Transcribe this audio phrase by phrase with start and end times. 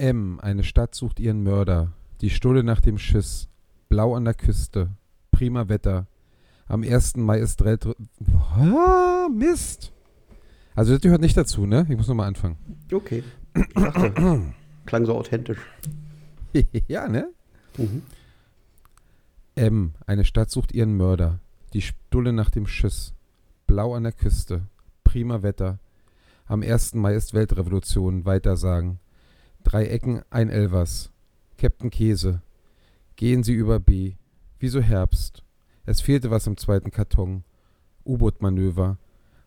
[0.00, 0.40] M.
[0.40, 1.92] Eine Stadt sucht ihren Mörder.
[2.22, 3.48] Die Stulle nach dem Schiss.
[3.88, 4.90] Blau an der Küste.
[5.30, 6.06] Prima Wetter.
[6.66, 7.16] Am 1.
[7.16, 7.78] Mai ist Drell.
[8.56, 9.92] Ah, Mist.
[10.74, 11.86] Also das gehört nicht dazu, ne?
[11.88, 12.56] Ich muss nochmal anfangen.
[12.92, 13.22] Okay.
[13.54, 14.54] Ich dachte,
[14.86, 15.58] klang so authentisch.
[16.88, 17.28] ja, ne?
[17.76, 18.02] Mhm.
[19.56, 19.92] M.
[20.06, 21.40] Eine Stadt sucht ihren Mörder.
[21.74, 23.12] Die Stulle nach dem Schiss.
[23.66, 24.62] Blau an der Küste.
[25.04, 25.78] Prima Wetter.
[26.46, 26.94] Am 1.
[26.94, 28.24] Mai ist Weltrevolution.
[28.24, 28.98] Weitersagen.
[29.64, 31.10] Drei Ecken, ein Elvers.
[31.58, 32.42] Captain Käse.
[33.16, 34.14] Gehen Sie über B.
[34.58, 35.42] Wieso Herbst?
[35.84, 37.44] Es fehlte was im zweiten Karton.
[38.04, 38.98] U-Boot-Manöver.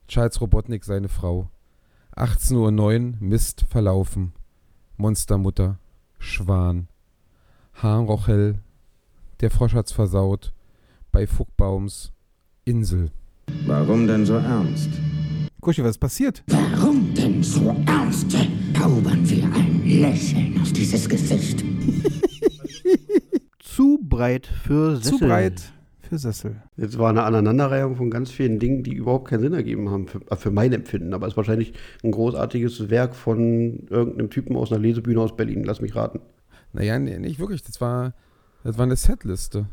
[0.07, 1.49] Charles Robotnik seine Frau.
[2.15, 4.33] 18.09 Uhr, Mist verlaufen.
[4.97, 5.79] Monstermutter.
[6.19, 6.87] Schwan.
[7.81, 8.59] Hahnrochel.
[9.41, 10.53] Der Frosch hat's versaut.
[11.11, 12.11] Bei Fuckbaums.
[12.65, 13.11] Insel.
[13.65, 14.89] Warum denn so ernst?
[15.59, 16.43] Kuschi, was ist passiert?
[16.47, 18.35] Warum denn so ernst?
[18.83, 21.63] Zaubern wir ein Lächeln auf dieses Gesicht.
[23.59, 25.19] Zu breit für Sessel.
[25.19, 26.61] Zu breit für Sessel.
[26.75, 30.19] Jetzt war eine Aneinanderreihung von ganz vielen Dingen, die überhaupt keinen Sinn ergeben haben, für,
[30.29, 31.13] äh, für mein Empfinden.
[31.13, 31.71] Aber es ist wahrscheinlich
[32.03, 35.63] ein großartiges Werk von irgendeinem Typen aus einer Lesebühne aus Berlin.
[35.63, 36.19] Lass mich raten.
[36.73, 37.63] Naja, nee, nicht wirklich.
[37.63, 38.13] Das war,
[38.65, 39.67] das war eine Setliste.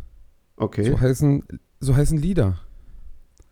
[0.55, 0.89] Okay.
[0.89, 1.43] So heißen,
[1.81, 2.61] so heißen Lieder.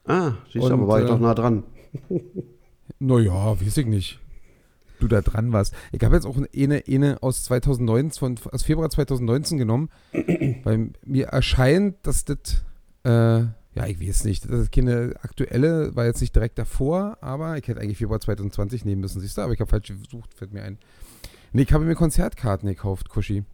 [0.04, 1.64] ah, siehst du, aber war ich äh, doch nah dran.
[3.00, 4.20] Naja, weiß ich nicht.
[5.00, 5.74] Du da dran warst.
[5.92, 9.90] Ich habe jetzt auch eine, eine aus 2019, von, aus Februar 2019 genommen,
[10.64, 12.64] weil mir erscheint, dass das,
[13.04, 17.56] äh, ja, ich weiß nicht, das ist keine aktuelle, war jetzt nicht direkt davor, aber
[17.58, 20.52] ich hätte eigentlich Februar 2020 nehmen müssen, siehst du, aber ich habe falsch gesucht, fällt
[20.52, 20.78] mir ein.
[21.52, 23.44] Nee, ich habe mir Konzertkarten gekauft, Kuschi.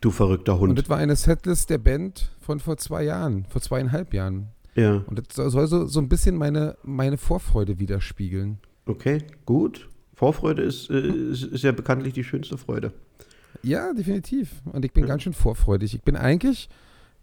[0.00, 0.78] Du verrückter Und Hund.
[0.78, 4.48] das war eine Setlist der Band von vor zwei Jahren, vor zweieinhalb Jahren.
[4.74, 8.58] Ja, Und das soll so, so ein bisschen meine, meine Vorfreude widerspiegeln.
[8.86, 9.88] okay, gut.
[10.14, 12.92] Vorfreude ist, äh, ist, ist ja bekanntlich die schönste Freude.
[13.62, 14.50] Ja, definitiv.
[14.72, 15.08] Und ich bin Ja.
[15.08, 15.94] ganz schön vorfreudig.
[15.94, 16.68] Ich bin eigentlich,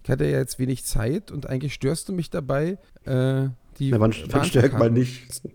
[0.03, 3.47] ich hatte ja jetzt wenig Zeit und eigentlich störst du mich dabei, äh,
[3.79, 3.91] die.
[3.91, 5.41] Na, wann, wann stärkt man nicht?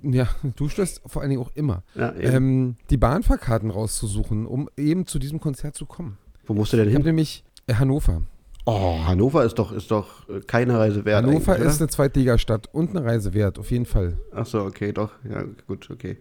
[0.00, 1.82] Ja, du störst vor allen Dingen auch immer.
[1.96, 2.14] Ja.
[2.14, 6.18] Ähm, die Bahnfahrkarten rauszusuchen, um eben zu diesem Konzert zu kommen.
[6.46, 7.02] Wo musst du denn Ich hin?
[7.02, 8.22] nämlich äh, Hannover.
[8.64, 11.26] Oh, Hannover ist doch, ist doch äh, keine Reise wert.
[11.26, 14.18] Hannover ist eine Zweitligastadt und eine Reise wert, auf jeden Fall.
[14.32, 15.10] Ach so, okay, doch.
[15.28, 16.18] Ja, gut, okay.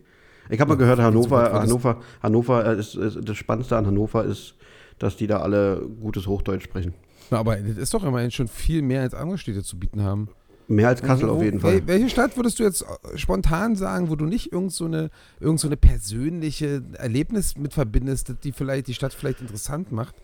[0.49, 4.55] Ich habe mal gehört, Hannover, Hannover, Hannover ist, ist, das Spannendste an Hannover ist,
[4.99, 6.93] dass die da alle gutes Hochdeutsch sprechen.
[7.29, 10.29] Na, aber das ist doch immerhin schon viel mehr als andere Städte zu bieten haben.
[10.69, 11.75] Mehr als Kassel Wo- auf jeden Fall.
[11.77, 15.09] wel- Welche Stadt würdest du jetzt äh, spontan sagen, wo du nicht irgend so eine,
[15.39, 20.15] irgend so eine persönliche Erlebnis mit verbindest, die vielleicht die Stadt vielleicht interessant macht?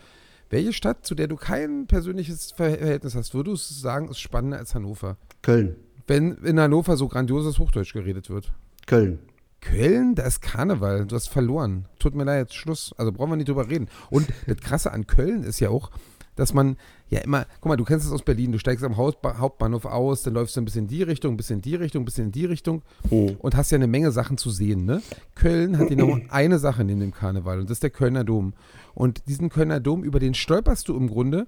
[0.50, 4.76] Welche Stadt, zu der du kein persönliches Verhältnis hast, würdest du sagen, ist spannender als
[4.76, 5.18] Hannover?
[5.42, 5.76] Köln.
[6.08, 8.52] Wenn in Hannover so grandioses Hochdeutsch geredet wird.
[8.86, 9.20] Köln.
[9.64, 11.86] Köln, da ist Karneval, du hast verloren.
[12.00, 12.94] Tut mir leid, Schluss.
[12.98, 13.88] Also brauchen wir nicht drüber reden.
[14.10, 15.90] Und das Krasse an Köln ist ja auch,
[16.36, 16.78] dass man
[17.10, 20.24] ja immer, guck mal, du kennst es aus Berlin, du steigst am Hauptba- Hauptbahnhof aus,
[20.24, 22.26] dann läufst du ein bisschen in die Richtung, ein bisschen in die Richtung, ein bisschen
[22.26, 23.36] in die Richtung Hm.
[23.40, 24.86] und hast ja eine Menge Sachen zu sehen.
[24.86, 25.02] Ne?
[25.36, 28.54] Köln hat genau eine Sache neben dem Karneval und das ist der Kölner Dom.
[28.96, 31.46] Und diesen Kölner Dom, über den stolperst du im Grunde,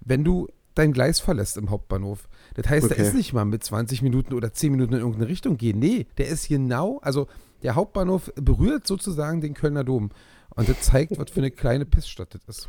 [0.00, 2.28] wenn du dein Gleis verlässt im Hauptbahnhof.
[2.54, 2.94] Das heißt, Okay.
[2.96, 5.78] da ist nicht mal mit 20 Minuten oder 10 Minuten in irgendeine Richtung gehen.
[5.78, 7.26] Nee, der ist genau, also
[7.62, 10.10] der Hauptbahnhof berührt sozusagen den Kölner Dom.
[10.54, 12.68] Und das zeigt, was für eine kleine Pissstadt das ist.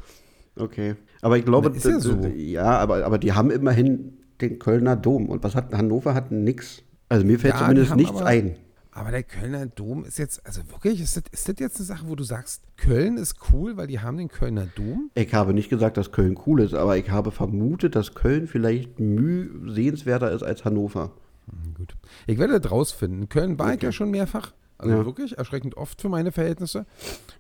[0.55, 0.95] Okay.
[1.21, 2.15] Aber ich glaube, Na, ist ja so.
[2.27, 5.29] ja, aber, aber die haben immerhin den Kölner Dom.
[5.29, 6.83] Und was hat Hannover hat nix.
[7.09, 8.55] Also mir fällt Ja, zumindest nichts aber- ein.
[8.95, 12.07] Aber der Kölner Dom ist jetzt, also wirklich, ist das, ist das jetzt eine Sache,
[12.07, 15.09] wo du sagst, Köln ist cool, weil die haben den Kölner Dom?
[15.15, 18.99] Ich habe nicht gesagt, dass Köln cool ist, aber ich habe vermutet, dass Köln vielleicht
[18.99, 21.11] müh sehenswerter ist als Hannover.
[21.75, 21.95] Gut.
[22.27, 23.23] Ich werde das rausfinden.
[23.23, 23.87] In Köln war ich Okay.
[23.87, 24.53] ja schon mehrfach.
[24.77, 25.05] Also Ja.
[25.05, 26.85] wirklich erschreckend oft für meine Verhältnisse.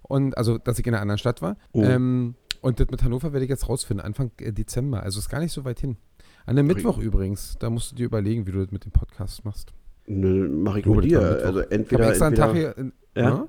[0.01, 1.55] Und also, dass ich in einer anderen Stadt war.
[1.71, 1.83] Oh.
[1.83, 5.03] Ähm, und das mit Hannover werde ich jetzt rausfinden, Anfang äh, Dezember.
[5.03, 5.97] Also ist gar nicht so weit hin.
[6.45, 9.45] An dem Mittwoch übrigens, da musst du dir überlegen, wie du das mit dem Podcast
[9.45, 9.71] machst.
[10.05, 11.19] Ne, Mach ich Oh, mit dir.
[11.21, 13.29] Also Ich habe entweder, extra einen Tag entweder hier, Ja?
[13.29, 13.47] ja?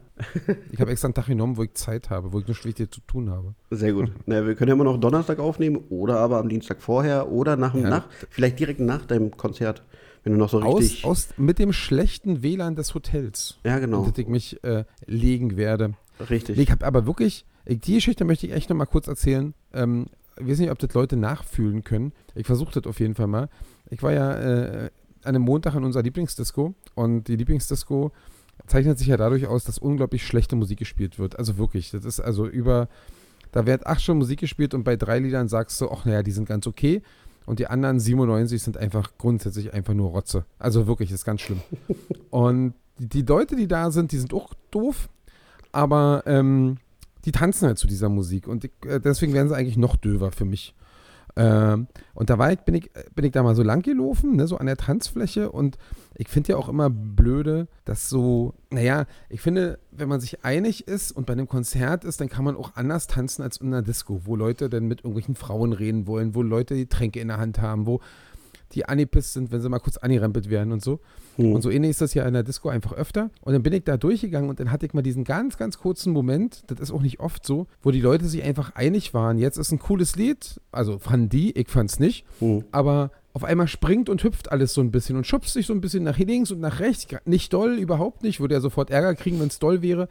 [0.70, 3.00] Ich habe extra einen Tag genommen, wo ich Zeit habe, wo ich nur schlicht zu
[3.06, 3.54] tun habe.
[3.71, 4.12] Sehr gut.
[4.27, 7.72] Na, wir können ja immer noch Donnerstag aufnehmen oder aber am Dienstag vorher oder nach,
[7.72, 7.91] dem Ja.
[7.91, 9.83] nach vielleicht direkt nach deinem Konzert,
[10.22, 11.04] wenn du noch so richtig.
[11.04, 14.07] aus, mit dem schlechten WLAN des Hotels, ja, genau.
[14.07, 15.95] das ich mich äh, legen werde.
[16.30, 16.57] Richtig.
[16.59, 19.54] Ich habe aber wirklich, ich, die Geschichte möchte ich echt noch mal kurz erzählen.
[19.72, 20.07] Ähm,
[20.39, 22.12] ich weiß nicht, ob das Leute nachfühlen können.
[22.34, 23.48] Ich versuche das auf jeden Fall mal.
[23.91, 24.91] Ich war ja äh,
[25.26, 28.12] an einem Montag in unserer Lieblingsdisco und die Lieblingsdisco
[28.66, 31.38] zeichnet sich ja dadurch aus, dass unglaublich schlechte Musik gespielt wird.
[31.38, 32.88] Also wirklich, das ist also über,
[33.53, 36.32] da wird acht Stunden Musik gespielt und bei drei Liedern sagst du, ach naja, die
[36.32, 37.03] sind ganz okay.
[37.47, 40.47] Und die anderen 97 sind einfach grundsätzlich einfach nur Rotze.
[40.59, 41.60] Also wirklich, das ist ganz schlimm.
[42.30, 45.10] Und die, die Leute, die da sind, die sind auch doof.
[45.71, 46.78] Aber ähm,
[47.24, 50.30] die tanzen halt zu dieser Musik und ich, äh, deswegen werden sie eigentlich noch döver
[50.30, 50.74] für mich.
[51.36, 54.47] Ähm, und da war ich, bin ich, bin ich da mal so lang gelaufen, ne,
[54.47, 55.51] so an der Tanzfläche.
[55.51, 55.78] Und
[56.15, 60.86] ich finde ja auch immer blöde, dass so, naja, ich finde, wenn man sich einig
[60.86, 63.83] ist und bei einem Konzert ist, dann kann man auch anders tanzen als in einer
[63.83, 67.39] Disco, wo Leute dann mit irgendwelchen Frauen reden wollen, wo Leute die Tränke in der
[67.39, 68.01] Hand haben, wo
[68.72, 71.01] die angepisst sind, wenn sie mal kurz angerempelt werden und so.
[71.37, 71.53] Hm.
[71.53, 73.31] Und so ähnlich ist das ja in der Disco einfach öfter.
[73.43, 76.13] Und dann bin ich da durchgegangen und dann hatte ich mal diesen ganz, ganz kurzen
[76.13, 79.39] Moment, das ist auch nicht oft so, wo die Leute sich einfach einig waren.
[79.39, 82.65] Jetzt ist ein cooles Lied, also fanden die, ich fand's nicht, Hm.
[82.72, 85.81] aber auf einmal springt und hüpft alles so ein bisschen und schubst sich so ein
[85.81, 87.07] bisschen nach links und nach rechts.
[87.25, 88.39] Nicht doll, überhaupt nicht.
[88.39, 90.09] Würde ja sofort Ärger kriegen, wenn es doll wäre.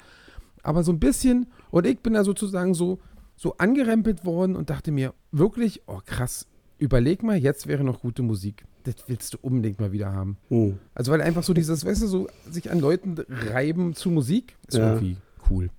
[0.62, 1.48] Aber so ein bisschen.
[1.72, 3.00] Und ich bin da sozusagen so,
[3.38, 6.48] so angerempelt worden und dachte mir, wirklich, oh krass,
[6.84, 8.66] überleg mal, jetzt wäre noch gute Musik.
[8.84, 10.38] Das willst du unbedingt mal wieder haben.
[10.50, 10.78] Hm.
[10.94, 14.78] Also weil einfach so dieses, weißt du, so sich an Leuten reiben zu Musik, ist
[14.78, 14.94] Ja.
[14.94, 15.18] irgendwie
[15.50, 15.70] cool.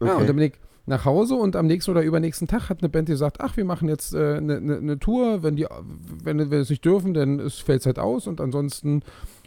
[0.00, 0.20] Ja, Okay.
[0.20, 0.52] und dann bin ich
[0.86, 3.88] nach Hause und am nächsten oder übernächsten Tag hat eine Band gesagt, ach, wir machen
[3.88, 5.66] jetzt eine äh, ne, ne, ne Tour, wenn die,
[6.24, 9.02] wenn wir es nicht dürfen, dann fällt es halt aus und ansonsten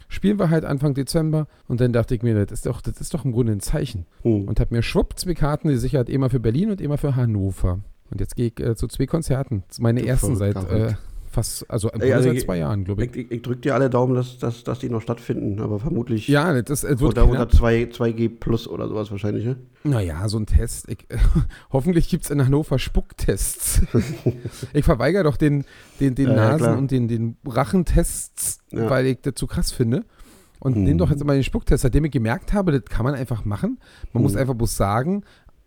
[0.08, 1.46] spielen wir halt Anfang Dezember.
[1.68, 4.06] Und dann dachte ich mir, das ist doch, das ist doch im Grunde ein Zeichen.
[4.22, 4.48] Hm.
[4.48, 7.80] Und habe mir schwupp zwei Karten gesichert, immer für Berlin und immer für Hannover.
[8.10, 9.64] Und jetzt gehe ich äh, zu zwei Konzerten.
[9.68, 10.94] Das meine Du ersten seit äh,
[11.30, 13.30] fast, also, im Ey, also seit ich- zwei Jahren, glaube Ich, ich.
[13.30, 16.84] ich, drücke dir alle Daumen, dass, dass, dass die noch stattfinden, aber vermutlich Ja, das
[16.84, 17.28] äh, wird knapp.
[17.28, 19.56] unter 2, 2G plus oder sowas wahrscheinlich, ne?
[19.82, 20.88] Naja, so ein Test.
[20.88, 20.98] Ich,
[21.72, 23.82] hoffentlich gibt es in Hannover Spucktests.
[24.72, 25.64] ich verweigere doch den,
[25.98, 26.78] den, den Ja, ja, Nasen- klar.
[26.78, 28.88] und den, den Rachentests, Ja.
[28.88, 30.04] weil ich das zu krass finde.
[30.60, 30.84] Und Hm.
[30.84, 33.78] nehme doch jetzt mal den Spucktest, seitdem ich gemerkt habe, das kann man einfach machen.
[34.12, 34.38] Man muss Hm.
[34.40, 35.24] einfach bloß sagen,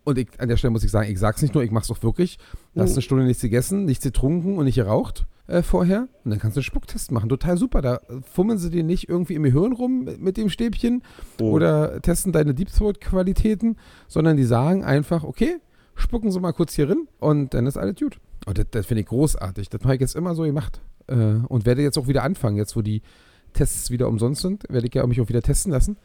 [0.08, 2.02] und ich, an der Stelle muss ich sagen, ich sag's nicht nur, ich mach's auch
[2.02, 2.38] wirklich.
[2.76, 2.84] Hm.
[2.84, 6.08] eine Stunde nichts gegessen, nichts getrunken und nicht geraucht äh, vorher.
[6.24, 7.28] Und dann kannst du einen Spucktest machen.
[7.28, 7.82] Total super.
[7.82, 11.04] Da fummeln sie dir nicht irgendwie im Gehirn rum mit, mit dem Stäbchen
[11.40, 11.46] Hm.
[11.46, 13.76] oder testen deine Deep Throat-Qualitäten,
[14.08, 15.58] sondern die sagen einfach, okay,
[15.96, 18.18] spucken Sie mal kurz hier rein und dann ist alles gut.
[18.46, 19.68] Und das, das finde ich großartig.
[19.68, 20.80] Das habe ich jetzt immer so gemacht.
[21.08, 23.02] Äh, und werde jetzt auch wieder anfangen, jetzt wo die
[23.52, 25.98] Tests wieder umsonst sind, werde ich ja mich auch wieder testen lassen.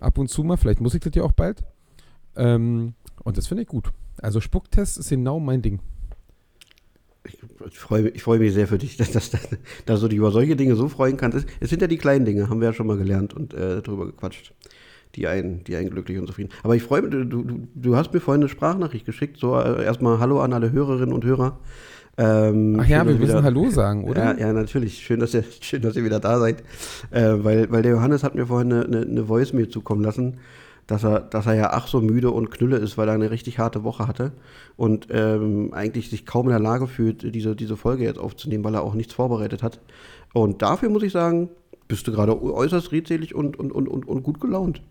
[0.00, 1.64] Ab und zu mal, vielleicht muss ich das ja auch bald.
[2.34, 2.94] Ähm,
[3.24, 3.90] und das finde ich gut.
[4.20, 5.80] Also Spucktest ist genau mein Ding.
[7.68, 9.48] Ich freue mich, ich freue mich sehr für dich, dass, dass, dass,
[9.84, 11.38] dass du dich über solche Dinge so freuen kannst.
[11.38, 13.82] Es, es sind ja die kleinen Dinge, haben wir ja schon mal gelernt und äh,
[13.82, 14.54] darüber gequatscht,
[15.16, 16.50] die einen, die einen glücklich und zufrieden.
[16.62, 19.38] Aber ich freue mich, du, du, du hast mir vorhin eine Sprachnachricht geschickt.
[19.38, 21.58] So äh, erstmal Hallo an alle Hörerinnen und Hörer.
[22.18, 24.38] Ähm, Ach ja, schön, wir müssen wieder- Hallo sagen, oder?
[24.38, 24.98] Ja, ja, natürlich.
[25.04, 26.62] Schön, dass ihr, schön, dass ihr wieder da seid.
[27.10, 30.38] Äh, weil, weil der Johannes hat mir vorhin eine, eine, eine Voice mir zukommen lassen,
[30.86, 33.58] dass er, dass er ja ach so müde und knülle ist, weil er eine richtig
[33.58, 34.32] harte Woche hatte
[34.76, 38.74] und ähm, eigentlich sich kaum in der Lage fühlt, diese, diese Folge jetzt aufzunehmen, weil
[38.74, 39.80] er auch nichts vorbereitet hat.
[40.32, 41.48] Und dafür muss ich sagen,
[41.88, 44.82] bist du gerade äußerst redselig und, und, und, und, und gut gelaunt.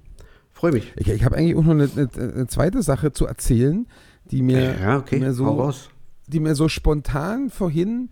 [0.51, 0.94] Freue mich.
[0.95, 3.88] Ich, ich habe eigentlich auch noch eine, eine, zweite Sache zu erzählen,
[4.31, 5.89] die mir, ja, okay, die mir so raus.
[6.27, 8.09] die mir so spontan vorhin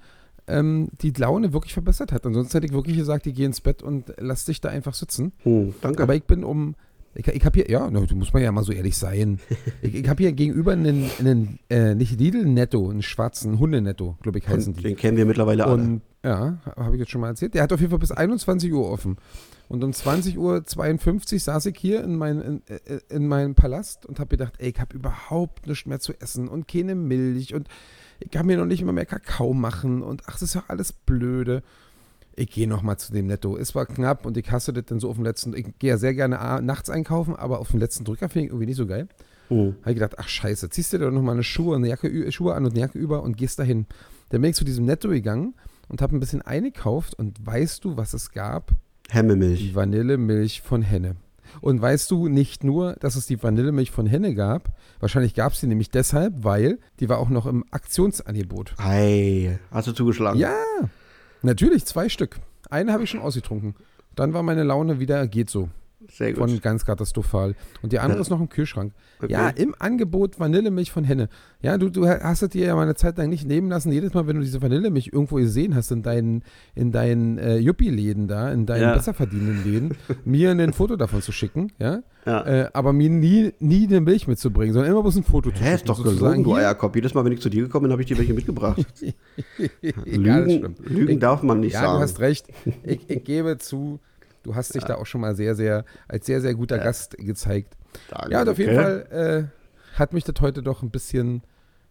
[0.48, 2.26] ähm, die Laune wirklich verbessert hat.
[2.26, 5.32] Ansonsten hätte ich wirklich gesagt, ich gehe ins Bett und lass dich da einfach sitzen.
[5.44, 6.04] Hm, danke.
[6.04, 6.76] Aber ich bin um.
[7.16, 9.40] Ich, ich habe hier, ja, du musst mal ja mal so ehrlich sein.
[9.82, 14.40] ich ich habe hier gegenüber einen, einen äh, nicht Lidl Netto, einen schwarzen Hundenetto, glaube
[14.40, 14.82] ich, heißen die.
[14.82, 15.74] Den kennen wir mittlerweile alle.
[15.74, 17.54] Und ja, habe ich jetzt schon mal erzählt.
[17.54, 19.18] Der hat auf jeden Fall bis 21 Uhr offen.
[19.68, 24.20] Und um 20.52 Uhr saß ich hier in, mein, in, äh, in meinem Palast und
[24.20, 27.68] habe gedacht, ey, ich habe überhaupt nichts mehr zu essen und keine Milch und
[28.20, 30.94] ich kann mir noch nicht mal mehr Kakao machen und ach, das ist ja alles
[30.94, 31.64] blöde.
[32.36, 33.58] Ich gehe noch mal zu dem Netto.
[33.58, 35.56] Es war knapp und ich hasse das dann so auf dem letzten.
[35.56, 38.66] Ich gehe ja sehr gerne nachts einkaufen, aber auf dem letzten Drücker finde ich irgendwie
[38.66, 39.08] nicht so geil.
[39.50, 39.76] Hm.
[39.82, 42.56] Habe ich gedacht, ach scheiße, ziehst dir doch noch mal eine Schuhe, eine Jacke, Schuhe
[42.56, 43.86] an und eine Jacke über und gehst dahin.
[44.30, 45.54] Dann bin ich zu diesem Netto gegangen
[45.90, 48.72] und habe ein bisschen eingekauft und weißt du, was es gab?
[49.10, 49.60] Hemmemilch.
[49.60, 51.18] Die Vanillemilch von Henne.
[51.62, 55.60] Und weißt du nicht nur, dass es die Vanillemilch von Henne gab, wahrscheinlich gab es
[55.60, 58.74] die nämlich deshalb, weil die war auch noch im Aktionsangebot.
[58.78, 60.40] Ei, hast du zugeschlagen?
[60.40, 60.56] Ja,
[61.44, 62.40] natürlich, zwei Stück.
[62.70, 63.76] Eine habe ich schon ausgetrunken.
[64.16, 65.70] Dann war meine Laune wieder, geht so.
[66.12, 66.40] Sehr gut.
[66.50, 67.56] Von ganz katastrophal.
[67.82, 68.22] Und die andere Ja.
[68.22, 68.94] ist noch im Kühlschrank.
[69.22, 69.32] Okay.
[69.32, 71.30] Ja, im Angebot Vanillemilch von Henne.
[71.62, 73.92] Ja, du, du hast es dir ja mal eine Zeit lang nicht nehmen lassen.
[73.92, 76.44] Jedes Mal, wenn du diese Vanillemilch irgendwo gesehen hast in deinen,
[76.76, 78.94] in deinen äh, Yuppie-Läden da, in deinen Ja.
[78.94, 82.02] besser verdienenden Läden, mir ein Foto davon zu schicken, ja.
[82.26, 82.46] Ja.
[82.46, 85.64] Äh, aber mir nie, nie eine Milch mitzubringen, sondern immer bloß ein Foto zu Hä,
[85.64, 85.76] schicken.
[85.76, 86.54] ist doch gelogen, du.
[86.56, 86.96] Eierkopf.
[86.96, 88.86] Jedes Mal, wenn ich zu dir gekommen bin, habe ich dir welche mitgebracht.
[89.82, 90.76] ja, Lügen.
[90.84, 91.98] Lügen Ich- darf man nicht ja, sagen.
[91.98, 92.48] du hast recht.
[92.84, 94.00] Ich, ich gebe zu,
[94.44, 97.76] du hast dich da auch schon mal sehr, sehr, als sehr, sehr guter Gast gezeigt.
[98.10, 98.32] Danke.
[98.32, 101.44] Ja, und auf jeden Fall äh, hat mich das heute doch ein bisschen,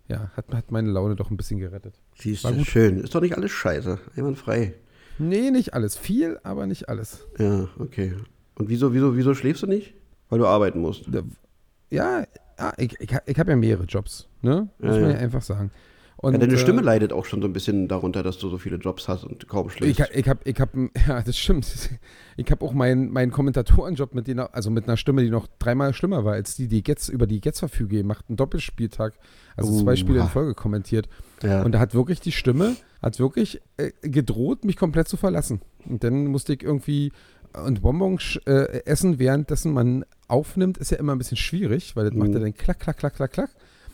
[0.09, 2.01] ja, hat, hat meine Laune doch ein bisschen gerettet.
[2.17, 2.67] Siehst war du, gut.
[2.67, 2.99] schön.
[3.01, 3.99] Ist doch nicht alles scheiße.
[4.17, 4.75] Einwandfrei.
[5.19, 5.97] Nee, nicht alles.
[5.97, 7.27] Viel, aber nicht alles.
[7.39, 8.15] Ja, okay.
[8.55, 9.95] Und wieso, wieso, wieso schläfst du nicht?
[10.29, 11.07] Weil du arbeiten musst.
[11.91, 12.25] Ja,
[12.59, 14.69] ja ich, ich, ich habe ja mehrere Jobs, ne?
[14.79, 15.17] Muss Ja, man ja.
[15.17, 15.71] ja einfach sagen.
[16.23, 18.57] Und, ja, deine äh, Stimme leidet auch schon so ein bisschen darunter, dass du so
[18.57, 19.99] viele Jobs hast und kaum schläfst.
[19.99, 20.71] Ich, ich habe, ich hab,
[21.09, 21.67] ja, das stimmt.
[22.39, 25.93] Ich habe auch meinen meinen Kommentatorenjob mit denen, also mit einer Stimme, die noch dreimal
[25.93, 27.97] schlimmer war als die, die jetzt über die Getz verfüge.
[27.99, 29.13] Ihr macht einen Doppelspieltag,
[29.55, 30.29] also zwei Spiele in.
[30.29, 31.11] Folge kommentiert.
[31.43, 31.63] ja.
[31.63, 35.61] Und da hat wirklich die Stimme, hat wirklich äh, gedroht, mich komplett zu verlassen.
[35.85, 37.13] Und dann musste ich irgendwie
[37.53, 42.15] und Bonbons äh, essen, währenddessen man aufnimmt, ist ja immer ein bisschen schwierig, weil das
[42.15, 43.51] macht ja dann klack, klack, klack, klack, klack.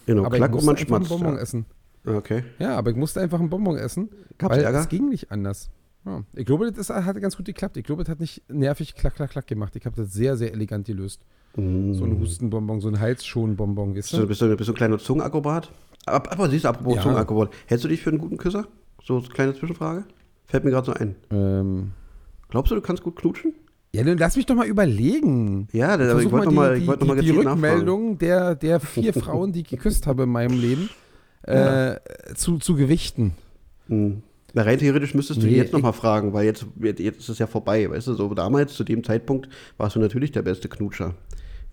[0.06, 1.08] genau, aber klack ich und man schmatzt.
[1.08, 1.40] Bonbon Ja.
[1.40, 1.66] essen.
[2.04, 2.44] Okay.
[2.58, 4.80] Ja, aber ich musste einfach einen Bonbon essen, Gab's weil Ärger?
[4.80, 5.70] es ging nicht anders.
[6.06, 6.22] Ja.
[6.34, 7.76] Ich glaube, das hat ganz gut geklappt.
[7.76, 9.74] Ich glaube, das hat nicht nervig klack, klack, klack gemacht.
[9.76, 11.20] Ich habe das sehr, sehr elegant gelöst.
[11.54, 15.70] So ein Hustenbonbon, so ein Halsschonbonbon, Bist du, bist, du, bist du ein kleiner Zungenakrobat?
[16.06, 17.02] Ab, aber siehst du, apropos Ja.
[17.02, 18.68] Zungenakrobat, hältst du dich für einen guten Küsser?
[19.02, 20.04] So eine kleine Zwischenfrage?
[20.46, 21.16] Fällt mir gerade so ein.
[21.30, 21.92] Ähm,
[22.48, 23.54] Glaubst du, du kannst gut knutschen?
[23.92, 25.68] ja, dann lass mich doch mal überlegen.
[25.72, 27.50] Ja, aber ich Versuch wollte noch mal, ich die, wollte noch mal die, die nachfragen.
[27.64, 30.88] Rückmeldung der, der vier Frauen, die ich geküsst habe in meinem Leben,
[31.42, 31.97] äh,
[32.35, 33.35] zu, zu gewichten.
[33.88, 34.23] Hm.
[34.54, 37.38] Na, rein theoretisch müsstest du Nee, die jetzt nochmal fragen, weil jetzt, jetzt ist es
[37.38, 41.14] ja vorbei, weißt du, so damals, zu dem Zeitpunkt, warst du natürlich der beste Knutscher.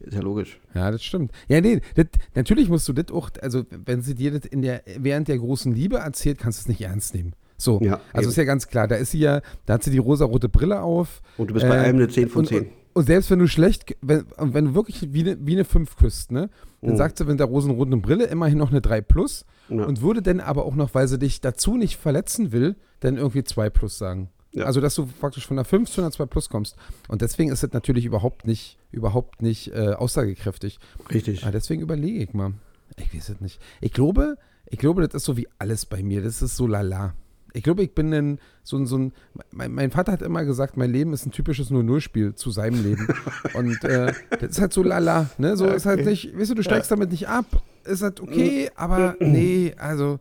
[0.02, 0.60] Ist ja logisch.
[0.74, 1.32] Ja, das stimmt.
[1.48, 4.84] Ja, nee, das, natürlich musst du das auch, also wenn sie dir das in der,
[5.00, 7.34] während der großen Liebe erzählt, kannst du es nicht ernst nehmen.
[7.58, 8.30] So, Ja, also eben.
[8.32, 11.22] ist ja ganz klar, da ist sie ja, da hat sie die rosarote Brille auf.
[11.38, 12.60] Und du bist bei Äh, allem eine 10 von und, 10.
[12.64, 15.96] Und, und selbst wenn du schlecht, wenn, wenn du wirklich wie eine, wie eine 5
[15.98, 16.50] küsst, ne,
[16.82, 16.98] dann Mhm.
[16.98, 19.86] sagt sie mit der rosenroten Brille immerhin noch eine 3 plus Ja.
[19.86, 23.44] und würde dann aber auch noch, weil sie dich dazu nicht verletzen will, dann irgendwie
[23.44, 24.30] 2 plus sagen.
[24.52, 24.64] Ja.
[24.66, 26.78] Also, dass du praktisch von einer 5 zu einer 2 plus kommst.
[27.10, 30.80] Und deswegen ist das natürlich überhaupt nicht, überhaupt nicht äh, aussagekräftig.
[31.14, 31.44] Richtig.
[31.44, 32.54] Aber deswegen überlege ich mal.
[32.98, 33.60] Ich weiß es nicht.
[33.82, 34.38] Ich glaube,
[34.68, 36.22] ich glaube, das ist so wie alles bei mir.
[36.22, 37.14] Das ist so lala.
[37.56, 39.14] Ich glaube, ich bin ein, so ein, so ein
[39.52, 43.08] mein, mein Vater hat immer gesagt, mein Leben ist ein typisches 0-0-Spiel zu seinem Leben.
[43.54, 45.30] Und äh, das ist halt so lala.
[45.38, 45.56] Ne?
[45.58, 47.46] So ist halt nicht, weißt du, du steigst damit nicht ab.
[47.86, 50.20] Ist halt okay, aber nee, also.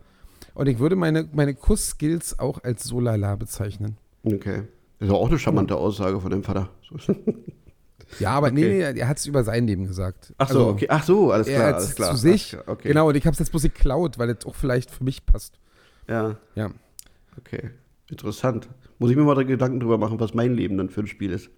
[0.55, 3.97] Und ich würde meine, meine Kuss-Skills auch als so lala bezeichnen.
[4.23, 4.63] Okay.
[5.01, 6.69] Das ist auch eine charmante Aussage von deinem Vater.
[8.21, 8.93] Ja, aber nee, Okay.
[8.93, 10.33] nee, er hat es über sein Leben gesagt.
[10.39, 10.87] Ach so, Also, okay.
[10.89, 12.11] Ach so, alles Er klar, hat alles es klar.
[12.13, 12.51] zu sich.
[12.51, 12.89] Klar, Okay.
[12.89, 15.59] Genau, und ich habe es jetzt bloß geklaut, weil es auch vielleicht für mich passt.
[16.09, 16.71] Ja, Ja.
[17.39, 17.71] Okay.
[18.11, 18.69] Interessant.
[18.99, 21.33] Muss ich mir mal da Gedanken drüber machen, was mein Leben dann für ein Spiel
[21.33, 21.49] ist.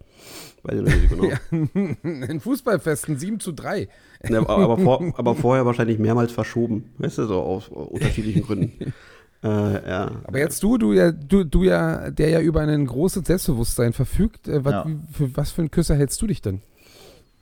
[0.62, 1.95] Weiß ich noch nicht genau.
[2.33, 3.88] In Fußballfesten 7 zu 3.
[4.28, 6.90] Ja, aber, vor, aber vorher wahrscheinlich mehrmals verschoben.
[6.99, 8.92] Weißt du, so aus unterschiedlichen Gründen.
[9.42, 10.23] Äh, ja.
[10.25, 14.49] Aber jetzt du, du ja, du, du ja, der ja über ein großes Selbstbewusstsein verfügt,
[14.49, 14.87] äh, was, Ja.
[15.12, 16.62] für was für einen Küsser hältst du dich denn?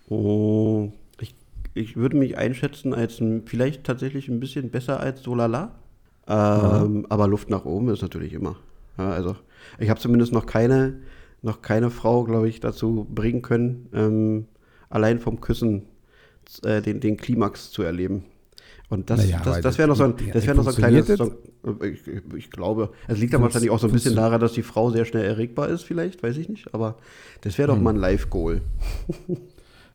[0.08, 1.36] Oh, ich,
[1.72, 5.70] ich würde mich einschätzen als ein, vielleicht tatsächlich ein bisschen besser als Solala.
[6.26, 8.56] Ähm, aber Luft nach oben ist natürlich immer.
[8.98, 9.36] Ja, also
[9.78, 11.00] ich habe zumindest noch keine,
[11.42, 14.46] noch keine Frau, glaube ich, dazu bringen können, ähm,
[14.88, 15.82] allein vom Küssen
[16.62, 18.24] äh, den, den Klimax zu erleben.
[18.90, 20.76] Und das, Naja, das, das wäre noch so ein, ja, das wäre noch so ein
[20.76, 24.14] kleines, so, ein- ich, ich- ich glaube, es liegt Funks- wahrscheinlich auch so ein bisschen
[24.14, 26.96] daran, dass die Frau sehr schnell erregbar ist, vielleicht, weiß ich nicht, aber
[27.40, 27.82] das wäre doch Hm.
[27.82, 28.60] mal ein Live-Goal.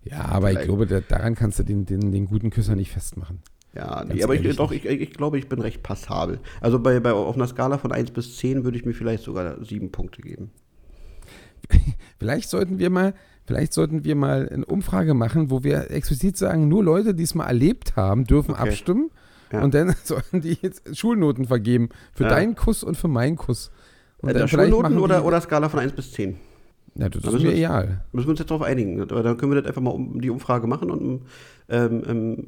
[0.03, 0.67] Ja, aber ich Vielleicht.
[0.67, 3.39] glaube, da, daran kannst du den, den, den guten Küsser nicht festmachen.
[3.75, 6.39] Ja, nee, aber ich, doch, ich, ich glaube, ich bin recht passabel.
[6.59, 9.63] Also bei, bei, auf einer Skala von 1 bis 10 würde ich mir vielleicht sogar
[9.63, 10.49] sieben Punkte geben.
[12.19, 13.13] Vielleicht sollten wir mal,
[13.45, 17.35] vielleicht sollten wir mal eine Umfrage machen, wo wir explizit sagen, nur Leute, die es
[17.35, 18.61] mal erlebt haben, dürfen Okay.
[18.69, 19.11] abstimmen.
[19.51, 19.61] Ja.
[19.61, 22.29] Und dann sollen die jetzt Schulnoten vergeben für Ja.
[22.29, 23.71] deinen Kuss und für meinen Kuss.
[24.19, 26.37] Und Äh, Schulnoten oder, oder Skala von 1 bis 10?
[26.95, 28.03] Ja, das Da ist mir egal.
[28.11, 29.07] Müssen wir uns jetzt darauf einigen.
[29.07, 31.21] Dann können wir das einfach mal um die Umfrage machen und
[31.69, 32.47] ähm, ähm,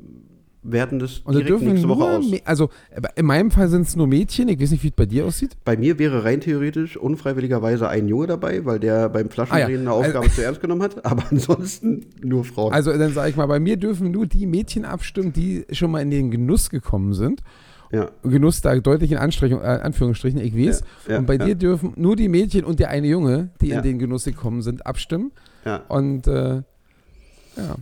[0.63, 2.25] werten das Und direkt dürfen nächste Woche aus.
[2.45, 2.69] Also
[3.15, 5.57] in meinem Fall sind es nur Mädchen, ich weiß nicht, wie es bei dir aussieht.
[5.65, 9.97] Bei mir wäre rein theoretisch unfreiwilligerweise ein Junge dabei, weil der beim Flaschendrehen Ah, ja.
[9.97, 11.03] eine Aufgabe zu ernst genommen hat.
[11.05, 12.73] Aber ansonsten nur Frauen.
[12.73, 16.01] Also dann sage ich mal, bei mir dürfen nur die Mädchen abstimmen, die schon mal
[16.01, 17.41] in den Genuss gekommen sind.
[17.91, 18.11] ja.
[18.23, 20.83] Genuss da deutlich in äh, Anführungsstrichen, ich weiß.
[21.07, 23.97] Ja, und bei dir dürfen nur die Mädchen und der eine Junge, die in den
[23.97, 25.31] Genuss gekommen sind, abstimmen.
[25.87, 26.61] Und äh,
[27.57, 27.75] ja.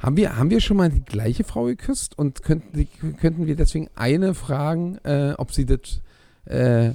[0.00, 2.86] Haben wir, haben wir schon mal die gleiche Frau geküsst und könnten, die,
[3.20, 6.00] könnten wir deswegen eine fragen, äh, ob sie das.
[6.46, 6.92] Äh,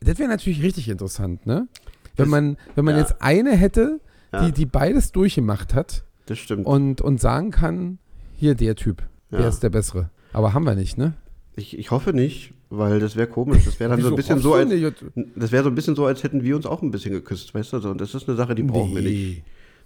[0.00, 1.68] das wäre natürlich richtig interessant, ne?
[2.16, 3.00] Wenn man, wenn man ja.
[3.02, 4.00] jetzt eine hätte,
[4.32, 4.44] Ja.
[4.44, 6.66] die, die beides durchgemacht hat Das stimmt.
[6.66, 7.98] und, und sagen kann,
[8.36, 9.48] hier der Typ, der Ja.
[9.48, 10.10] ist der Bessere.
[10.32, 11.14] Aber haben wir nicht, ne?
[11.56, 13.64] Ich, ich hoffe nicht, weil das wäre komisch.
[13.64, 14.68] Das wäre dann so ein bisschen so, als,
[15.36, 17.72] das wäre so ein bisschen so, als hätten wir uns auch ein bisschen geküsst, weißt
[17.72, 17.76] du?
[17.90, 19.42] Und das ist eine Sache, die brauchen wir nicht.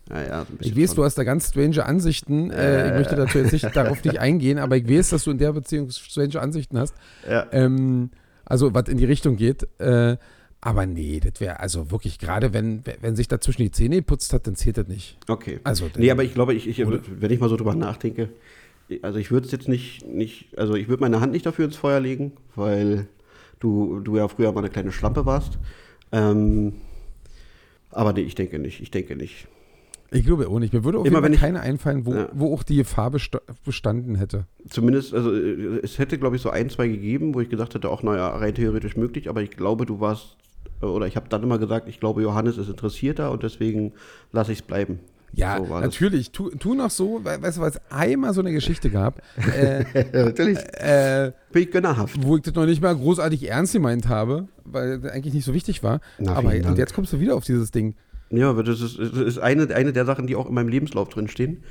[0.09, 0.97] So ein bisschen Ich weiß, schon.
[0.97, 2.50] du hast da ganz strange Ansichten.
[2.50, 5.38] Äh, ich möchte dazu jetzt nicht darauf nicht eingehen, aber ich weiß, dass du in
[5.38, 6.94] der Beziehung strange Ansichten hast.
[7.28, 7.47] Ja.
[7.52, 8.11] Ähm,
[8.44, 9.66] also, was in die Richtung geht.
[9.78, 10.16] Äh,
[10.61, 14.32] aber nee, das wäre also wirklich, gerade wenn, wenn sich da zwischen die Zähne geputzt
[14.32, 15.18] hat, dann zählt das nicht.
[15.28, 15.59] Okay.
[15.64, 18.28] Also, Nee, aber ich glaube, ich, ich, wenn ich mal so drüber nachdenke,
[19.02, 21.76] also ich würde es jetzt nicht, nicht, also ich würde meine Hand nicht dafür ins
[21.76, 23.09] Feuer legen, weil
[23.59, 25.59] du, du ja früher mal eine kleine Schlampe warst.
[26.12, 26.75] Ähm,
[27.90, 29.49] aber nee, ich denke nicht, ich denke nicht.
[30.12, 30.73] Ich glaube auch nicht.
[30.73, 32.28] Mir würde auf Immer wenn ich- keine einfallen, wo, Ja.
[32.33, 34.47] wo auch die Gefahr besta bestanden hätte.
[34.69, 37.88] Zumindest, also äh, es hätte, glaube ich, so ein, zwei gegeben, wo ich gesagt hätte,
[37.88, 40.37] auch naja, rein theoretisch möglich, aber ich glaube, du warst,
[40.83, 43.92] äh, oder ich habe dann immer gesagt, ich glaube, Johannes ist interessierter und deswegen
[44.33, 45.00] lasse ich es bleiben.
[45.35, 46.31] Ja, So natürlich.
[46.31, 49.23] Tu, tu noch so, we- weißt du, weil es einmal so eine Geschichte gab,
[49.57, 52.23] äh, natürlich äh, bin ich gönnerhaft.
[52.23, 55.54] wo ich das noch nicht mal großartig ernst gemeint habe, weil das eigentlich nicht so
[55.54, 56.00] wichtig war.
[56.19, 57.95] Na, Aber und jetzt kommst du wieder auf dieses Ding.
[58.33, 61.09] Ja, aber das ist, das ist eine, eine der Sachen, die auch in meinem Lebenslauf
[61.11, 61.62] drin stehen.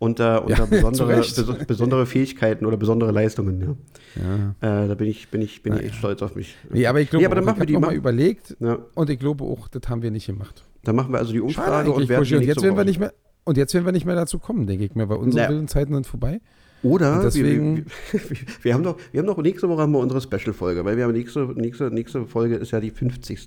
[0.00, 3.60] Unter, unter Ja, besondere, bes besondere Fähigkeiten oder besondere Leistungen.
[3.60, 4.54] Ja.
[4.60, 4.84] Ja.
[4.84, 6.56] Äh, da bin ich, bin ich, bin ich echt stolz auf mich.
[6.70, 8.56] Nee, aber ich glaube, Nee, aber dann machen ich wir die mal überlegt
[8.94, 10.64] und ich glaube auch, das haben wir nicht gemacht.
[10.84, 12.02] dann machen wir also die Umfrage und.
[12.02, 13.12] Und jetzt werden wir nicht mehr
[13.44, 15.94] und jetzt werden wir nicht mehr dazu kommen, denke ich mir, weil unsere wilden Zeiten
[15.94, 16.40] sind vorbei.
[16.82, 20.20] Oder deswegen- wir, wir, wir, haben doch, wir haben doch nächste Woche haben wir unsere
[20.20, 23.46] Special-Folge, weil wir haben nächste, nächste, nächste Folge ist ja die 50.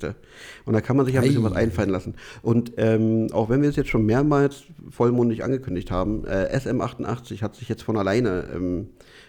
[0.66, 2.16] Und da kann man sich ja ein bisschen was einfallen lassen.
[2.42, 7.56] Und ähm, auch wenn wir es jetzt schon mehrmals vollmundig angekündigt haben, äh, SM88 hat
[7.56, 8.88] sich jetzt von alleine ähm,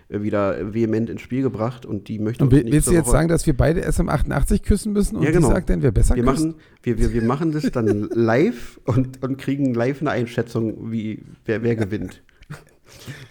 [0.09, 3.47] wieder vehement ins Spiel gebracht und die möchte Und willst du jetzt Woche- sagen, dass
[3.47, 5.49] wir beide SM88 küssen müssen und Ja, genau.
[5.49, 6.45] die sagt dann, wer besser wir küsst?
[6.45, 11.23] machen, wir, wir, wir machen das dann live und, und kriegen live eine Einschätzung, wie,
[11.47, 12.23] wer, wer gewinnt.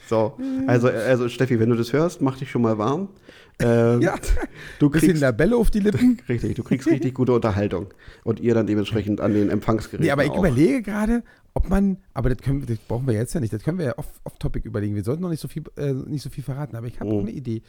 [0.07, 0.37] So,
[0.67, 3.09] also, also Steffi, wenn du das hörst, mach dich schon mal warm.
[3.59, 4.15] Ähm, Ja,
[4.79, 6.19] du bisschen kriegst, Labelle auf die Lippen.
[6.29, 7.87] richtig, du kriegst richtig gute Unterhaltung.
[8.23, 10.39] Und ihr dann dementsprechend an den Empfangsgeräten Nee, aber ich auch.
[10.39, 13.63] überlege gerade, ob man, aber das, können, wir- das brauchen wir jetzt ja nicht, das
[13.63, 14.95] können wir ja off- off-topic überlegen.
[14.95, 17.17] Wir sollten noch nicht so viel, äh, nicht so viel verraten, aber ich habe Oh.
[17.17, 17.61] auch eine Idee,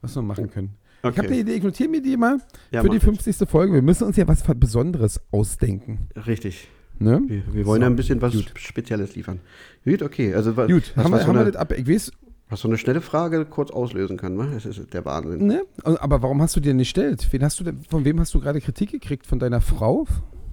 [0.00, 0.70] was wir machen können.
[1.02, 1.18] Ich Okay.
[1.18, 2.38] habe eine Idee, ich notiere mir die mal
[2.72, 3.04] Ja, für die das.
[3.04, 3.48] 50.
[3.48, 3.72] Folge.
[3.74, 6.08] Wir müssen uns ja was Besonderes ausdenken.
[6.26, 6.68] Richtig.
[6.98, 7.20] Ne?
[7.26, 8.52] Wir, wir wollen So, ja ein bisschen was gut.
[8.56, 9.40] Spezielles liefern.
[9.84, 10.34] Gut, okay.
[10.34, 11.72] Also, Gut, was, haben, was, wir, so haben wir eine, das ab.
[11.76, 12.12] Ich weiß,
[12.48, 14.48] was so eine schnelle Frage kurz auslösen kann, ne?
[14.54, 15.46] Das ist der Wahnsinn.
[15.46, 15.62] ne?
[15.84, 17.26] Aber warum hast du dir nicht gestellt?
[17.32, 19.26] Wen hast du denn, von wem hast du gerade Kritik gekriegt?
[19.26, 20.06] Von deiner Frau?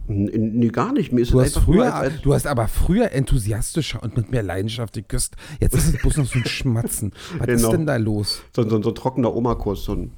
[0.07, 1.13] Nee, gar nicht.
[1.13, 4.43] Mir ist Du hast, früher, als, als, du hast aber früher enthusiastischer und mit mehr
[4.43, 5.35] Leidenschaft geküsst.
[5.61, 7.13] Jetzt ist es bloß noch so ein Schmatzen.
[7.37, 7.71] Was ist Genau.
[7.71, 8.41] denn da los?
[8.53, 10.11] so, so, so ein trockener Omakuss, so ein.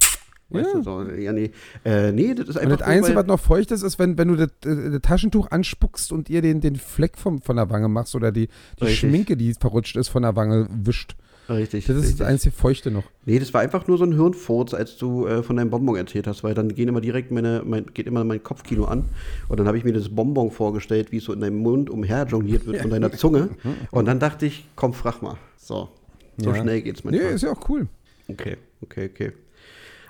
[0.55, 0.79] Weißt Ja.
[0.79, 1.51] du, so, ja, nee.
[1.83, 2.77] Äh, nee, das ist Und einfach.
[2.77, 5.51] das nur, Einzige, was noch feucht ist, ist, wenn, wenn du das, äh, das Taschentuch
[5.51, 8.47] anspuckst und ihr den, den Fleck vom, von der Wange machst oder die,
[8.79, 8.99] die Richtig.
[8.99, 11.15] Schminke, die verrutscht ist, von der Wange wischt.
[11.47, 11.85] Richtig.
[11.85, 12.17] Das ist richtig.
[12.19, 13.03] das einzige Feuchte noch.
[13.25, 16.25] Nee, das war einfach nur so ein Hirnfurz, als du äh, von deinem Bonbon erzählt
[16.25, 19.05] hast, weil dann gehen immer direkt meine, mein, geht immer mein Kopfkino an.
[19.47, 22.25] Und dann habe ich mir das Bonbon vorgestellt, wie es so in deinem Mund umher
[22.27, 23.49] jongliert wird von deiner Zunge.
[23.91, 25.37] Und dann dachte ich, komm, frag mal.
[25.57, 25.89] So.
[26.37, 26.55] So Ja.
[26.63, 27.33] schnell geht's Nee, manchmal.
[27.33, 27.87] ist ja auch cool.
[28.27, 29.31] okay, okay, okay.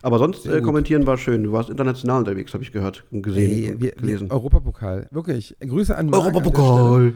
[0.01, 1.43] Aber sonst äh, kommentieren war schön.
[1.43, 4.31] Du warst international unterwegs, habe ich gehört und gesehen Ey, und wir, gelesen.
[4.31, 5.07] Europapokal.
[5.11, 5.55] Wirklich.
[5.59, 7.13] Grüße an Marc an Stelle.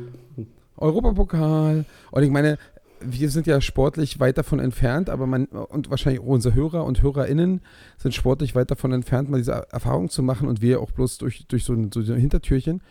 [0.78, 1.86] Europapokal.
[2.12, 2.58] Und ich meine,
[3.02, 7.02] wir sind ja sportlich weit davon entfernt, aber man, und wahrscheinlich auch unsere Hörer und
[7.02, 7.62] HörerInnen
[7.98, 11.46] sind sportlich weit davon entfernt, mal diese Erfahrung zu machen und wir auch bloß durch,
[11.48, 12.82] durch so ein, so ein Hintertürchen.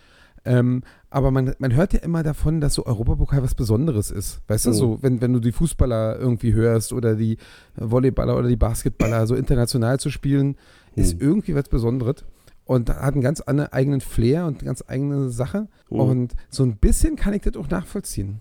[0.48, 4.40] Ähm, aber man, man hört ja immer davon, dass so Europapokal was Besonderes ist.
[4.48, 4.72] Weißt du, Oh.
[4.72, 7.36] so, wenn, wenn du die Fußballer irgendwie hörst oder die
[7.76, 10.56] Volleyballer oder die Basketballer so international zu spielen,
[10.96, 11.20] ist Hm.
[11.20, 12.24] irgendwie was Besonderes.
[12.64, 15.68] Und hat einen ganz anderen eigenen Flair und eine ganz eigene Sache.
[15.88, 16.02] Oh.
[16.02, 18.40] Und so ein bisschen kann ich das auch nachvollziehen.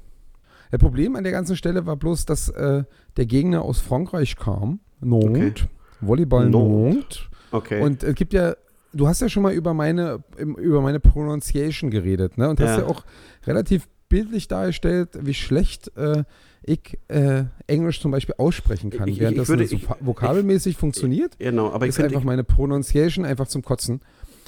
[0.72, 2.84] Das Problem an der ganzen Stelle war bloß, dass äh,
[3.16, 4.80] der Gegner aus Frankreich kam.
[5.00, 5.68] Nantes.
[6.02, 6.94] Volleyball Nantes.
[6.96, 7.20] Nantes.
[7.52, 7.82] Okay.
[7.82, 8.56] Und es gibt ja,
[8.94, 12.50] du hast ja schon mal über meine, über meine Pronunciation geredet, ne?
[12.50, 12.80] Und hast Ja.
[12.80, 13.04] ja auch
[13.46, 16.24] relativ bildlich dargestellt, wie schlecht äh,
[16.64, 19.08] ich äh, Englisch zum Beispiel aussprechen kann.
[19.08, 22.10] Ich- ich- Während ich das würde- so ich- vokabelmäßig funktioniert, genau, aber ich ist finde,
[22.12, 24.02] einfach meine Pronunciation einfach zum Kotzen.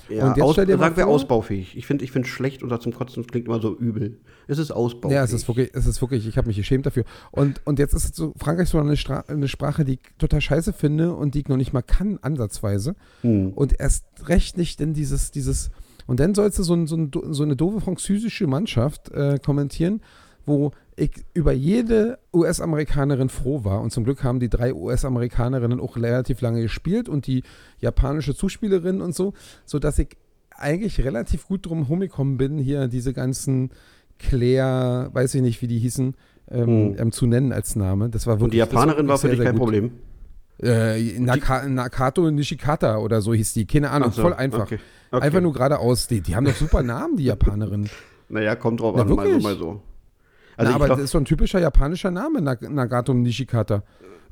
[0.10, 1.78] Ja, und jetzt aus, sagen wir ausbaufähig.
[1.78, 4.20] Ich finde, ich finde schlecht oder zum Kotzen klingt immer so übel.
[4.48, 5.16] Es ist ausbaufähig.
[5.16, 7.04] Ja, es ist wirklich, es ist wirklich, ich habe mich geschämt dafür.
[7.32, 10.42] Und, und jetzt ist es so, Frankreich so eine, Stra eine Sprache, die ich total
[10.42, 12.96] scheiße finde und die ich noch nicht mal kann, ansatzweise.
[13.22, 13.54] Hm.
[13.54, 15.72] Und erst recht nicht denn dieses, dieses,
[16.08, 20.02] und dann sollst du so, ein, so, ein, so eine doofe französische Mannschaft äh, kommentieren,
[20.50, 23.82] wo ich über jede US-Amerikanerin froh war.
[23.82, 27.44] Und zum Glück haben die drei US-Amerikanerinnen auch relativ lange gespielt und die
[27.80, 29.34] japanische Zuspielerin und so,
[29.66, 30.18] sodass ich
[30.58, 33.70] eigentlich relativ gut drum rumgekommen bin, hier diese ganzen
[34.18, 36.16] Claire, weiß ich nicht, wie die hießen,
[36.52, 36.96] ähm, Hm.
[36.98, 38.10] ähm, zu nennen als Name.
[38.10, 39.62] Das war Und wirklich die Japanerin das war für sehr, dich kein gut.
[39.64, 39.92] Problem.
[40.62, 43.66] Äh, Naka, Nakato Nishikata oder so hieß die.
[43.66, 44.64] Keine Ahnung, so, voll einfach.
[44.64, 44.80] Okay.
[45.12, 45.24] Okay.
[45.26, 46.08] Einfach nur geradeaus.
[46.08, 47.90] Die, die haben doch super Namen, die Japanerinnen.
[48.32, 49.44] Naja, kommt drauf Na, an, mal so, wirklich?
[49.44, 49.82] mal so.
[50.60, 53.84] Also Na, aber glaub, das ist so ein typischer japanischer Name, Nag- Nagato Nishikata.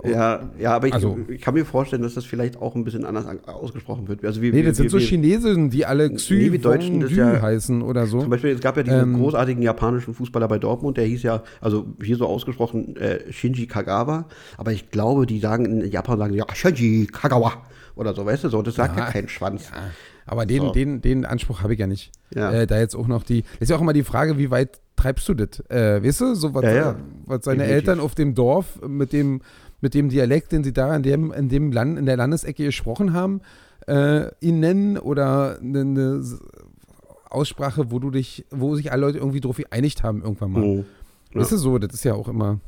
[0.03, 3.03] Ja, ja, aber ich, Also- ich kann mir vorstellen, dass das vielleicht auch ein bisschen
[3.03, 4.23] anders an- ausgesprochen wird.
[4.23, 6.99] Also wie, Nee, das wie, sind so wie, Chinesen, die alle Xu Nee, wir Deutschen,
[6.99, 8.19] das ja- heißen oder so.
[8.21, 11.41] Zum Beispiel, es gab ja diesen Ähm, großartigen japanischen Fußballer bei Dortmund, der hieß ja,
[11.61, 14.25] also hier so ausgesprochen, äh, Shinji Kagawa.
[14.57, 17.53] Aber ich glaube, die sagen in Japan, sagen ja, Shinji Kagawa
[17.95, 18.61] oder so, weißt du, so.
[18.61, 19.11] Das sagt ja, Ja.
[19.11, 19.71] kein Schwanz.
[19.73, 19.81] Ja,
[20.27, 20.71] aber den, So.
[20.73, 22.11] den, den Anspruch habe ich ja nicht.
[22.35, 22.51] Ja.
[22.51, 23.43] Äh, da jetzt auch noch die.
[23.59, 25.59] Ist ja auch immer die Frage, wie weit treibst du das?
[25.69, 26.95] Äh, weißt du, so was, Ja, ja.
[27.25, 27.75] was seine Definitiv.
[27.75, 29.41] Eltern auf dem Dorf mit dem,
[29.79, 33.13] mit dem Dialekt, den sie da in dem, in dem Land, in der Landesecke gesprochen
[33.13, 33.41] haben,
[33.87, 36.23] äh, ihn nennen oder eine, eine
[37.29, 40.61] Aussprache, wo du dich, wo sich alle Leute irgendwie drauf geeinigt haben irgendwann mal.
[40.65, 40.85] Mhm.
[41.33, 41.41] Ja.
[41.41, 42.59] Ist es so, das ist ja auch immer.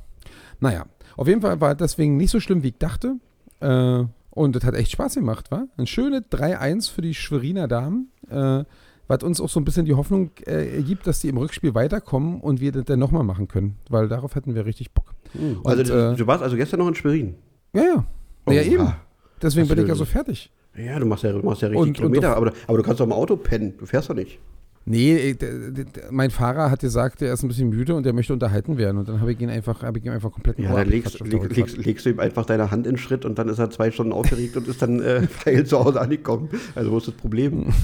[0.60, 3.16] Naja, auf jeden Fall war deswegen nicht so schlimm, wie ich dachte.
[3.62, 5.68] Äh, und das hat echt Spaß gemacht, war?
[5.78, 8.64] Ein schönes 3-1 für die Schweriner Damen, äh,
[9.10, 12.40] was uns auch so ein bisschen die Hoffnung äh, gibt, dass die im Rückspiel weiterkommen
[12.40, 15.14] und wir das dann nochmal machen können, weil darauf hätten wir richtig Bock.
[15.34, 15.60] Mhm.
[15.66, 17.36] Also, Und, äh, du warst also gestern noch in Schwerin.
[17.74, 18.06] Ja, ja.
[18.54, 18.62] ja, Oha.
[18.62, 18.94] eben.
[19.42, 20.52] Deswegen bin ich ja so fertig.
[20.78, 22.84] Ja, du machst ja, du machst ja richtig Und- und Kilometer, doch- aber, aber du
[22.84, 23.74] kannst doch im Auto pennen.
[23.78, 24.40] Du fährst doch nicht.
[24.86, 25.66] Nee, äh,
[26.10, 28.98] mein Fahrer hat gesagt, er ist ein bisschen müde und er möchte unterhalten werden.
[28.98, 31.56] Und dann habe ich ihn einfach, habe ich ihm einfach komplett Ja, dann legst, leg,
[31.56, 34.14] legst, legst du ihm einfach deine Hand in Schritt und dann ist er zwei Stunden
[34.14, 36.50] aufgeregt und ist dann äh, feil zu Hause angekommen.
[36.76, 37.74] Also wo ist das Problem?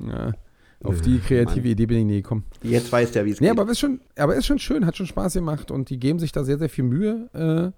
[0.00, 0.32] Ja,
[0.84, 1.70] auf die kreative Mann.
[1.70, 2.44] Idee bin ich nie gekommen.
[2.62, 3.58] Jetzt weiß der, wie es Nee, geht.
[3.58, 6.32] aber ist schon, aber ist schon schön, hat schon Spaß gemacht und die geben sich
[6.32, 7.72] da sehr, sehr viel Mühe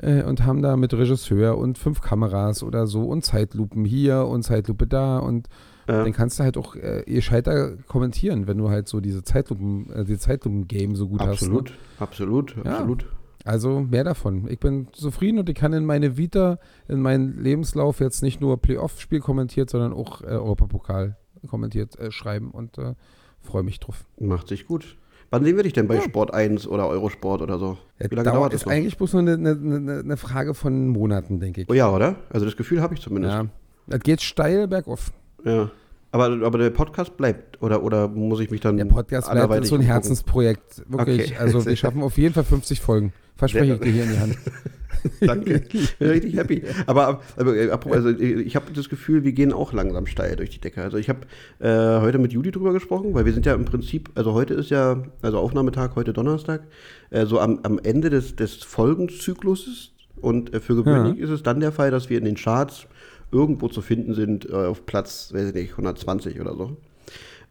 [0.00, 4.26] äh, äh, und haben da mit Regisseur und fünf Kameras oder so und Zeitlupen hier
[4.26, 5.48] und Zeitlupe da und
[5.88, 6.04] Ja.
[6.04, 9.90] dann kannst du halt auch äh, ihr scheiter kommentieren, wenn du halt so diese Zeitlupen,
[9.90, 11.76] äh, die Zeitlupen-Game so gut absolut, hast.
[11.76, 11.82] Ne?
[11.98, 12.72] absolut, Ja.
[12.78, 13.06] absolut.
[13.44, 14.46] Also mehr davon.
[14.48, 18.62] Ich bin zufrieden und ich kann in meine Vita, in meinen Lebenslauf jetzt nicht nur
[18.62, 21.16] Playoff-Spiel kommentiert, sondern auch äh, Europapokal
[21.48, 22.94] kommentiert äh, schreiben und äh,
[23.40, 24.04] freue mich drauf.
[24.18, 24.96] Macht sich gut.
[25.30, 26.02] Wann sehen wir dich denn bei Ja.
[26.02, 27.78] Sport 1 oder Eurosport oder so?
[27.98, 28.72] Wie lange dauert- dauert das ist noch?
[28.72, 31.70] eigentlich bloß nur eine, eine, eine, Frage von Monaten, denke ich.
[31.70, 32.16] Oh ja, oder?
[32.30, 33.34] Also das Gefühl habe ich zumindest.
[33.34, 33.46] Ja.
[33.86, 35.10] Das geht steil bergauf.
[35.44, 35.70] Ja.
[36.10, 37.62] Aber, aber der Podcast bleibt.
[37.62, 38.76] Oder, oder muss ich mich dann.
[38.76, 39.80] Der Podcast bleibt so ein?
[39.80, 40.82] Herzensprojekt.
[40.86, 41.32] Wirklich.
[41.32, 41.38] Okay.
[41.38, 43.14] Also wir schaffen auf jeden Fall 50 Folgen.
[43.34, 44.38] Verspreche ich dir hier in die Hand.
[45.20, 45.62] Danke.
[45.98, 46.62] Bin richtig happy.
[46.86, 50.50] Aber, aber äh, also äh, ich habe das Gefühl, wir gehen auch langsam steil durch
[50.50, 50.82] die Decke.
[50.82, 51.20] Also ich habe
[51.58, 54.70] äh, heute mit Juli drüber gesprochen, weil wir sind ja im Prinzip, also heute ist
[54.70, 56.62] ja, also Aufnahmetag, heute Donnerstag,
[57.10, 59.92] äh, so am, am Ende des, des Folgenzykluses.
[60.20, 62.86] Und äh, für gewöhnlich ist es dann der Fall, dass wir in den Charts
[63.32, 66.76] irgendwo zu finden sind, äh, auf Platz, weiß ich nicht, 120 oder so.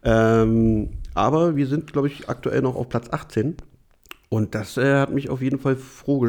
[0.04, 3.56] Ähm, aber wir sind, glaube ich, aktuell noch auf Platz 18.
[4.32, 6.26] Und das äh, hat mich auf jeden Fall froh,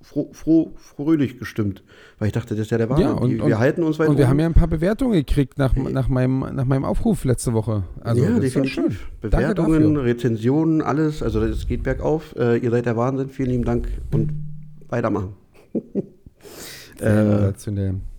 [0.00, 1.82] froh, froh, fröhlich gestimmt.
[2.18, 3.06] Weil ich dachte, das ist ja der Wahnsinn.
[3.06, 4.30] Ja, und, wir, und, wir halten uns weit Und wir oben.
[4.30, 7.82] haben ja ein paar Bewertungen gekriegt nach, nach, meinem, nach meinem Aufruf letzte Woche.
[8.00, 9.10] Also, ja, definitiv.
[9.20, 9.98] Bewertungen.
[9.98, 11.22] Rezensionen, alles.
[11.22, 12.34] Also es geht bergauf.
[12.34, 13.28] Äh, ihr seid der Wahnsinn.
[13.28, 14.32] Vielen lieben Dank und
[14.88, 15.34] weitermachen.
[17.02, 17.52] äh,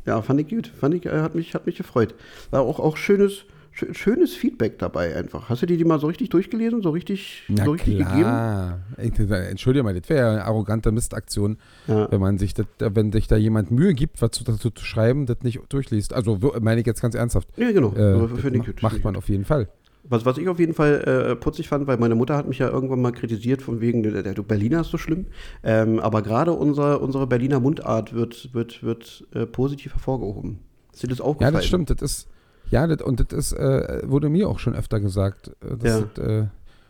[0.05, 0.67] ja, fand ich gut.
[0.67, 2.13] Fand ich, äh, hat, mich, hat mich gefreut.
[2.51, 3.43] War auch, auch schönes, schö-
[3.91, 5.49] schönes Feedback dabei einfach.
[5.49, 6.81] Hast du dir die mal so richtig durchgelesen?
[6.81, 8.19] So richtig, Na so richtig gegeben?
[8.21, 8.79] klar.
[8.97, 12.11] Ich, Entschuldige mal, das wäre ja eine arrogante Mistaktion, Ja.
[12.11, 15.25] wenn man sich das, wenn sich da jemand Mühe gibt, was zu- dazu zu schreiben,
[15.25, 16.13] das nicht durchliest.
[16.13, 17.47] Also meine ich jetzt ganz ernsthaft.
[17.57, 17.93] Ja, genau.
[17.93, 18.81] Äh, finde ich gut.
[18.83, 19.69] macht man auf jeden Fall.
[20.11, 22.69] Was, was ich auf jeden Fall äh, putzig fand, weil meine Mutter hat mich ja
[22.69, 25.27] irgendwann mal kritisiert, von wegen, der, der, du Berliner ist so schlimm.
[25.61, 30.59] Ähm, aber gerade unser, unsere Berliner Mundart wird, wird, wird äh, positiv hervorgehoben.
[30.93, 31.53] Ist dir das Ja, aufgefallen?
[31.53, 31.89] das stimmt.
[31.91, 32.27] Das ist,
[32.71, 36.09] ja, das, und das ist, äh, wurde mir auch schon öfter gesagt, äh, dass Ja.
[36.15, 36.45] das äh,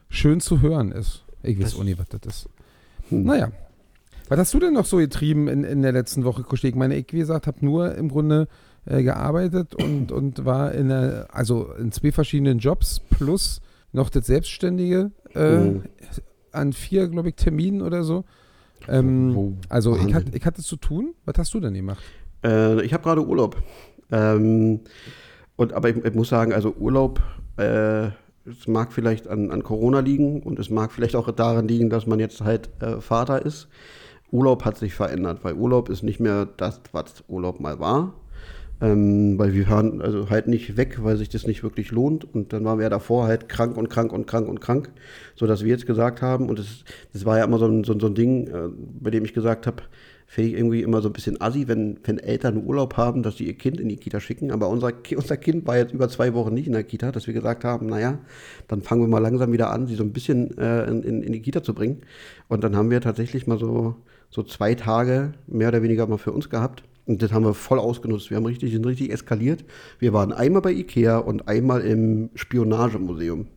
[0.09, 1.23] schön zu hören ist.
[1.43, 2.49] Ich weiß auch nicht, was das ist.
[3.09, 3.23] Hm.
[3.23, 3.51] Naja.
[4.27, 6.69] Was hast du denn noch so getrieben in, in der letzten Woche, Kuschel?
[6.69, 8.47] Ich meine, ich, wie gesagt, habe nur im Grunde
[8.85, 13.61] äh, gearbeitet und, und war in der, also in zwei verschiedenen Jobs plus
[13.91, 15.83] noch das Selbstständige Mhm.
[16.51, 18.25] an vier, glaube ich, Terminen oder so.
[18.87, 21.13] Ähm, Oh, also ich, hat, ich hatte zu tun.
[21.25, 22.03] Was hast du denn gemacht?
[22.43, 23.61] Äh, ich habe gerade Urlaub.
[24.11, 24.79] Ähm,
[25.59, 27.21] und, aber ich, ich muss sagen, also Urlaub,
[27.57, 28.05] äh,
[28.45, 32.07] es mag vielleicht an, an Corona liegen und es mag vielleicht auch daran liegen, dass
[32.07, 33.67] man jetzt halt äh, Vater ist.
[34.31, 38.13] Urlaub hat sich verändert, weil Urlaub ist nicht mehr das, was Urlaub mal war.
[38.79, 42.23] Ähm, weil wir fahren also halt nicht weg, weil sich das nicht wirklich lohnt.
[42.23, 44.89] Und dann waren wir davor halt krank und krank und krank und krank,
[45.35, 47.99] so dass wir jetzt gesagt haben, und das, das war ja immer so ein, so,
[47.99, 48.69] so ein Ding, äh,
[49.01, 49.83] bei dem ich gesagt habe,
[50.31, 53.47] finde ich irgendwie immer so ein bisschen assi, wenn, wenn Eltern Urlaub haben, dass sie
[53.47, 54.51] ihr Kind in die Kita schicken.
[54.51, 57.33] Aber unser, unser Kind war jetzt über zwei Wochen nicht in der Kita, dass wir
[57.33, 58.19] gesagt haben, naja,
[58.67, 61.33] dann fangen wir mal langsam wieder an, sie so ein bisschen äh, in, in, in
[61.33, 62.01] die Kita zu bringen.
[62.47, 63.95] Und dann haben wir tatsächlich mal so,
[64.29, 66.83] so zwei Tage mehr oder weniger mal für uns gehabt.
[67.07, 68.29] Und das haben wir voll ausgenutzt.
[68.29, 69.65] Wir haben richtig, sind richtig eskaliert.
[69.97, 73.47] Wir waren einmal bei Ikea und einmal im Spionagemuseum.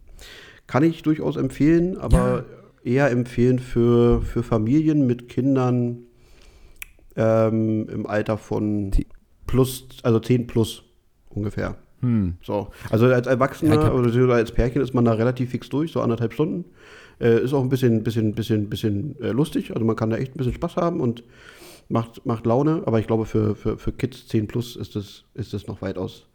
[0.66, 2.46] Kann ich durchaus empfehlen, aber
[2.82, 6.06] eher empfehlen für, für Familien mit Kindern
[7.16, 8.90] ähm, im Alter von
[9.46, 10.82] plus, also 10 plus
[11.30, 11.76] ungefähr.
[12.00, 12.34] Hm.
[12.42, 12.68] So.
[12.90, 16.32] Also als Erwachsener Ja, oder als Pärchen ist man da relativ fix durch, so anderthalb
[16.32, 16.64] Stunden.
[17.20, 19.72] Äh, ist auch ein bisschen, bisschen, bisschen, bisschen äh, lustig.
[19.72, 21.22] Also man kann da echt ein bisschen Spaß haben und
[21.88, 22.82] macht, macht Laune.
[22.86, 26.26] Aber ich glaube, für, für, für Kids 10 plus ist das, ist das noch weitaus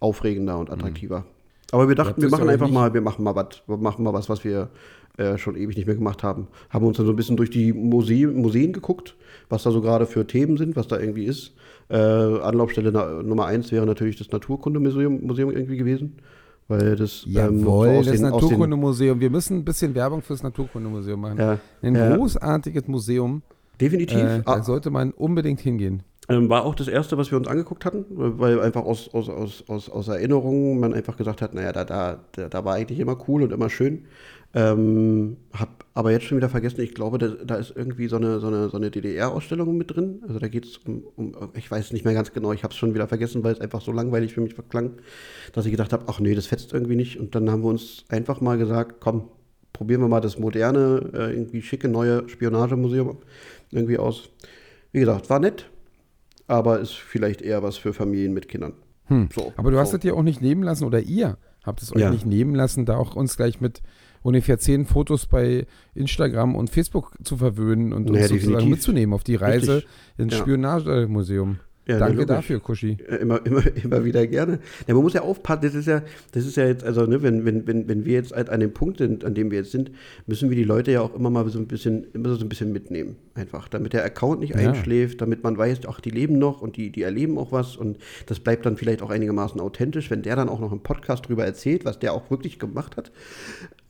[0.00, 1.24] aufregender und attraktiver.
[1.72, 4.28] Aber wir dachten, wir machen einfach mal, wir machen mal was, wir machen mal was,
[4.28, 4.68] was wir
[5.16, 6.48] äh, schon ewig nicht mehr gemacht haben.
[6.70, 9.16] Haben uns dann so ein bisschen durch die Muse Museen geguckt,
[9.48, 11.52] was da so gerade für Themen sind, was da irgendwie ist.
[11.88, 16.16] Äh, Anlaufstelle Nummer eins wäre natürlich das Naturkundemuseum Museum irgendwie gewesen.
[16.66, 19.20] Weil das ähm, Jawohl, so aus das den- Naturkundemuseum.
[19.20, 21.38] Wir müssen ein bisschen Werbung fürs Naturkundemuseum machen.
[21.38, 22.16] Ja, Ein ja.
[22.16, 23.42] großartiges Museum.
[23.80, 24.16] Definitiv.
[24.18, 26.02] Äh, Ah, da sollte man unbedingt hingehen.
[26.28, 29.90] Ähm, war auch das erste, was wir uns angeguckt hatten, weil einfach aus, aus, aus,
[29.90, 33.42] aus, Erinnerungen man einfach gesagt hat, naja, da, da, da, da war eigentlich immer cool
[33.42, 34.06] und immer schön.
[34.56, 38.38] Ähm, hab aber jetzt schon wieder vergessen, ich glaube, da, da ist irgendwie so eine,
[38.38, 40.22] so eine, so eine DDR-Ausstellung mit drin.
[40.26, 42.78] Also da geht es um, um, ich weiß nicht mehr ganz genau, ich habe es
[42.78, 44.92] schon wieder vergessen, weil es einfach so langweilig für mich klang,
[45.52, 47.18] dass ich gedacht habe, ach nee, das fetzt irgendwie nicht.
[47.18, 49.28] Und dann haben wir uns einfach mal gesagt, komm,
[49.72, 53.18] probieren wir mal das moderne, äh, irgendwie schicke neue Spionagemuseum
[53.72, 54.30] irgendwie aus.
[54.92, 55.68] Wie gesagt, war nett,
[56.46, 58.74] aber ist vielleicht eher was für Familien mit Kindern.
[59.06, 59.28] Hm.
[59.34, 59.96] So, Aber du hast so.
[59.96, 62.10] es dir auch nicht nehmen lassen, oder ihr habt es euch Ja.
[62.10, 63.82] nicht nehmen lassen, da auch uns gleich mit
[64.22, 69.24] ungefähr zehn Fotos bei Instagram und Facebook zu verwöhnen und uns Naja, sozusagen mitzunehmen auf
[69.24, 69.90] die Reise Richtig.
[70.16, 70.38] ins Ja.
[70.40, 71.58] Spionagemuseum.
[71.86, 72.28] Ja, Danke logisch.
[72.28, 72.96] dafür, Kuschi.
[73.20, 74.58] Immer, immer, immer wieder gerne.
[74.86, 76.02] Ja, man muss ja aufpassen, das ist ja,
[76.32, 78.72] das ist ja jetzt, also ne, wenn, wenn, wenn, wenn wir jetzt halt an dem
[78.72, 79.90] Punkt sind, an dem wir jetzt sind,
[80.26, 82.72] müssen wir die Leute ja auch immer mal so ein bisschen, immer so ein bisschen
[82.72, 83.16] mitnehmen.
[83.36, 83.66] Einfach.
[83.68, 84.56] Damit der Account nicht Ja.
[84.56, 87.98] einschläft, damit man weiß, ach, die leben noch und die, die erleben auch was und
[88.26, 91.44] das bleibt dann vielleicht auch einigermaßen authentisch, wenn der dann auch noch im Podcast drüber
[91.44, 93.10] erzählt, was der auch wirklich gemacht hat.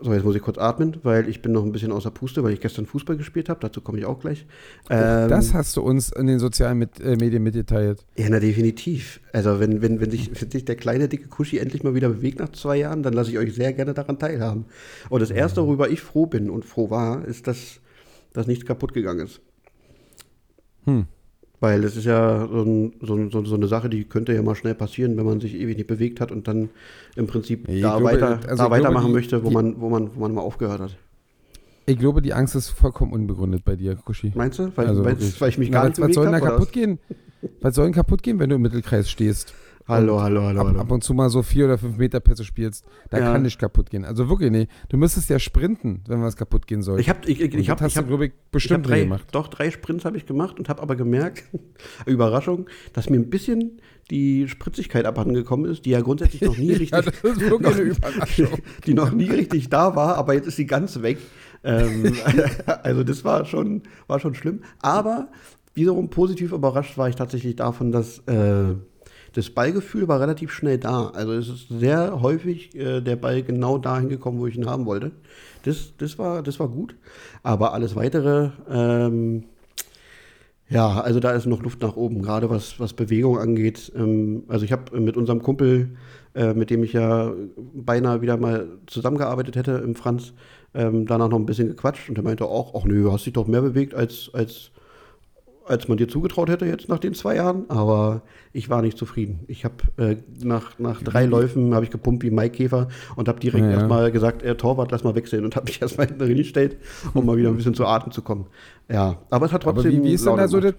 [0.00, 2.52] So, jetzt muss ich kurz atmen, weil ich bin noch ein bisschen außer Puste, weil
[2.52, 3.60] ich gestern Fußball gespielt habe.
[3.60, 4.44] Dazu komme ich auch gleich.
[4.90, 8.04] Ähm, das hast du uns in den sozialen mit, äh, Medien mitgeteilt.
[8.16, 9.20] ja, na definitiv.
[9.32, 12.38] Also wenn, wenn, wenn, sich, wenn sich der kleine, dicke Kuschi endlich mal wieder bewegt
[12.40, 14.64] nach zwei Jahren, dann lasse ich euch sehr gerne daran teilhaben.
[15.10, 17.80] Und das Erste, worüber ich froh bin und froh war, ist, dass,
[18.34, 19.40] dass nichts kaputt gegangen ist.
[20.84, 21.06] Hm.
[21.60, 24.74] Weil das ist ja so, ein, so, so, eine Sache, die könnte ja mal schnell
[24.74, 26.68] passieren, wenn man sich ewig nicht bewegt hat und dann
[27.16, 29.88] im Prinzip Ich da, glaube, weiter, also da weitermachen die- möchte, wo die- man, wo,
[29.88, 30.96] man, wo man mal aufgehört hat.
[31.86, 34.32] Ich glaube, die Angst ist vollkommen unbegründet bei dir, Kuschi.
[34.34, 34.72] Meinst du?
[34.76, 36.38] Weil, Also weil, weil ich mich Na, gar was, nicht was bewegt soll denn da
[36.38, 36.48] habe?
[36.50, 36.72] kaputt was?
[36.72, 36.98] gehen?
[37.60, 39.54] Was soll denn kaputt gehen, wenn du im Mittelkreis stehst?
[39.86, 40.80] Hallo, hallo, hallo, ab, hallo.
[40.80, 42.86] ab und zu mal so vier oder fünf Meter Pässe spielst.
[43.10, 43.32] Da Ja.
[43.32, 44.06] kann nicht kaputt gehen.
[44.06, 44.66] Also wirklich, nee.
[44.88, 47.00] Du müsstest ja sprinten, wenn was kaputt gehen soll.
[47.00, 48.88] Ich habe ich, ich, ich das hab, hast ich hab, du, glaube ich, habe bestimmt
[48.88, 49.26] drei, gemacht.
[49.32, 51.44] doch drei Sprints habe ich gemacht und habe aber gemerkt,
[52.06, 56.72] Überraschung, dass mir ein bisschen die Spritzigkeit abhanden gekommen ist, die ja grundsätzlich noch nie
[56.72, 57.02] richtig, ja,
[57.58, 61.18] noch, die noch nie richtig da war, aber jetzt ist sie ganz weg.
[61.62, 62.14] Ähm,
[62.82, 64.60] also das war schon, war schon schlimm.
[64.80, 65.28] Aber
[65.74, 68.74] wiederum positiv überrascht war ich tatsächlich davon, dass äh,
[69.34, 71.08] das Ballgefühl war relativ schnell da.
[71.08, 74.86] Also es ist sehr häufig äh, der Ball genau dahin gekommen, wo ich ihn haben
[74.86, 75.10] wollte.
[75.64, 76.94] Das, das, war, das war gut.
[77.42, 79.44] Aber alles weitere, ähm,
[80.68, 83.92] ja, also da ist noch Luft nach oben, gerade was, was Bewegung angeht.
[83.96, 85.96] Ähm, also ich habe mit unserem Kumpel,
[86.34, 87.32] äh, mit dem ich ja
[87.74, 90.32] beinahe wieder mal zusammengearbeitet hätte, im Franz,
[90.74, 93.32] ähm, danach noch ein bisschen gequatscht und er meinte auch, ach nö, du hast dich
[93.32, 94.70] doch mehr bewegt als, als,
[95.66, 97.68] als man dir zugetraut hätte jetzt nach den zwei Jahren.
[97.70, 98.22] Aber
[98.52, 99.40] ich war nicht zufrieden.
[99.48, 103.64] Ich habe äh, nach, nach drei Läufen habe ich gepumpt wie Maikäfer und habe direkt
[103.64, 103.76] Ja, ja.
[103.78, 106.76] erstmal gesagt, äh, Torwart, lass mal wechseln und habe mich erstmal hinten hingestellt,
[107.14, 108.46] um mal wieder ein bisschen zu Atem zu kommen.
[108.88, 110.74] Ja, aber es hat Aber trotzdem wie, wie, ist denn da so das,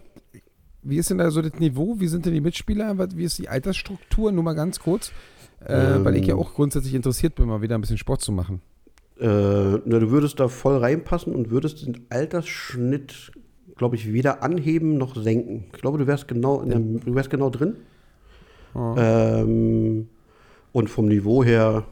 [0.83, 1.95] wie ist denn da so das Niveau?
[1.99, 2.95] Wie sind denn die Mitspieler?
[3.15, 4.31] Wie ist die Altersstruktur?
[4.31, 5.11] Nur mal ganz kurz.
[5.65, 6.39] Äh, weil ich ja Ähm.
[6.39, 8.61] auch grundsätzlich interessiert bin, mal wieder ein bisschen Sport zu machen.
[9.19, 13.31] Äh, na, du würdest da voll reinpassen und würdest den Altersschnitt,
[13.77, 15.65] glaube ich, weder anheben noch senken.
[15.73, 17.75] Ich glaube, du wärst genau, in der, du wärst genau drin.
[18.73, 18.95] Oh.
[18.97, 20.07] Ähm,
[20.71, 21.85] und vom Niveau her,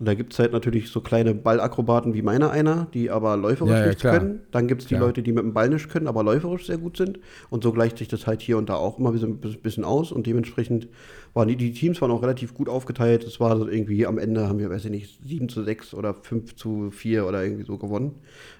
[0.00, 3.80] da gibt es halt natürlich so kleine Ballakrobaten wie meiner einer, die aber läuferisch Ja,
[3.80, 4.18] ja, nichts klar.
[4.18, 4.40] können.
[4.52, 5.08] Dann gibt es die Klar.
[5.08, 7.18] Leute, die mit dem Ball nicht können, aber läuferisch sehr gut sind.
[7.50, 10.12] Und so gleicht sich das halt hier und da auch immer ein bisschen- aus.
[10.12, 10.88] Und dementsprechend
[11.34, 13.24] waren die, die Teams waren auch relativ gut aufgeteilt.
[13.24, 16.14] Es war so irgendwie am Ende haben wir, weiß ich nicht, 7 zu 6 oder
[16.14, 18.14] 5 zu 4 oder irgendwie so gewonnen.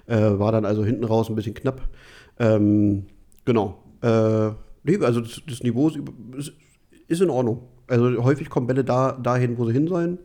[0.07, 1.87] Äh, war dann also hinten raus ein bisschen knapp.
[2.39, 3.05] Ähm,
[3.45, 3.83] genau.
[4.01, 4.49] Äh,
[4.83, 5.89] nee, also das, das Niveau
[6.37, 6.53] ist,
[7.07, 7.63] ist, in Ordnung.
[7.87, 10.19] Also häufig kommen Bälle da, dahin, wo sie hin sollen.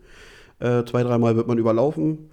[0.60, 2.30] Äh, zwei, dreimal wird man überlaufen.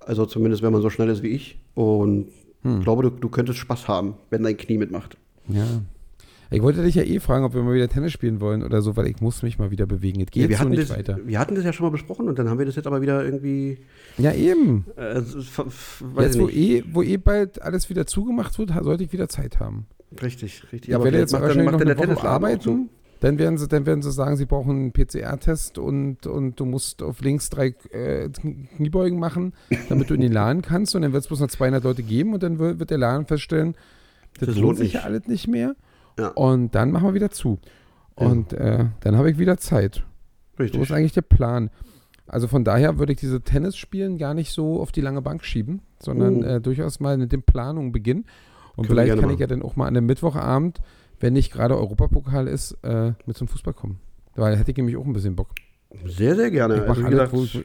[0.00, 1.58] Also zumindest, wenn man so schnell ist wie ich.
[1.74, 2.28] Und
[2.62, 2.78] Hm.
[2.78, 5.16] ich glaube, du, du könntest Spaß haben, wenn dein Knie mitmacht.
[5.48, 5.66] Ja.
[6.52, 8.96] Ich wollte dich ja eh fragen, ob wir mal wieder Tennis spielen wollen oder so,
[8.96, 10.20] weil ich muss mich mal wieder bewegen.
[10.20, 11.18] Es geht Ja, wir, so nicht das, weiter.
[11.24, 13.24] wir hatten das ja schon mal besprochen und dann haben wir das jetzt aber wieder
[13.24, 13.78] irgendwie.
[14.18, 14.84] Ja, eben.
[14.96, 19.60] Äh, Jetzt, wo eh, wo eh bald alles wieder zugemacht wird, sollte ich wieder Zeit
[19.60, 19.86] haben.
[20.20, 20.90] Richtig, richtig.
[20.90, 22.90] Ich werde jetzt wahrscheinlich noch eine Woche arbeiten.
[23.20, 27.02] Dann werden, sie, dann werden sie sagen, sie brauchen einen PCR-Test und, und du musst
[27.02, 29.52] auf links drei äh, Kniebeugen machen,
[29.90, 30.96] damit du in den Laden kannst.
[30.96, 33.74] Und dann wird es bloß noch 200 Leute geben und dann wird, der Laden feststellen,
[34.38, 35.76] das, Das lohnt sich ja alles nicht mehr.
[36.18, 36.28] Ja.
[36.28, 37.58] Und dann machen wir wieder zu.
[38.14, 40.04] Und äh, dann habe ich wieder Zeit.
[40.56, 40.82] So Richtig.
[40.82, 41.70] ist eigentlich der Plan.
[42.26, 45.80] Also von daher würde ich diese Tennisspielen gar nicht so auf die lange Bank schieben,
[45.98, 46.46] sondern Oh.
[46.46, 48.26] äh, durchaus mal mit den Planungen beginnen.
[48.76, 49.38] Und Können vielleicht kann ich machen.
[49.40, 50.78] ja dann auch mal an dem Mittwochabend,
[51.18, 53.98] wenn nicht gerade Europapokal ist, äh, mit zum Fußball kommen.
[54.36, 55.48] Weil hätte ich nämlich auch ein bisschen Bock.
[56.06, 56.76] Sehr, sehr gerne.
[56.76, 57.64] Ich Also, alles, gesagt, ich-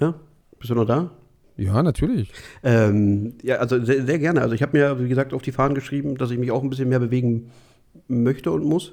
[0.00, 0.14] ja,
[0.58, 1.10] bist du noch da?
[1.56, 2.32] Ja, natürlich.
[2.64, 4.40] Ähm, ja, also sehr, sehr gerne.
[4.42, 6.70] Also ich habe mir, wie gesagt, auf die Fahnen geschrieben, dass ich mich auch ein
[6.70, 7.50] bisschen mehr bewegen
[8.08, 8.92] möchte und muss.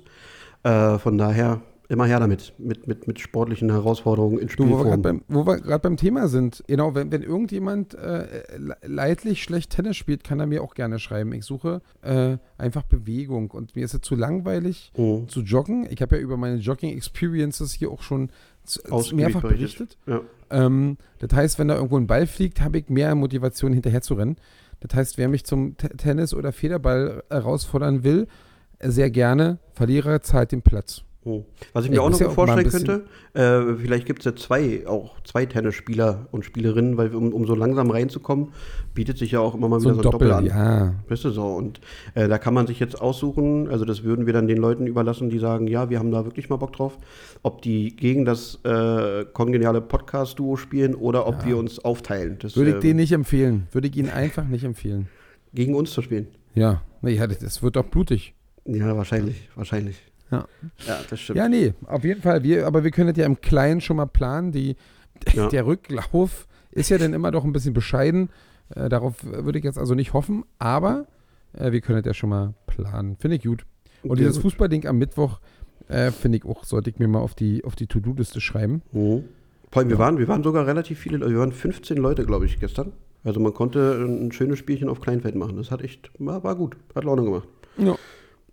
[0.63, 4.83] Äh, von daher immer her damit, mit, mit, mit sportlichen Herausforderungen in Du, wo wir
[4.83, 5.61] gerade Spielform.
[5.63, 10.41] beim, beim Thema sind, genau, wenn, wenn irgendjemand äh, le- leidlich schlecht Tennis spielt, kann
[10.41, 11.31] er mir auch gerne schreiben.
[11.31, 15.29] Ich suche äh, einfach Bewegung und mir ist es zu langweilig Mhm.
[15.29, 15.87] zu joggen.
[15.89, 18.31] Ich habe ja über meine Jogging-Experiences hier auch schon
[19.13, 19.97] mehrfach berichtet.
[20.07, 20.19] Ja.
[20.49, 24.15] Ähm, das heißt, wenn da irgendwo ein Ball fliegt, habe ich mehr Motivation hinterher zu
[24.15, 24.35] rennen.
[24.81, 28.27] Das heißt, wer mich zum T Tennis oder Federball herausfordern will,
[28.81, 29.59] sehr gerne.
[29.73, 31.03] Verlierer zahlt den Platz.
[31.23, 31.43] Hm.
[31.73, 34.35] Was ich Ich mir auch noch ja auch vorstellen könnte, äh, vielleicht gibt es ja
[34.35, 38.53] zwei, auch zwei Tennisspieler und Spielerinnen, weil um, um so langsam reinzukommen,
[38.93, 40.57] bietet sich ja auch immer mal So wieder ein so ein Doppel, Doppel, an.
[40.57, 40.95] ja.
[41.09, 41.45] Weißt du so?
[41.47, 41.81] Und
[42.13, 45.29] äh, da kann man sich jetzt aussuchen, also das würden wir dann den Leuten überlassen,
[45.29, 46.97] die sagen, ja, wir haben da wirklich mal Bock drauf,
[47.43, 52.37] ob die gegen das äh, kongeniale Podcast-Duo spielen oder ob wir uns aufteilen.
[52.39, 53.67] Das, Würde ich äh, denen nicht empfehlen.
[53.73, 55.09] Würde ich ihnen einfach nicht empfehlen.
[55.53, 56.27] gegen uns zu spielen.
[56.55, 58.33] Ja, das, das wird doch blutig.
[58.67, 59.97] Ja, wahrscheinlich, wahrscheinlich.
[60.29, 60.45] Ja.
[60.85, 61.37] Ja, das stimmt.
[61.37, 62.43] Ja, nee, auf jeden Fall.
[62.43, 64.51] Wir, aber wir können das ja im Kleinen schon mal planen.
[64.51, 64.75] Die,
[65.33, 65.49] Ja.
[65.49, 68.29] Der Rücklauf ist ja dann immer doch ein bisschen bescheiden.
[68.75, 71.07] Äh, darauf würde ich jetzt also nicht hoffen, aber
[71.53, 73.17] äh, wir können das ja schon mal planen.
[73.17, 73.65] Finde ich gut.
[74.03, 74.41] Und Sehr dieses.
[74.41, 75.39] Fußballding am Mittwoch
[75.87, 78.81] äh, finde ich auch, sollte ich mir mal auf die, auf die To-Do-Liste schreiben.
[78.91, 79.23] Mhm.
[79.71, 81.31] Vor allem, wir, waren, wir waren sogar relativ viele, Leute.
[81.33, 82.93] wir waren 15 Leute, glaube ich, gestern.
[83.23, 85.57] Also man konnte ein schönes Spielchen auf Kleinfeld machen.
[85.57, 87.47] Das hat echt, war, war gut, hat Laune gemacht.
[87.77, 87.95] Ja.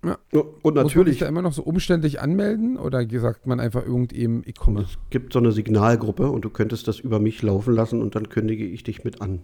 [0.05, 3.61] Ja, Und Muss man sich natürlich, da immer noch so umständlich anmelden oder sagt man
[3.61, 4.83] einfach irgendeinem, ich komme?
[4.83, 8.29] es gibt so eine Signalgruppe und du könntest das über mich laufen lassen und dann
[8.29, 9.41] kündige ich dich mit an.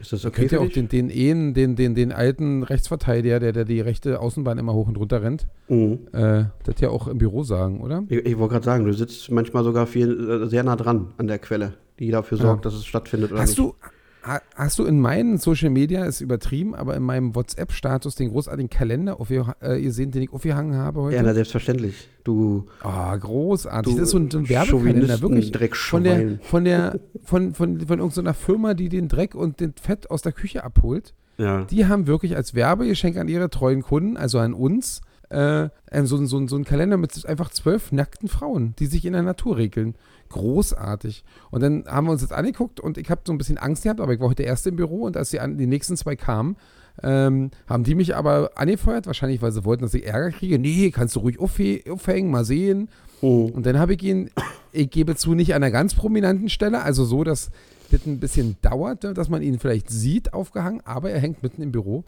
[0.00, 0.74] Ist das Ihr okay könnt ja für auch dich?
[0.74, 4.88] den, den, Ehen, den, den, den alten Rechtsverteidiger, der, der die rechte Außenbahn immer hoch
[4.88, 6.08] und runter rennt, Mhm.
[6.12, 8.02] äh, das ja auch im Büro sagen, oder?
[8.08, 11.28] Ich, ich wollte gerade sagen, du sitzt manchmal sogar viel, äh, sehr nah dran an
[11.28, 12.44] der Quelle, die dafür Ja.
[12.44, 13.58] sorgt, dass es stattfindet oder Hast nicht.
[13.58, 13.74] du,
[14.54, 19.20] hast du in meinen Social Media, ist übertrieben, aber in meinem WhatsApp-Status den großartigen Kalender
[19.20, 21.16] aufgeha- äh, gesehen, den ich aufgehangen habe heute?
[21.16, 22.08] Ja, na, selbstverständlich.
[22.24, 23.92] Du, Ah, großartig.
[23.92, 25.52] Du das ist so ein, ein Werbekalender, wirklich.
[25.76, 30.10] Von der, von der, von, von, von irgendeiner Firma, die den Dreck und den Fett
[30.10, 31.14] aus der Küche abholt.
[31.38, 31.64] ja.
[31.64, 35.68] Die haben wirklich als Werbegeschenk an ihre treuen Kunden, also an uns, äh,
[36.04, 39.56] so, so, so einen Kalender mit einfach zwölf nackten Frauen, die sich in der Natur
[39.56, 39.94] regeln.
[40.32, 41.24] Großartig.
[41.50, 44.00] Und dann haben wir uns das angeguckt und ich habe so ein bisschen Angst gehabt,
[44.00, 46.56] aber ich war heute der Erste im Büro und als die, die nächsten zwei kamen,
[47.02, 50.58] ähm, haben die mich aber angefeuert, wahrscheinlich, weil sie wollten, dass ich Ärger kriege.
[50.58, 52.88] Nee, kannst du ruhig aufhängen, mal sehen.
[53.20, 53.46] Mhm.
[53.46, 54.30] Und dann habe ich ihn,
[54.72, 57.50] ich gebe zu, nicht an einer ganz prominenten Stelle, also so, dass
[57.90, 61.72] das ein bisschen dauert, dass man ihn vielleicht sieht, aufgehangen, aber er hängt mitten im
[61.72, 62.04] Büro.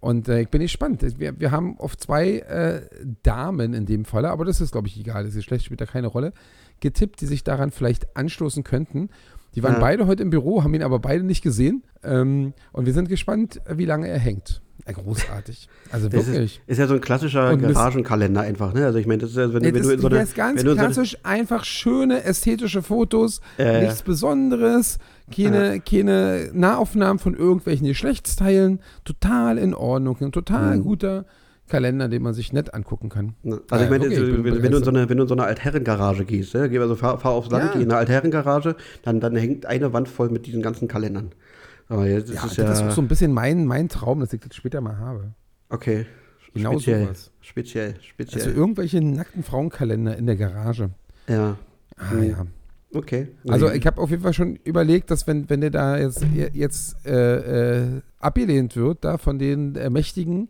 [0.00, 1.02] Und äh, ich bin gespannt.
[1.18, 2.82] Wir, wir haben auf zwei äh,
[3.22, 5.24] Damen in dem Falle, aber das ist, glaube ich, egal.
[5.24, 6.32] Das Geschlecht spielt da keine Rolle.
[6.80, 9.08] Getippt, die sich daran vielleicht anstoßen könnten.
[9.54, 9.80] Die waren Ja.
[9.80, 11.82] beide heute im Büro, haben ihn aber beide nicht gesehen.
[12.04, 14.60] Ähm, und wir sind gespannt, wie lange er hängt.
[14.86, 15.68] Ja, großartig.
[15.90, 16.60] Also Das wirklich.
[16.66, 18.84] ist, ist ja so ein klassischer Und Garagenkalender einfach, ne?
[18.84, 20.60] Also ich meine, das ist ja, wenn, wenn das, du in so eine, ist ganz
[20.60, 23.82] wenn in so eine- klassisch, einfach schöne ästhetische Fotos, Äh.
[23.82, 24.98] nichts Besonderes,
[25.34, 30.82] keine, keine Nahaufnahmen von irgendwelchen Geschlechtsteilen, total in Ordnung, ein total Mhm.
[30.82, 31.24] guter
[31.68, 33.34] Kalender, den man sich nett angucken kann.
[33.70, 35.34] Also ich meine, wirklich, ich wenn, wenn, du in so eine, wenn du in so
[35.34, 36.68] eine Altherrengarage gehst, ne?
[36.70, 37.72] geh also fahr, fahr aufs Land, Ja.
[37.74, 41.32] geh in eine Altherrengarage, dann, dann hängt eine Wand voll mit diesen ganzen Kalendern.
[41.88, 44.20] Aber jetzt Ja, ist es das ja, ist auch so ein bisschen mein, mein Traum,
[44.20, 45.32] dass ich das später mal habe.
[45.68, 46.06] okay,
[46.54, 47.30] Genau speziell, sowas.
[47.42, 48.42] speziell, speziell.
[48.42, 50.90] Also irgendwelche nackten Frauenkalender in der Garage.
[51.28, 51.56] ja,
[51.98, 52.22] Ah Mhm.
[52.24, 52.46] ja.
[52.94, 53.28] okay.
[53.48, 56.96] Also ich habe auf jeden Fall schon überlegt, dass wenn, wenn der da jetzt, jetzt
[57.06, 60.48] äh, äh, abgelehnt wird, da von den äh, Mächtigen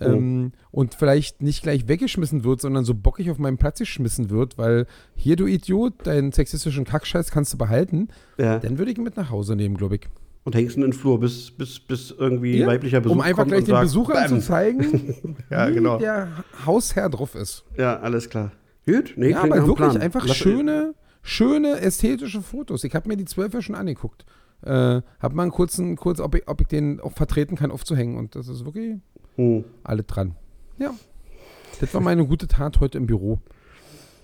[0.00, 4.58] ähm, und vielleicht nicht gleich weggeschmissen wird, sondern so bockig auf meinen Platz geschmissen wird,
[4.58, 8.08] weil hier, du Idiot, deinen sexistischen Kackscheiß kannst du behalten,
[8.38, 8.58] ja.
[8.58, 10.08] dann würde ich ihn mit nach Hause nehmen, glaube ich.
[10.44, 13.48] Und hängst in den Flur, bis, bis, bis irgendwie Ja, weiblicher Besuch um einfach kommt
[13.50, 14.40] gleich und den sagt, Besuchern zu bam.
[14.42, 15.98] zeigen, Ja, wie genau.
[15.98, 16.28] der
[16.64, 17.64] Hausherr drauf ist.
[17.76, 18.52] Ja, alles klar.
[18.86, 19.96] Gut, nee, Ja, aber wirklich Plan.
[19.98, 22.84] einfach Lass- schöne, schöne ästhetische Fotos.
[22.84, 24.24] Ich habe mir die zwölf ja schon angeguckt.
[24.62, 28.16] Äh, hab mal einen kurzen, kurz, ob ich, ob ich den auch vertreten kann, aufzuhängen.
[28.16, 28.96] Und das ist wirklich
[29.38, 29.64] Hm.
[29.84, 30.34] Alle dran.
[30.78, 30.94] Ja.
[31.80, 33.38] Das war meine gute Tat heute im Büro.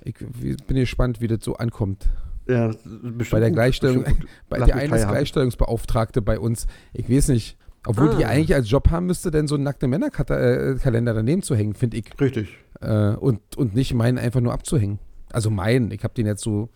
[0.04, 2.08] Ich bin gespannt, wie das so ankommt.
[2.46, 4.26] Ja, bestimmt Bei der gut, Gleichstellung, gut.
[4.50, 5.08] bei der eine ist.
[5.08, 6.66] Gleichstellungsbeauftragte bei uns.
[6.92, 7.56] Ich weiß nicht.
[7.86, 8.28] Obwohl die Ah.
[8.28, 12.06] eigentlich als Job haben müsste, denn so einen nackten Männerkalender daneben zu hängen, finde ich.
[12.20, 12.48] Richtig.
[12.80, 14.98] Äh, und, und nicht meinen einfach nur abzuhängen.
[15.32, 15.90] Also meinen.
[15.90, 16.70] Ich habe den jetzt so,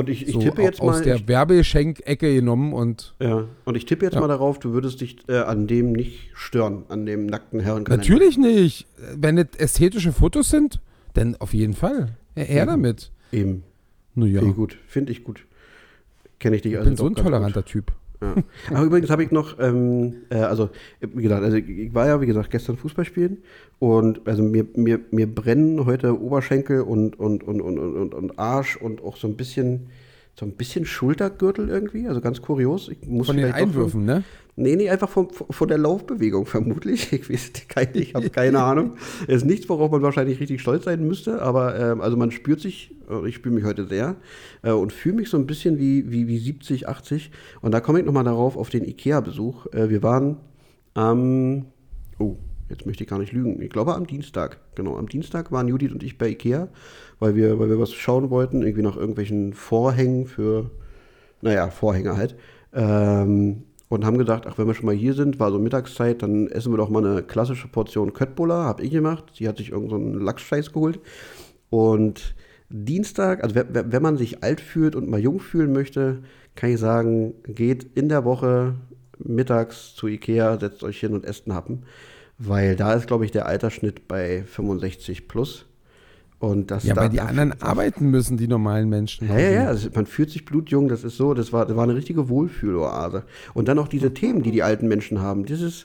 [0.00, 3.76] Und ich, ich so tippe jetzt aus mal, der ich, Werbegeschenk-Ecke genommen und ja, und
[3.76, 4.20] ich tippe jetzt Ja.
[4.20, 8.02] mal darauf, du würdest dich äh, an dem nicht stören, an dem nackten Herrenkalender.
[8.02, 8.86] Natürlich nicht.
[9.14, 10.80] Wenn es ästhetische Fotos sind,
[11.12, 12.16] dann auf jeden Fall.
[12.34, 13.12] Ja, her damit.
[13.30, 13.62] Eben.
[14.14, 14.78] Naja, Finde ich gut.
[14.86, 15.44] Finde ich gut.
[16.38, 17.92] Kenne ich dich ich also bin so ein toleranter Typ.
[18.20, 18.34] Ja.
[18.70, 22.26] Aber übrigens habe ich noch, ähm, äh, also wie gesagt, also ich war ja wie
[22.26, 23.38] gesagt gestern Fußball spielen
[23.78, 28.76] und also mir, mir, mir brennen heute Oberschenkel und, und, und, und, und, und, Arsch
[28.76, 29.88] und auch so ein bisschen
[30.38, 32.88] so ein bisschen Schultergürtel irgendwie, also ganz kurios.
[32.88, 34.22] Ich muss Von den Einwürfen, ne?
[34.60, 37.12] Nee, nee, einfach von, von der Laufbewegung vermutlich.
[37.12, 37.52] Ich weiß
[37.94, 38.96] ich habe keine Ahnung.
[39.26, 42.94] Ist nichts, worauf man wahrscheinlich richtig stolz sein müsste, aber ähm, also man spürt sich,
[43.08, 44.16] äh, ich spüre mich heute sehr
[44.62, 47.30] äh, und fühle mich so ein bisschen wie, wie, wie 70, 80.
[47.62, 49.72] Und da komme ich nochmal darauf auf den IKEA-Besuch.
[49.72, 50.36] Äh, wir waren
[50.92, 51.64] am,
[52.18, 52.36] oh,
[52.68, 53.62] jetzt möchte ich gar nicht lügen.
[53.62, 56.68] Ich glaube am Dienstag, genau, am Dienstag waren Judith und ich bei IKEA,
[57.18, 60.70] weil wir, weil wir was schauen wollten, irgendwie nach irgendwelchen Vorhängen für,
[61.40, 62.36] naja, Vorhänge halt.
[62.74, 66.46] Ähm, und haben gedacht, ach, wenn wir schon mal hier sind, war so Mittagszeit, dann
[66.46, 69.24] essen wir doch mal eine klassische Portion Köttbullar, hab ich gemacht.
[69.34, 71.00] Sie hat sich irgendeinen so Lachsscheiß geholt.
[71.70, 72.36] Und
[72.68, 76.22] Dienstag, also wenn man sich alt fühlt und mal jung fühlen möchte,
[76.54, 78.76] kann ich sagen, geht in der Woche
[79.18, 81.82] mittags zu Ikea, setzt euch hin und esst einen Happen.
[82.38, 85.66] Weil da ist, glaube ich, der Altersschnitt bei 65 plus.
[86.40, 89.28] Und das Ja, da, weil die anderen arbeiten müssen, die normalen Menschen.
[89.28, 91.84] ja, ja, ja, also man fühlt sich blutjung, das ist so, das war, das war
[91.84, 93.24] eine richtige Wohlfühloase.
[93.52, 95.84] Und dann auch diese Themen, die die alten Menschen haben, das ist,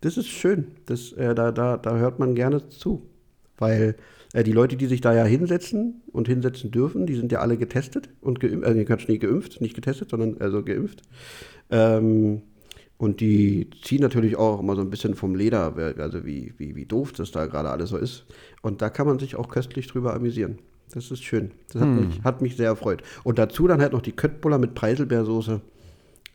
[0.00, 3.08] das ist schön, das, äh, da, da, da hört man gerne zu.
[3.56, 3.94] Weil
[4.32, 7.56] äh, die Leute, die sich da ja hinsetzen und hinsetzen dürfen, die sind ja alle
[7.56, 11.02] getestet und geimpft, Quatsch, nicht geimpft, nicht getestet, sondern also geimpft.
[11.70, 12.42] Ähm,
[12.96, 16.86] und die ziehen natürlich auch immer so ein bisschen vom Leder, also wie, wie, wie
[16.86, 18.24] doof das da gerade alles so ist.
[18.62, 20.58] Und da kann man sich auch köstlich drüber amüsieren.
[20.92, 21.50] Das ist schön.
[21.72, 23.02] Das hat, mich, hat mich sehr erfreut.
[23.24, 25.60] Und dazu dann halt noch die Köttbullar mit Preiselbeersoße.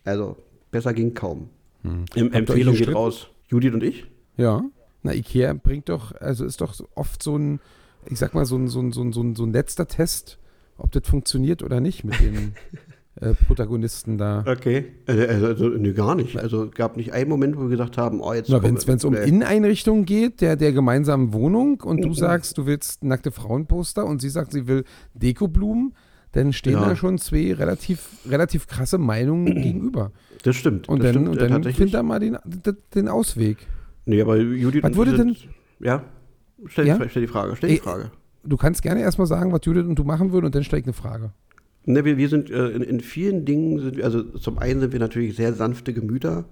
[0.04, 0.36] Also,
[0.70, 1.48] besser ging kaum.
[1.82, 3.28] Em euch Empfehlung geht raus.
[3.48, 4.06] Judith und ich?
[4.36, 4.62] Ja.
[5.02, 7.60] Na, Ikea bringt doch, also ist doch oft so ein,
[8.06, 10.38] ich sag mal, so ein, so ein, so ein, so ein, so ein letzter Test,
[10.76, 12.54] ob das funktioniert oder nicht mit den
[13.20, 14.44] äh, Protagonisten da.
[14.46, 14.92] Okay.
[15.06, 16.36] Also, also, also nee, gar nicht.
[16.38, 18.48] Also, gab nicht einen Moment, wo wir gesagt haben, oh, jetzt.
[18.50, 19.24] Na, wenn es um nee.
[19.28, 22.02] Inneneinrichtungen geht, der, der gemeinsamen Wohnung und Mhm.
[22.08, 25.94] du sagst, du willst nackte Frauenposter und sie sagt, sie will Dekoblumen,
[26.32, 26.88] dann stehen Ja.
[26.88, 30.12] da schon zwei relativ, relativ krasse Meinungen gegenüber.
[30.42, 30.88] Das stimmt.
[30.88, 32.36] Und das dann, stimmt, und äh, dann find da mal den,
[32.94, 33.58] den- Ausweg.
[34.06, 35.48] Nee, aber Judith Was ich sind,
[35.80, 36.04] Ja?
[36.66, 36.98] Stell, Ja?
[36.98, 37.56] Die, stell die Frage.
[37.56, 38.10] Stell die Ey, Frage.
[38.44, 40.86] Du kannst gerne erstmal sagen, was Judith und du machen würden und dann stelle ich
[40.86, 41.32] eine Frage.
[41.86, 44.92] Ne, wir, wir sind äh, in, in vielen Dingen, sind wir, also zum einen sind
[44.92, 46.44] wir natürlich sehr sanfte Gemüter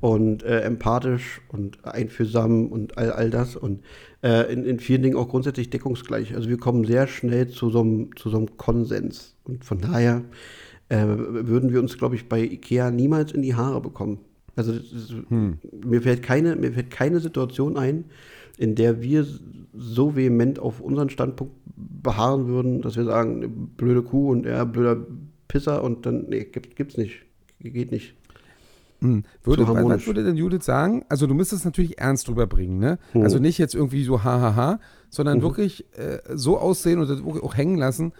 [0.00, 3.82] und äh, empathisch und einfühlsam und all, all das und
[4.22, 6.34] äh, in, in vielen Dingen auch grundsätzlich deckungsgleich.
[6.34, 10.24] Also wir kommen sehr schnell zu so einem, zu so einem Konsens und von daher
[10.88, 14.18] äh, würden wir uns, glaube ich, bei Ikea niemals in die Haare bekommen.
[14.56, 18.04] Also ist, mir, fällt keine, mir fällt keine Situation ein,
[18.60, 19.26] in der wir
[19.72, 21.54] so vehement auf unseren Standpunkt
[22.02, 24.98] beharren würden, dass wir sagen, blöde Kuh und er blöder
[25.48, 27.22] Pisser und dann, nee, gibt, gibt's nicht.
[27.60, 28.14] Geht nicht.
[29.00, 29.24] Hm.
[29.44, 31.06] Würde, Zu was, würde denn Judith sagen?
[31.08, 32.98] Also du müsstest natürlich ernst drüber bringen, ne?
[33.14, 33.22] Mhm.
[33.22, 38.12] Also nicht jetzt irgendwie so hahaha, sondern wirklich äh, so aussehen und auch hängen lassen.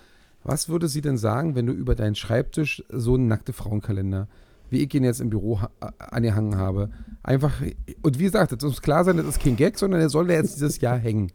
[0.42, 4.26] Was würde sie denn sagen, wenn du über deinen Schreibtisch so einen nackte Frauenkalender,
[4.70, 6.90] wie ich ihn jetzt im Büro ha angehangen habe,
[7.22, 7.60] einfach,
[8.02, 10.36] und wie gesagt, es muss klar sein, das ist kein Gag, sondern er soll ja
[10.36, 11.32] jetzt dieses Jahr hängen.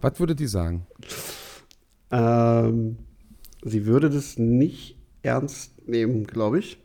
[0.00, 0.86] Was würde die sagen?
[2.10, 2.96] Ähm,
[3.62, 6.78] sie würde das nicht ernst nehmen, glaube ich,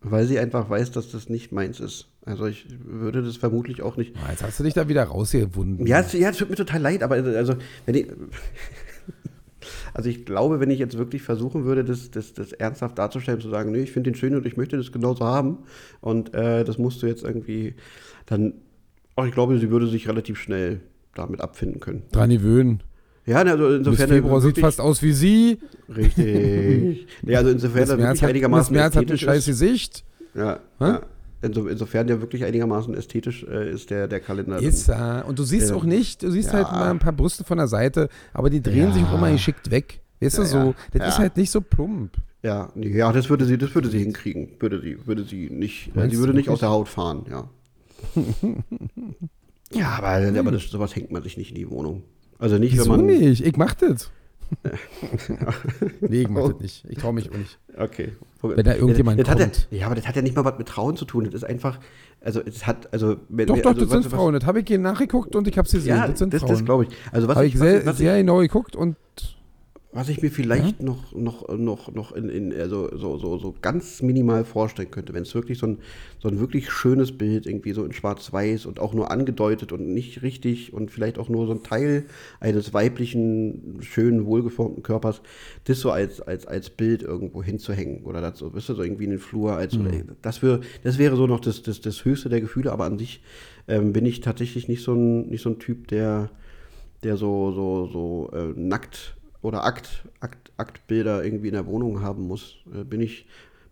[0.00, 2.08] weil sie einfach weiß, dass das nicht meins ist.
[2.24, 4.14] Also ich würde das vermutlich auch nicht.
[4.16, 5.86] Ah, Jetzt hast du dich da wieder rausgewunden.
[5.86, 8.06] Ja, es, ja, es tut mir total leid, aber also, wenn ich,
[9.94, 13.48] also ich glaube, wenn ich jetzt wirklich versuchen würde, das, das, das ernsthaft darzustellen, zu
[13.48, 15.58] sagen, nee, ich finde den schön und ich möchte das genauso haben
[16.00, 17.74] und äh, das musst du jetzt irgendwie,
[18.26, 18.54] dann,
[19.16, 20.80] auch ich glaube, sie würde sich relativ schnell
[21.14, 22.02] damit abfinden können.
[22.12, 22.82] Dran gewöhnen.
[23.24, 24.08] Ja, also Bis insofern.
[24.08, 25.58] Februar sieht fast aus wie sie.
[25.94, 27.06] Richtig.
[27.22, 29.46] nee, also insofern Bis das März hat, bis einigermaßen März hat ein scheiß.
[29.46, 30.04] Gesicht.
[30.34, 31.02] Ja, ja.
[31.42, 34.60] Inso, insofern der wirklich einigermaßen ästhetisch äh, ist der, der Kalender.
[34.62, 35.24] Ist er.
[35.26, 35.76] Und du siehst Ja.
[35.76, 36.54] auch nicht, du siehst Ja.
[36.54, 38.92] halt mal ein paar Brüste von der Seite, aber die drehen Ja.
[38.92, 40.00] sich auch immer geschickt weg.
[40.20, 40.74] Weißt du Ja, so, ja.
[40.92, 41.08] das Ja.
[41.08, 42.12] ist halt nicht so plump.
[42.44, 44.50] Ja, ja, das würde sie, das würde sie hinkriegen.
[44.60, 47.48] Würde sie, würde sie nicht, äh, Meinst sie würde nicht aus der Haut fahren, ja.
[49.74, 52.02] Ja, aber, aber das, sowas hängt man sich nicht in die Wohnung.
[52.38, 53.06] Also nicht, Wieso wenn man.
[53.06, 53.44] nicht?
[53.44, 54.10] Ich mach das.
[56.00, 56.84] nee, ich mach das nicht.
[56.88, 57.58] Ich traue mich auch nicht.
[57.76, 58.12] Okay.
[58.42, 59.68] Wenn da irgendjemand das, das kommt.
[59.70, 61.24] ja, ja, aber das hat ja nicht mal was mit Trauen zu tun.
[61.24, 61.78] Das ist einfach,
[62.20, 64.34] also es hat, also wenn, Doch, doch, also, das sind was- was- Frauen.
[64.34, 65.96] Das habe ich hier nachgeguckt und ich habe sie gesehen.
[65.96, 66.52] Ja, das sind das, Frauen.
[66.52, 66.90] das glaube ich.
[67.12, 68.96] Also was habe ich, ich sehr, was, sehr ich, genau geguckt und
[69.94, 74.00] was ich mir vielleicht noch, noch, noch, noch in, in also so, so, so ganz
[74.00, 75.78] minimal vorstellen könnte, wenn es wirklich so ein,
[76.18, 80.22] so ein wirklich schönes Bild irgendwie so in Schwarz-Weiß und auch nur angedeutet und nicht
[80.22, 82.06] richtig und vielleicht auch nur so ein Teil
[82.40, 85.20] eines weiblichen, schönen, wohlgeformten Körpers,
[85.64, 89.10] das so als, als, als Bild irgendwo hinzuhängen oder dazu, weißt du, so irgendwie in
[89.10, 89.76] den Flur als
[90.22, 93.22] das, wär, das wäre so noch das, das, das höchste der Gefühle, aber an sich
[93.68, 96.30] ähm, bin ich tatsächlich nicht so ein, nicht so ein Typ, der
[97.02, 102.26] der so, so, so äh, nackt oder Akt, Akt, Aktbilder irgendwie in der Wohnung haben
[102.26, 102.56] muss.
[102.74, 103.26] Äh, bin ich,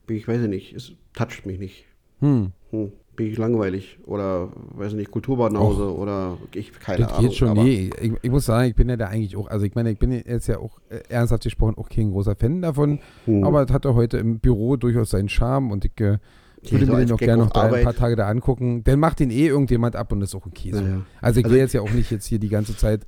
[0.07, 1.85] bin ich, weiß ich nicht, es toucht mich nicht.
[2.21, 2.93] hm, Hm.
[3.16, 7.29] Bin ich langweilig oder, weiß ich nicht, Kulturbanause oder ich, keine das Ahnung.
[7.29, 7.53] geht schon.
[7.53, 9.99] Nee, ich, ich muss sagen, ich bin ja da eigentlich auch, also ich meine, ich
[9.99, 13.45] bin jetzt ja auch äh, ernsthaft gesprochen auch kein großer Fan davon, Hm.
[13.45, 16.18] aber es hat er heute im Büro durchaus seinen Charme und ich äh,
[16.71, 18.85] würde mir den auch gerne noch ein paar Tage da angucken.
[18.85, 20.71] Dann macht den eh irgendjemand ab und ist auch okay.
[20.73, 20.81] So.
[20.81, 21.01] Ja, ja.
[21.21, 23.05] Also ich Also will ich- jetzt ja auch nicht jetzt hier die ganze Zeit.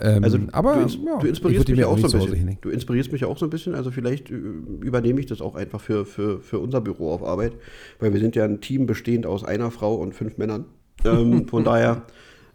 [0.00, 2.34] Ähm, Also aber du, ja, du inspirierst mich mir auch so ein bisschen.
[2.34, 2.58] hinlegen.
[2.60, 3.74] Du inspirierst mich auch so ein bisschen.
[3.74, 7.52] Also vielleicht äh, übernehme ich das auch einfach für, für, für unser Büro auf Arbeit,
[7.98, 10.66] weil wir sind ja ein Team bestehend aus einer Frau und fünf Männern.
[11.04, 12.02] Ähm, von daher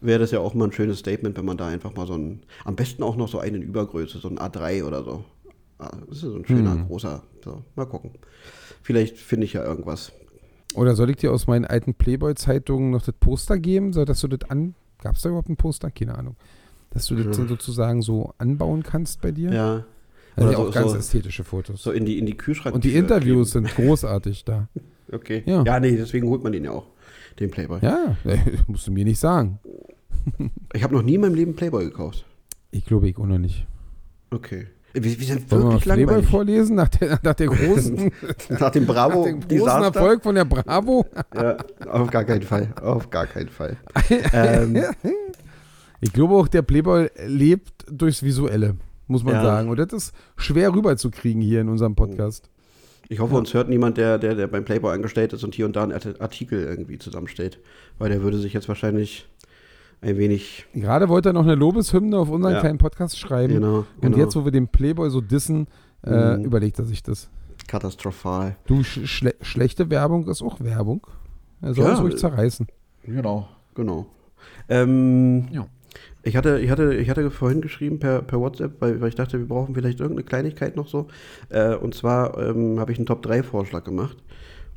[0.02, 2.42] wäre das ja auch mal ein schönes Statement, wenn man da einfach mal so ein,
[2.66, 5.24] am besten auch noch so einen in Übergröße, so ein A3 oder so.
[5.80, 6.88] Ah, Das ist so ein schöner, Hm.
[6.88, 7.24] großer.
[7.44, 8.12] So, mal gucken.
[8.84, 10.12] Vielleicht finde ich ja irgendwas.
[10.76, 14.28] Oder soll ich dir aus meinen alten Playboy-Zeitungen noch das Poster geben, so dass du
[14.28, 14.76] das an.
[15.02, 15.90] Gab es da überhaupt ein Poster?
[15.92, 16.36] Keine Ahnung.
[16.92, 17.32] Dass du das Ja.
[17.32, 19.52] dann sozusagen so anbauen kannst bei dir?
[19.52, 19.86] Ja.
[20.36, 21.82] Also Oder auch so- ganz so- ästhetische Fotos.
[21.84, 22.74] So in die, in die Kühlschrank.
[22.76, 24.68] und die Interviews sind großartig da.
[25.14, 25.44] Okay.
[25.46, 25.62] Ja.
[25.64, 25.78] Ja.
[25.82, 26.86] nee, deswegen holt man den ja auch,
[27.38, 27.80] den Playboy.
[27.82, 28.16] Ja,
[28.68, 29.60] musst du mir nicht sagen.
[30.74, 32.26] Ich habe noch nie in meinem Leben Playboy gekauft.
[32.72, 33.66] Ich glaube, ich auch noch nicht.
[34.30, 34.68] Okay.
[34.94, 36.30] Wir, wir sind Wollen wir wirklich Playboy langweilig.
[36.30, 39.84] vorlesen nach der, nach der großen, Nach dem nach dem großen Bravo-Desaster.
[39.86, 41.06] Erfolg von der Bravo?
[41.36, 41.58] Ja,
[41.90, 42.70] auf gar keinen Fall.
[42.82, 43.76] Auf gar keinen Fall.
[44.32, 44.82] ähm,
[46.02, 48.76] Ich glaube auch, der Playboy lebt durchs Visuelle,
[49.08, 49.44] muss man Ja.
[49.44, 49.70] sagen.
[49.70, 52.50] Und das ist schwer rüberzukriegen hier in unserem Podcast.
[53.10, 55.76] ich hoffe, uns hört niemand, der, der, der beim Playboy angestellt ist und hier und
[55.76, 57.60] da einen Art- Artikel irgendwie zusammenstellt.
[58.00, 59.28] Weil der würde sich jetzt wahrscheinlich
[60.02, 60.66] ein wenig.
[60.74, 62.60] Gerade wollte er noch eine Lobeshymne auf unseren Ja.
[62.62, 63.54] kleinen Podcast schreiben.
[63.56, 64.18] Genau, Und genau.
[64.18, 65.68] jetzt, wo wir den Playboy so dissen,
[66.06, 66.46] äh, Mhm.
[66.46, 67.30] überlegt er sich das.
[67.68, 68.56] Katastrophal.
[68.66, 71.06] Du, sch schle schlechte Werbung ist auch Werbung.
[71.62, 72.66] Er soll Ja, es ruhig zerreißen.
[73.04, 74.08] Genau, genau.
[74.70, 75.68] Ähm, Ja.
[76.24, 79.40] Ich hatte, ich hatte, ich hatte vorhin geschrieben per, per WhatsApp, weil, weil ich dachte,
[79.40, 81.08] wir brauchen vielleicht irgendeine Kleinigkeit noch so.
[81.50, 84.18] Äh, und zwar ähm, habe ich einen Top-3-Vorschlag gemacht.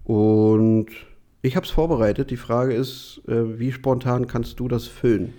[0.04, 0.86] Und
[1.42, 2.30] ich habe es vorbereitet.
[2.30, 5.34] Die Frage ist, äh, wie spontan kannst du das füllen?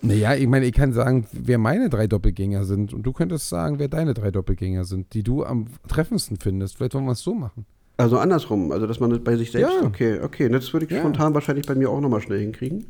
[0.00, 2.94] Naja, ich meine, ich kann sagen, wer meine drei Doppelgänger sind.
[2.94, 6.76] Und du könntest sagen, wer deine drei Doppelgänger sind, die du am treffendsten findest.
[6.76, 7.64] Vielleicht wollen wir es so machen.
[7.96, 9.72] Also andersrum, also dass man das bei sich selbst.
[9.80, 9.84] Ja.
[9.86, 10.48] Okay, okay.
[10.48, 11.00] Das würde ich Ja.
[11.00, 12.86] spontan wahrscheinlich bei mir auch nochmal schnell hinkriegen.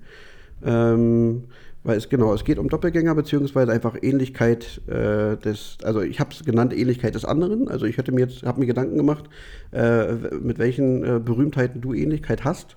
[0.63, 1.45] Ähm,
[1.89, 6.31] weil es genau, es geht um Doppelgänger beziehungsweise einfach Ähnlichkeit äh, des, also ich habe
[6.33, 7.69] es genannt Ähnlichkeit des anderen.
[7.69, 9.25] Also ich hätte mir jetzt, habe mir Gedanken gemacht,
[9.73, 12.77] äh, mit welchen äh, Berühmtheiten du Ähnlichkeit hast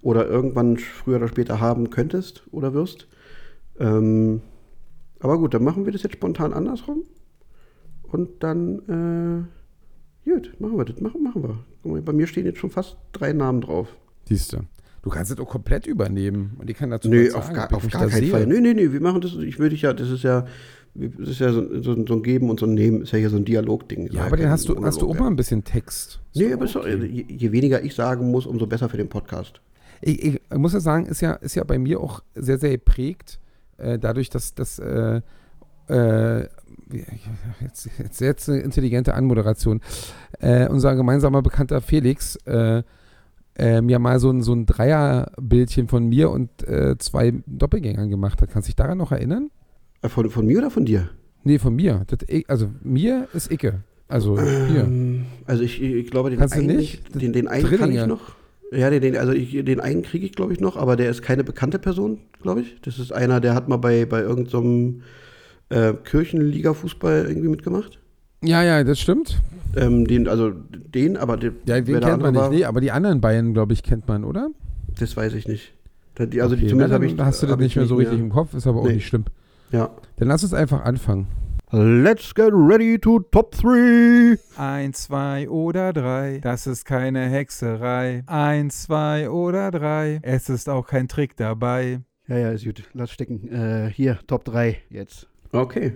[0.00, 3.06] oder irgendwann früher oder später haben könntest oder wirst.
[3.78, 4.40] Ähm,
[5.20, 7.02] aber gut, dann machen wir das jetzt spontan andersrum
[8.02, 9.46] und dann
[10.24, 11.42] äh, gut, machen wir das, machen, machen
[11.84, 12.00] wir.
[12.00, 13.94] Bei mir stehen jetzt schon fast drei Namen drauf.
[14.24, 14.60] Siehst du.
[15.02, 16.56] Du kannst es auch komplett übernehmen.
[16.58, 18.30] Und ich kann dazu Nö, auf sagen, gar, auf gar keinen sehe.
[18.30, 18.46] Fall.
[18.46, 20.46] Nö, nö, nö, wir machen das, ich würde dich ja, das ist ja,
[20.94, 23.30] das ist ja so, so, so ein Geben und so ein Nehmen, ist ja hier
[23.30, 24.10] so ein Dialogding.
[24.12, 26.20] Ja, aber dann hast du, hast du auch mal ein bisschen Text.
[26.34, 27.06] Nee, doch aber okay.
[27.06, 29.60] je, je weniger ich sagen muss, umso besser für den Podcast.
[30.00, 33.38] Ich, ich muss ja sagen, ist ja, ist ja bei mir auch sehr, sehr geprägt,
[33.76, 35.20] äh, dadurch, dass das äh,
[35.88, 36.40] äh,
[37.60, 39.80] jetzt, jetzt, jetzt eine intelligente Anmoderation.
[40.40, 42.38] Äh, unser gemeinsamer Bekannter Felix
[43.58, 48.08] äh, äh, mir mal so ein, so ein Dreierbildchen von mir und äh, zwei Doppelgängern
[48.08, 48.50] gemacht hat.
[48.50, 49.50] Kannst du dich daran noch erinnern?
[50.02, 51.10] Äh, Von, von mir oder von dir?
[51.44, 52.04] Nee, von mir.
[52.06, 53.80] Das, also mir ist Icke.
[54.08, 54.84] Also hier.
[54.84, 57.14] Ähm, also ich, ich glaube, den Kannst einen, nicht?
[57.14, 58.36] Den, den einen kann ich noch.
[58.70, 61.42] Ja, den, also ich, den einen kriege ich, glaube ich, noch, aber der ist keine
[61.42, 62.80] bekannte Person, glaube ich.
[62.82, 65.02] Das ist einer, der hat mal bei, bei irgendeinem
[65.70, 67.98] äh, Kirchenliga-Fußball irgendwie mitgemacht.
[68.42, 69.40] Ja, ja, das stimmt.
[69.76, 72.50] Ähm, den, also den, aber den, Ja, wer den der kennt man nicht.
[72.50, 74.48] Nee, aber die anderen beiden, glaube ich, kennt man, oder?
[74.98, 75.72] Das weiß ich nicht.
[76.18, 77.18] Die, also die Okay, zumindest na, habe ich.
[77.18, 78.24] hast du das nicht mehr so richtig mehr.
[78.26, 78.94] im Kopf, ist aber auch Nee.
[78.94, 79.24] nicht schlimm.
[79.70, 79.90] Ja.
[80.16, 81.28] Dann lass uns einfach anfangen.
[81.70, 84.36] Let's get ready to top three.
[84.56, 88.22] Eins, zwei oder drei, das ist keine Hexerei.
[88.26, 92.00] Eins, zwei oder drei, es ist auch kein Trick dabei.
[92.26, 92.82] Ja, ja, ist gut.
[92.94, 93.48] Lass stecken.
[93.52, 95.28] Äh, hier, Top 3 jetzt.
[95.52, 95.92] Okay.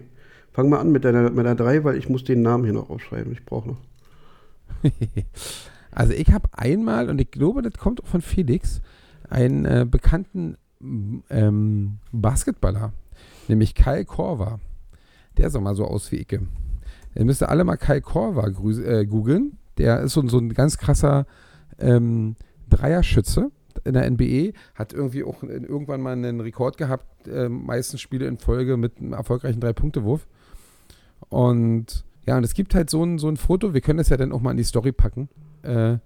[0.53, 2.90] Fang mal an mit deiner, mit deiner 3, weil ich muss den Namen hier noch
[2.90, 3.32] aufschreiben.
[3.32, 3.78] Ich brauche noch.
[5.90, 8.82] also ich habe einmal, und ich glaube, das kommt auch von Felix,
[9.28, 10.57] einen äh, bekannten
[11.30, 12.92] ähm, Basketballer,
[13.48, 14.61] nämlich Kai Korver.
[15.38, 16.42] Der sah mal so aus wie Icke.
[17.14, 19.59] Ihr müsst alle mal Kai grüß- äh, googeln.
[19.78, 21.26] Der ist so, so ein ganz krasser
[21.78, 22.36] ähm,
[22.68, 23.50] Dreierschütze
[23.84, 24.50] in der NBA.
[24.74, 29.14] Hat irgendwie auch irgendwann mal einen Rekord gehabt, äh, meistens Spiele in Folge mit einem
[29.14, 30.26] erfolgreichen Drei-Punkte-Wurf.
[31.28, 34.16] Und ja, und es gibt halt so ein, so ein Foto, wir können das ja
[34.16, 35.28] dann auch mal in die Story packen,
[35.62, 35.96] äh,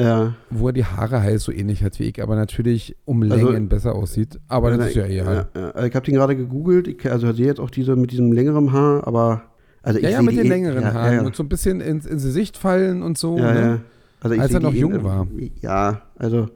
[0.00, 0.34] Ja.
[0.50, 3.68] wo er die Haare halt so ähnlich hat wie ich, aber natürlich um Also- Längen
[3.68, 4.38] besser aussieht.
[4.48, 5.48] Aber das ist ja egal.
[5.54, 5.70] Ja, ja.
[5.72, 6.88] Also ich habe den gerade gegoogelt.
[6.88, 9.42] Ich, also sehe jetzt auch diese mit diesem längeren Haar, aber.
[9.82, 11.26] Also Ja, ja, mit den eh- längeren ja, Haaren Ja, ja.
[11.26, 13.38] und so ein bisschen ins, ins Gesicht fallen und so.
[13.38, 13.60] ja, ne?
[13.60, 13.78] ja.
[14.20, 15.26] Also Als er noch jung ähn- war.
[15.60, 16.48] Ja, also.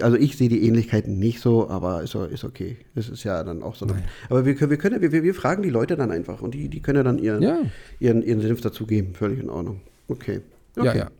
[0.00, 2.78] Also ich sehe die Ähnlichkeiten nicht so, aber ist, ist okay.
[2.94, 3.86] Das ist ja dann auch so.
[3.86, 4.00] Naja.
[4.30, 6.80] Aber wir können, wir können, wir, wir fragen die Leute dann einfach und die, die
[6.80, 7.58] können ja dann ihren, Ja,
[8.00, 9.14] ihren, ihren Senf dazugeben.
[9.14, 9.80] Völlig in Ordnung.
[10.08, 10.40] Okay.
[10.76, 10.86] okay.
[10.86, 11.10] ja, ja.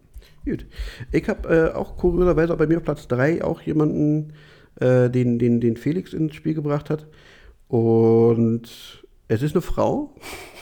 [0.45, 0.67] Gut.
[1.13, 4.33] Ich habe äh, auch kurioserweise bei mir auf Platz 3 auch jemanden,
[4.81, 7.07] äh, den, den, den Felix ins Spiel gebracht hat.
[7.69, 10.15] Und es ist eine Frau.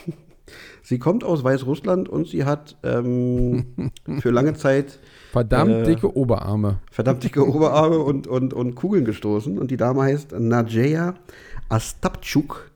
[0.82, 5.00] Sie kommt aus Weißrussland und sie hat ähm, für lange Zeit
[5.36, 6.78] Verdammt Äh, dicke Oberarme.
[6.90, 9.58] verdammt dicke Oberarme und, und, und Kugeln gestoßen.
[9.58, 11.14] Und die Dame heißt Nadjeja
[11.68, 12.70] Astapchuk.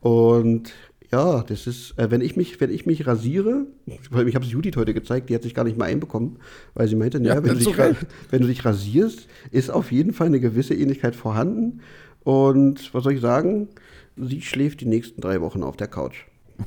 [0.00, 0.72] Und
[1.10, 3.66] ja, das ist, äh, wenn ich mich, wenn ich mich rasiere,
[4.10, 6.36] weil ich habe es Judith heute gezeigt, die hat sich gar nicht mal einbekommen,
[6.74, 8.06] weil sie meinte, naja, Ja, wenn, du dich, Recht.
[8.30, 11.80] wenn du dich rasierst, ist auf jeden Fall eine gewisse Ähnlichkeit vorhanden.
[12.24, 13.68] Und was soll ich sagen?
[14.16, 16.24] Sie schläft die nächsten drei Wochen auf der Couch.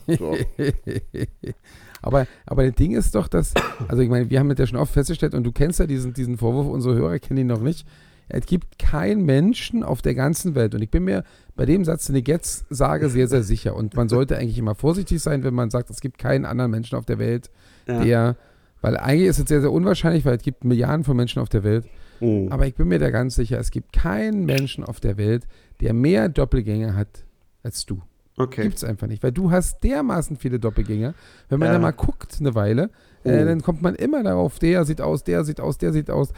[0.08, 0.36] So.
[2.02, 3.54] aber, aber das Ding ist doch, dass,
[3.88, 6.14] also ich meine, wir haben das ja schon oft festgestellt und du kennst ja diesen,
[6.14, 7.88] diesen Vorwurf, unsere Hörer kennen ihn noch nicht.
[8.30, 11.24] Es gibt keinen Menschen auf der ganzen Welt und ich bin mir
[11.56, 13.76] bei dem Satz, den ich jetzt sage, sehr, sehr sicher.
[13.76, 16.98] Und man sollte eigentlich immer vorsichtig sein, wenn man sagt, es gibt keinen anderen Menschen
[16.98, 17.50] auf der Welt,
[17.88, 18.04] Ja.
[18.04, 18.36] der,
[18.80, 21.64] weil eigentlich ist es sehr, sehr unwahrscheinlich, weil es gibt Milliarden von Menschen auf der
[21.64, 21.86] Welt.
[22.22, 22.48] Mhm.
[22.52, 25.46] Aber ich bin mir da ganz sicher, es gibt keinen Menschen auf der Welt,
[25.82, 27.26] der mehr Doppelgänger hat
[27.64, 28.02] als du.
[28.42, 28.64] Okay.
[28.64, 31.14] Gibt es einfach nicht, weil du hast dermaßen viele Doppelgänger.
[31.50, 31.74] Wenn man Ja.
[31.74, 32.90] da mal guckt eine Weile,
[33.24, 33.46] äh, Oh.
[33.46, 36.30] dann kommt man immer darauf, der sieht aus, der sieht aus, der sieht aus.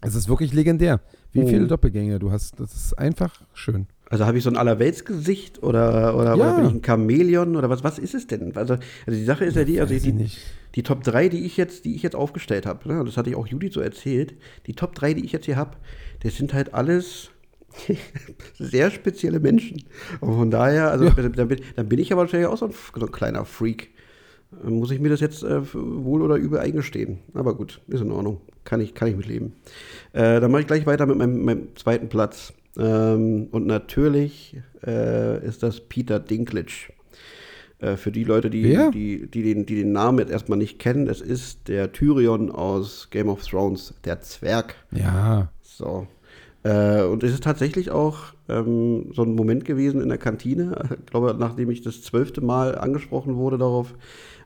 [0.00, 1.00] Es ist wirklich legendär,
[1.32, 1.46] wie Oh.
[1.46, 2.58] viele Doppelgänger du hast.
[2.58, 3.86] Das ist einfach schön.
[4.10, 6.34] Also habe ich so ein Allerweltsgesicht oder, oder, Ja.
[6.34, 8.54] oder bin ich ein Chamäleon oder was, was ist es denn?
[8.56, 10.38] Also, also die Sache ist ja die, also die, nicht.
[10.74, 13.36] die Top 3, die ich jetzt, die ich jetzt aufgestellt habe, ne, das hatte ich
[13.36, 14.34] auch Judith so erzählt,
[14.66, 15.78] die Top 3, die ich jetzt hier habe,
[16.22, 17.30] das sind halt alles
[18.58, 19.84] sehr spezielle Menschen.
[20.20, 21.10] Und von daher, also Ja.
[21.12, 23.90] dann, bin, dann bin ich aber wahrscheinlich auch so ein, kleiner Freak.
[24.64, 27.20] Muss ich mir das jetzt äh, wohl oder übel eingestehen.
[27.32, 28.42] Aber gut, ist in Ordnung.
[28.64, 29.54] Kann ich, kann ich mitleben.
[30.12, 32.52] Äh, dann mache ich gleich weiter mit meinem, meinem zweiten Platz.
[32.78, 36.92] Ähm, und natürlich äh, ist das Peter Dinklage.
[37.78, 38.62] Äh, für die Leute, die,
[38.92, 43.08] die, die, den, die den Namen jetzt erstmal nicht kennen, es ist der Tyrion aus
[43.10, 44.74] Game of Thrones, der Zwerg.
[44.90, 45.50] Ja.
[45.62, 46.06] So.
[46.64, 50.88] Äh, und es ist tatsächlich auch ähm, so ein Moment gewesen in der Kantine.
[51.00, 53.94] Ich glaube, nachdem ich das zwölfte Mal angesprochen wurde darauf,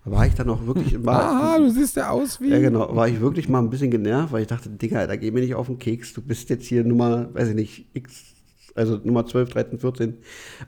[0.05, 1.21] war ich dann auch wirklich mal.
[1.21, 2.49] Ah, du siehst ja aus wie.
[2.49, 2.95] Ja, genau.
[2.95, 5.55] War ich wirklich mal ein bisschen genervt, weil ich dachte, Digga, da geh mir nicht
[5.55, 6.15] auf den Keks.
[6.15, 8.36] Du bist jetzt hier Nummer, weiß ich nicht, X,
[8.77, 10.15] also Nummer 12, 13, 14.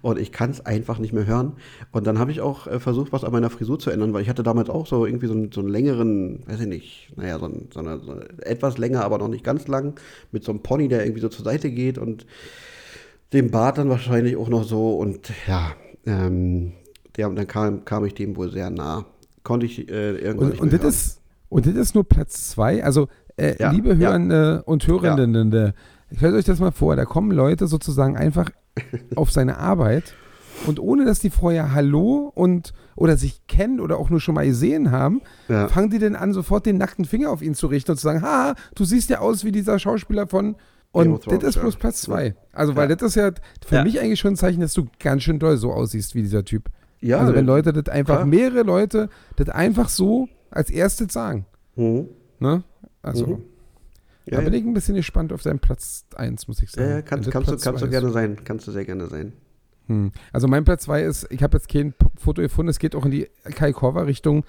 [0.02, 1.52] Und ich kann es einfach nicht mehr hören.
[1.92, 4.28] Und dann habe ich auch äh, versucht, was an meiner Frisur zu ändern, weil ich
[4.28, 7.46] hatte damals auch so irgendwie so einen, so einen längeren, weiß ich nicht, naja, so,
[7.46, 9.98] ein, so, eine, so eine, etwas länger, aber noch nicht ganz lang,
[10.32, 12.26] mit so einem Pony, der irgendwie so zur Seite geht und
[13.32, 14.96] dem Bart dann wahrscheinlich auch noch so.
[14.96, 15.72] Und ja,
[16.06, 16.72] ähm,
[17.16, 19.04] der, dann kam, kam ich dem wohl sehr nah.
[19.42, 20.90] Konnte ich äh, irgendwann Und, nicht und, das hören.
[20.90, 22.82] ist, und das ist nur Platz zwei.
[22.84, 23.94] Also, äh, Ja, liebe ja.
[23.96, 25.72] Hörende und Hörenden, äh,
[26.16, 28.50] stellt euch das mal vor, da kommen Leute sozusagen einfach
[29.16, 30.14] auf seine Arbeit
[30.66, 34.46] und ohne dass die vorher Hallo und oder sich kennen oder auch nur schon mal
[34.46, 35.68] gesehen haben, Ja.
[35.68, 38.22] fangen die denn an, sofort den nackten Finger auf ihn zu richten und zu sagen,
[38.22, 40.56] ha, du siehst ja aus wie dieser Schauspieler von
[40.90, 42.34] und das ist bloß Platz zwei.
[42.52, 42.96] Also, weil Ja.
[42.96, 43.30] das ist ja
[43.64, 43.84] für Ja.
[43.84, 46.64] mich eigentlich schon ein Zeichen, dass du ganz schön doll so aussiehst wie dieser Typ.
[47.00, 48.26] Ja, also, wenn Leute das einfach, klar.
[48.26, 51.46] mehrere Leute das einfach so als erstes sagen.
[51.76, 52.08] Mhm.
[52.40, 52.64] Ne?
[53.02, 53.42] Also, Mhm.
[54.28, 54.58] Da Ja, bin ja.
[54.60, 56.88] ich ein bisschen gespannt auf deinen Platz 1, muss ich sagen.
[56.90, 58.38] ja, kannst, das kannst, du, kannst du gerne sein.
[58.44, 59.32] Kannst du sehr gerne sein.
[59.86, 60.12] Hm.
[60.32, 63.10] Also mein Platz 2 ist, ich habe jetzt kein Foto gefunden, es geht auch in
[63.10, 64.44] die Kai Korver-Richtung.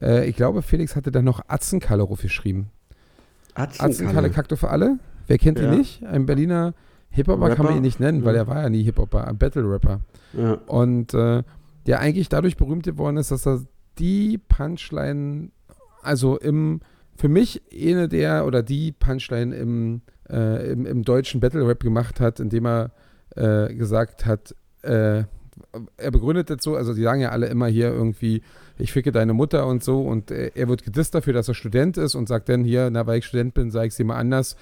[0.00, 2.70] Äh, ich glaube, Felix hatte da noch Atzenkalle geschrieben.
[3.54, 4.98] Atzenkalle Kakto für alle.
[5.26, 5.70] Wer kennt Ja.
[5.72, 6.04] ihn nicht?
[6.04, 6.74] Ein Berliner
[7.10, 8.42] Hip-Hopper kann man ihn nicht nennen, weil Ja.
[8.42, 10.00] er war ja nie Hip-Hopper, ein Battle-Rapper.
[10.32, 10.54] Ja.
[10.66, 11.42] Und äh,
[11.86, 13.62] der eigentlich dadurch berühmt geworden ist, dass er
[13.98, 15.50] die Punchline,
[16.02, 16.80] also im,
[17.16, 22.20] für mich eine der oder die Punchline im, äh, im, im deutschen Battle Rap gemacht
[22.20, 22.90] hat, indem er
[23.36, 25.24] äh, gesagt hat, äh,
[25.96, 28.42] er begründet das so, also die sagen ja alle immer hier irgendwie,
[28.78, 31.96] ich ficke deine Mutter und so und äh, er wird gedisst dafür, dass er Student
[31.96, 34.56] ist und sagt dann hier, na, weil ich Student bin, sage ich sie mal anders,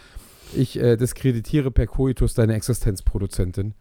[0.54, 3.74] ich äh, diskreditiere per Coitus deine Existenzproduzentin.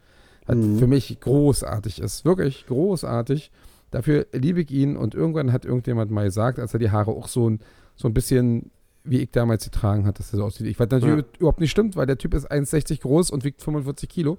[0.47, 0.79] Hat Mhm.
[0.79, 3.51] für mich großartig ist, wirklich großartig.
[3.91, 7.27] Dafür liebe ich ihn und irgendwann hat irgendjemand mal gesagt, als er die Haare auch
[7.27, 7.59] so ein,
[8.01, 8.71] so ein bisschen
[9.03, 10.67] wie ich damals getragen hat, dass er so aussieht.
[10.67, 11.37] Ich weiß natürlich Ja.
[11.39, 14.37] überhaupt nicht stimmt, weil der Typ ist 1,60 groß und wiegt 45 Kilo.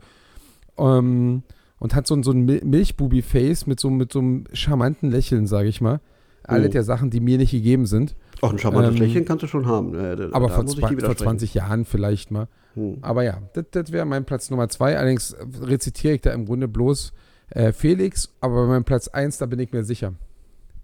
[0.78, 1.42] Ähm,
[1.78, 5.46] und hat so ein, so ein Mil- Milchbubi-Face mit so, mit so einem charmanten Lächeln,
[5.48, 6.00] sage ich mal.
[6.44, 6.70] Alle Oh.
[6.70, 8.14] der Sachen, die mir nicht gegeben sind.
[8.40, 9.94] Auch ein charmantes Ähm, Lächeln kannst du schon haben.
[9.94, 11.16] Äh, Aber vor, vor widersprechen.
[11.18, 12.46] 20 Jahren vielleicht mal.
[12.74, 12.98] Hm.
[13.02, 13.42] Aber ja,
[13.72, 14.96] das, wäre mein Platz Nummer zwei.
[14.96, 17.12] Allerdings rezitiere ich da im Grunde bloß
[17.50, 20.14] äh, Felix, aber bei meinem Platz eins, da bin ich mir sicher.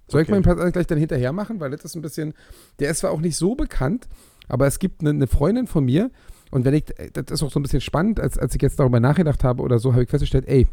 [0.09, 0.33] Soll ich Okay.
[0.41, 1.61] meinen Platz gleich dann hinterher machen?
[1.61, 2.35] Weil das ist ein bisschen,
[2.81, 4.09] der ist zwar auch nicht so bekannt,
[4.49, 6.11] aber es gibt eine, eine Freundin von mir
[6.51, 9.01] und wenn ich, das ist auch so ein bisschen spannend, als, als ich jetzt darüber
[9.01, 10.67] nachgedacht habe oder so, habe ich festgestellt, ey,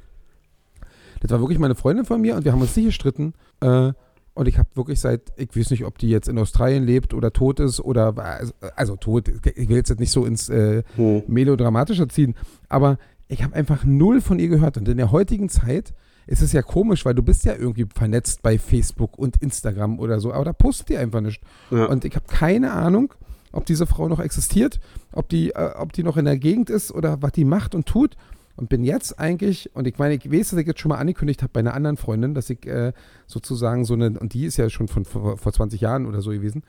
[1.21, 3.33] das war wirklich meine Freundin von mir und wir haben uns nicht gestritten.
[3.61, 3.91] Äh,
[4.33, 7.31] und ich habe wirklich seit, ich weiß nicht, ob die jetzt in Australien lebt oder
[7.31, 11.23] tot ist oder, also, also tot, ich will jetzt nicht so ins äh, Hm.
[11.27, 12.35] melodramatischer ziehen,
[12.67, 12.97] aber
[13.29, 14.77] ich habe einfach null von ihr gehört.
[14.77, 15.93] Und in der heutigen Zeit
[16.27, 20.19] ist es ja komisch, weil du bist ja irgendwie vernetzt bei Facebook und Instagram oder
[20.19, 21.41] so, aber da postet die einfach nicht.
[21.71, 21.85] Ja.
[21.85, 23.13] Und ich habe keine Ahnung,
[23.51, 24.79] ob diese Frau noch existiert,
[25.11, 27.85] ob die, äh, ob die noch in der Gegend ist oder was die macht und
[27.85, 28.15] tut.
[28.57, 31.41] Und bin jetzt eigentlich, und ich meine, ich weiß, dass ich jetzt schon mal angekündigt
[31.41, 32.93] habe bei einer anderen Freundin, dass ich äh,
[33.27, 36.29] sozusagen so eine, und die ist ja schon von vor, vor 20 Jahren oder so
[36.29, 36.63] gewesen,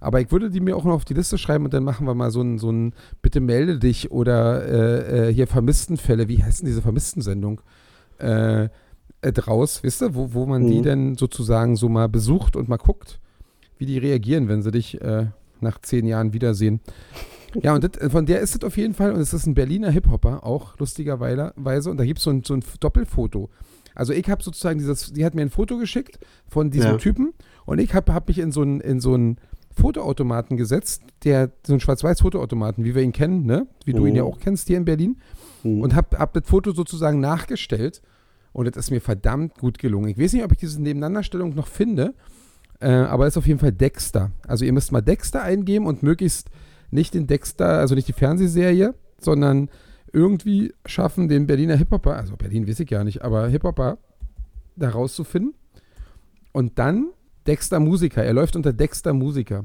[0.00, 2.14] aber ich würde die mir auch noch auf die Liste schreiben und dann machen wir
[2.14, 6.60] mal so ein, so ein Bitte melde dich oder äh, äh, hier Vermisstenfälle, wie heißt
[6.62, 7.60] denn diese Vermisstensendung?
[8.18, 8.70] Äh,
[9.22, 10.82] draus, wisst ihr, wo, wo man die Mhm.
[10.82, 13.20] denn sozusagen so mal besucht und mal guckt,
[13.78, 15.26] wie die reagieren, wenn sie dich äh,
[15.60, 16.80] nach zehn Jahren wiedersehen.
[17.62, 19.90] Ja, und das, von der ist es auf jeden Fall, und es ist ein Berliner
[19.90, 23.50] Hip-Hopper, auch lustigerweise, und da gibt es so ein, so ein Doppelfoto.
[23.92, 26.96] Also ich habe sozusagen dieses, die hat mir ein Foto geschickt von diesem Ja.
[26.98, 27.32] Typen
[27.66, 29.38] und ich habe hab mich in so einen in so einen
[29.74, 33.66] Fotoautomaten gesetzt, der so ein Schwarz-Weiß-Fotoautomaten, wie wir ihn kennen, ne?
[33.84, 34.16] Wie du ihn Mhm.
[34.18, 35.16] ja auch kennst hier in Berlin.
[35.62, 35.80] Hm.
[35.80, 38.00] Und habe hab das Foto sozusagen nachgestellt
[38.52, 40.08] und das ist mir verdammt gut gelungen.
[40.08, 42.14] Ich weiß nicht, ob ich diese Nebeneinanderstellung noch finde,
[42.80, 44.30] äh, aber es ist auf jeden Fall Dexter.
[44.46, 46.50] Also ihr müsst mal Dexter eingeben und möglichst
[46.90, 49.68] nicht den Dexter, also nicht die Fernsehserie, sondern
[50.12, 53.98] irgendwie schaffen, den Berliner Hip-Hopper, also Berlin weiß ich ja nicht, aber Hip-Hopper
[54.76, 55.54] da rauszufinden.
[56.52, 57.10] Und dann
[57.46, 58.24] Dexter Musiker.
[58.24, 59.64] Er läuft unter Dexter Musiker.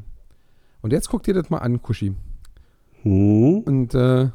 [0.81, 2.13] Und jetzt guckt ihr das mal an, Kuschi.
[3.01, 3.59] Hm.
[3.59, 4.29] Und äh,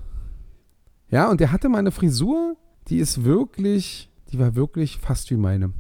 [1.11, 2.57] ja, und der hatte mal eine Frisur,
[2.89, 5.71] die ist wirklich, die war wirklich fast wie meine.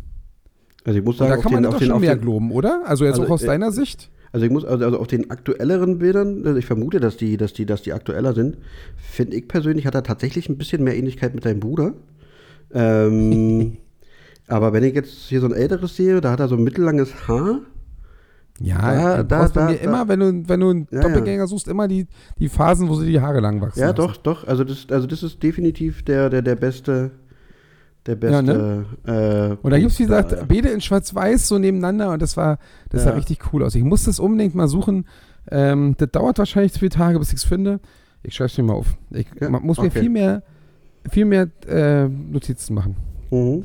[0.84, 2.14] Also ich muss Und sagen, da auf kann man den, doch auf den, schon mehr
[2.16, 2.82] den, globen, oder?
[2.86, 4.10] Also jetzt Also, auch aus äh, deiner Sicht?
[4.32, 7.52] Also ich muss also, also auf den aktuelleren Bildern, also ich vermute, dass die, dass
[7.52, 8.58] die, dass die aktueller sind,
[8.96, 11.94] finde ich persönlich hat er tatsächlich ein bisschen mehr Ähnlichkeit mit deinem Bruder.
[12.72, 13.76] Ähm,
[14.48, 17.28] aber wenn ich jetzt hier so ein älteres sehe, da hat er so ein mittellanges
[17.28, 17.60] Haar.
[18.62, 21.46] Ja, da- du da- da- mir da- immer, wenn du, wenn du einen Ja, Doppelgänger
[21.46, 22.06] suchst, immer die,
[22.38, 23.80] die Phasen, wo sie die Haare lang wachsen.
[23.80, 23.96] Ja, lassen.
[23.96, 24.46] doch, doch.
[24.46, 27.10] Also das, also das ist definitiv der, der, der beste,
[28.06, 28.34] der beste.
[28.34, 28.84] Ja, ne?
[29.06, 30.44] äh, Und da gibt es, wie gesagt, ja.
[30.46, 33.16] beide in Schwarz-Weiß so nebeneinander und das war, das sah Ja.
[33.16, 33.74] richtig cool aus.
[33.74, 35.06] Ich muss das unbedingt mal suchen.
[35.50, 37.80] Ähm, das dauert wahrscheinlich zwei Tage, bis ich es finde.
[38.22, 38.96] Ich schreibe es mir mal auf.
[39.10, 40.00] Ich Ja, muss mir okay.
[40.00, 40.42] viel mehr,
[41.10, 42.96] viel mehr äh, Notizen machen.
[43.30, 43.64] Mhm.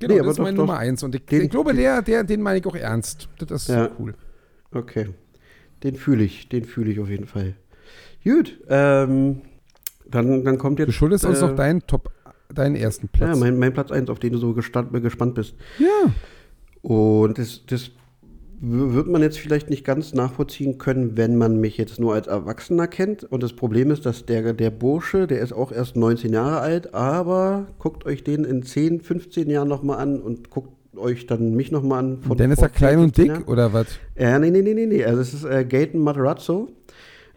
[0.00, 1.02] Genau, Nee, das ist meine Nummer eins.
[1.04, 3.28] Und ich, Den- ich glaube, der, der, den meine ich auch ernst.
[3.38, 3.88] Das ist Ja.
[3.98, 4.14] cool.
[4.72, 5.08] Okay.
[5.82, 7.54] Den fühle ich, den fühle ich auf jeden Fall.
[8.24, 9.42] Gut, ähm,
[10.10, 10.88] dann, dann kommt jetzt.
[10.88, 12.10] Du schuldest uns äh, noch deinen Top,
[12.54, 13.38] deinen ersten Ja, Platz.
[13.38, 15.54] mein, mein Platz 1, auf den du so gestand, gespannt bist.
[15.78, 16.10] Ja.
[16.82, 17.90] Und das, das
[18.60, 22.26] w- wird man jetzt vielleicht nicht ganz nachvollziehen können, wenn man mich jetzt nur als
[22.26, 23.24] Erwachsener kennt.
[23.24, 26.94] Und das Problem ist, dass der, der Bursche, der ist auch erst 19 Jahre alt,
[26.94, 31.72] aber guckt euch den in 10, 15 Jahren nochmal an und guckt euch dann mich
[31.72, 32.18] nochmal an.
[32.28, 33.44] Und dann ist er klein 10, und 15 dick, Jahren.
[33.52, 33.86] oder was?
[34.16, 35.04] Ja, nee, nee, nee, nee, nee.
[35.04, 36.68] Also es ist äh, Gaten Materazzo.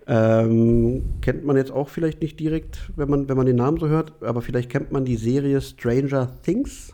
[0.09, 3.87] Ähm, kennt man jetzt auch vielleicht nicht direkt, wenn man, wenn man den Namen so
[3.89, 6.93] hört, aber vielleicht kennt man die Serie Stranger Things.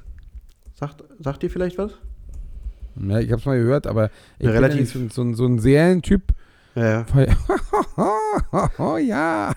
[0.73, 1.91] Sagt, sagt ihr vielleicht was?
[3.07, 4.05] Ja, ich hab's mal gehört, aber
[4.39, 6.23] ich Ja, bin ja relativ- nicht so, so, so ein Serientyp.
[6.75, 7.27] Ja, ja.
[8.79, 9.53] Oh ja.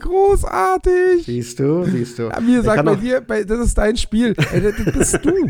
[0.00, 1.24] Großartig.
[1.26, 2.22] Siehst du, siehst du.
[2.24, 4.34] Ja, wie gesagt, kann bei dir, bei, das ist dein Spiel.
[4.34, 5.30] Das bist du.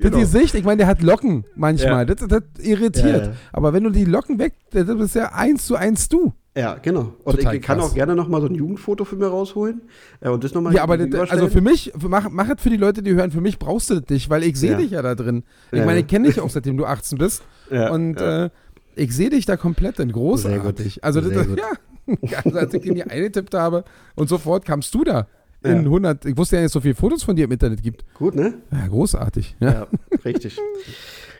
[0.00, 0.18] Das Genau.
[0.20, 2.06] Gesicht, ich meine, der hat Locken manchmal.
[2.06, 3.26] Das, das irritiert.
[3.26, 3.36] Ja, ja.
[3.52, 6.32] Aber wenn du die Locken weg, das bist ja eins zu eins du.
[6.56, 7.14] Ja, genau.
[7.24, 7.90] Und Total ich kann krass.
[7.90, 9.82] auch gerne noch mal so ein Jugendfoto für mich rausholen
[10.20, 12.60] äh, und das noch mal Ja, aber das, also für mich, für, mach, mach es
[12.60, 14.76] für die Leute, die hören, für mich brauchst du das nicht, weil ich sehe Ja.
[14.78, 15.44] dich ja da drin.
[15.72, 16.04] Ich Ja, meine, ja.
[16.04, 17.42] ich kenne dich auch, seitdem du 18 bist.
[17.70, 18.46] Ja, und ja.
[18.46, 18.50] Äh,
[18.96, 21.04] Ich sehe dich da komplett in großartig.
[21.04, 21.46] Also, das,
[22.22, 23.84] ja, also als ich den hier eingetippt habe
[24.16, 25.26] und sofort kamst du da
[25.62, 25.78] in Ja.
[25.78, 26.24] 100.
[26.26, 28.04] Ich wusste ja nicht, dass es so viele Fotos von dir im Internet gibt.
[28.14, 28.54] Gut, ne?
[28.70, 29.56] Ja, großartig.
[29.60, 29.86] Ja, Ja,
[30.24, 30.58] richtig.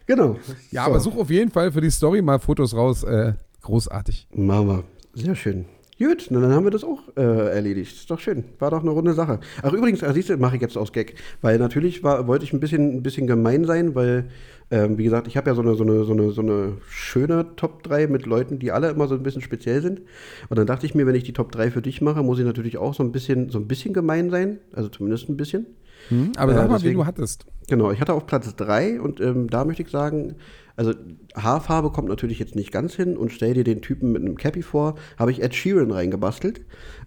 [0.07, 0.37] Genau.
[0.71, 0.91] ja So.
[0.91, 3.03] aber such auf jeden Fall für die Story mal Fotos raus.
[3.05, 4.29] Äh, großartig.
[4.35, 4.85] Machen wir.
[5.15, 5.67] Sehr schön.
[5.99, 7.21] Gut, na, dann haben wir das auch äh,
[7.57, 7.93] erledigt.
[7.97, 8.45] Ist doch schön.
[8.61, 9.41] War doch eine runde Sache.
[9.63, 11.15] Ach, übrigens, ah, siehst du, mache ich jetzt aus Gag.
[11.41, 14.31] Weil natürlich war, wollte ich ein bisschen, ein bisschen gemein sein, weil,
[14.71, 17.57] ähm, wie gesagt, ich habe ja so eine, so, eine, so, eine, so eine schöne
[17.57, 20.03] Top 3 mit Leuten, die alle immer so ein bisschen speziell sind.
[20.49, 22.45] Und dann dachte ich mir, wenn ich die Top 3 für dich mache, muss ich
[22.45, 24.59] natürlich auch so ein bisschen, so ein bisschen gemein sein.
[24.73, 25.67] Also zumindest ein bisschen.
[26.11, 26.33] Hm?
[26.37, 27.47] Aber Äh, sag mal, deswegen- wen du hattest.
[27.69, 30.37] Genau, ich hatte auf Platz 3 und ähm, da möchte ich sagen,
[30.77, 30.93] also
[31.35, 34.63] Haarfarbe kommt natürlich jetzt nicht ganz hin und stell dir den Typen mit einem Cappy
[34.63, 36.63] vor, habe ich Ed Sheeran reingebastelt.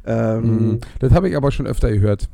[0.05, 2.27] Ähm, Hm, Das habe ich aber schon öfter gehört.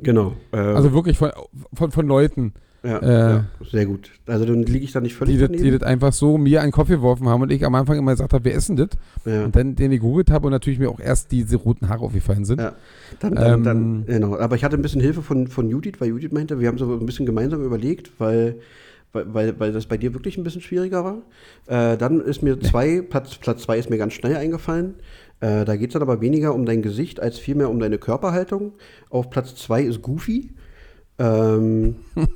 [0.00, 0.34] Genau.
[0.52, 1.30] ähm, Also wirklich von,
[1.72, 2.52] von, von Leuten,
[2.86, 4.10] ja, äh, ja, sehr gut.
[4.26, 5.78] Also dann liege ich da nicht völlig die das, die daneben.
[5.78, 8.44] das einfach so mir einen Kopf geworfen haben und ich am Anfang immer gesagt habe,
[8.44, 8.88] wer ist denn das?
[9.24, 9.44] ja.
[9.44, 12.60] Und dann den gegoogelt habe und natürlich mir auch erst diese roten Haare aufgefallen sind.
[12.60, 12.74] Ja,
[13.18, 14.38] dann, dann, Ähm, dann, genau.
[14.38, 16.92] Aber ich hatte ein bisschen Hilfe von, von Judith, weil Judith meinte, wir haben so
[16.92, 18.60] ein bisschen gemeinsam überlegt, weil,
[19.12, 21.22] weil, weil, weil das bei dir wirklich ein bisschen schwieriger war.
[21.66, 24.94] Äh, dann ist mir zwei, Platz, Platz zwei ist mir ganz schnell eingefallen.
[25.40, 28.72] Äh, da geht es dann aber weniger um dein Gesicht als vielmehr um deine Körperhaltung.
[29.10, 30.50] Auf Platz zwei ist Goofy.
[31.18, 31.96] Ähm,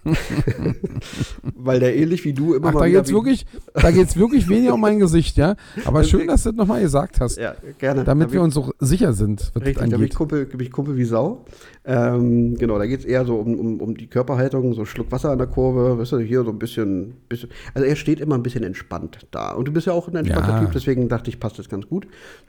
[1.54, 4.74] weil der ähnlich wie du immer Ach, mal da geht's wirklich, da geht's wirklich weniger
[4.74, 5.56] um mein Gesicht, ja.
[5.84, 7.36] Aber schön, dass du das nochmal gesagt hast.
[7.38, 8.04] Ja, gerne.
[8.04, 10.14] Damit Da wir bin- uns auch sicher sind, was Richtig, da bin ich.
[10.14, 11.44] Kumpel, bin ich Kumpel wie Sau.
[11.84, 15.30] Ähm, genau, da geht es eher so um, um, um die Körperhaltung, so Schluck Wasser
[15.30, 17.50] an der Kurve, weißt du, hier so ein bisschen, bisschen.
[17.74, 19.52] Also er steht immer ein bisschen entspannt da.
[19.52, 20.60] Und du bist ja auch ein entspannter Ja.
[20.60, 22.06] Typ, deswegen dachte ich, passt das ganz gut.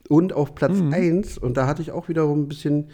[0.10, 0.94] Und auf Platz Mhm.
[0.94, 2.86] 1, und da hatte ich auch wiederum ein bisschen,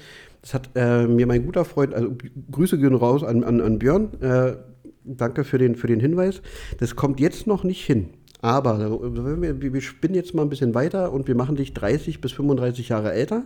[0.48, 2.16] das hat äh, mir mein guter Freund, also
[2.52, 4.56] Grüße gehen raus an, an, an Björn, äh,
[5.04, 6.42] danke für den, für den Hinweis.
[6.80, 8.12] Das kommt jetzt noch nicht hin.
[8.40, 12.22] Aber äh, wir, wir spinnen jetzt mal ein bisschen weiter und wir machen dich 30
[12.22, 13.44] bis 35 Jahre älter.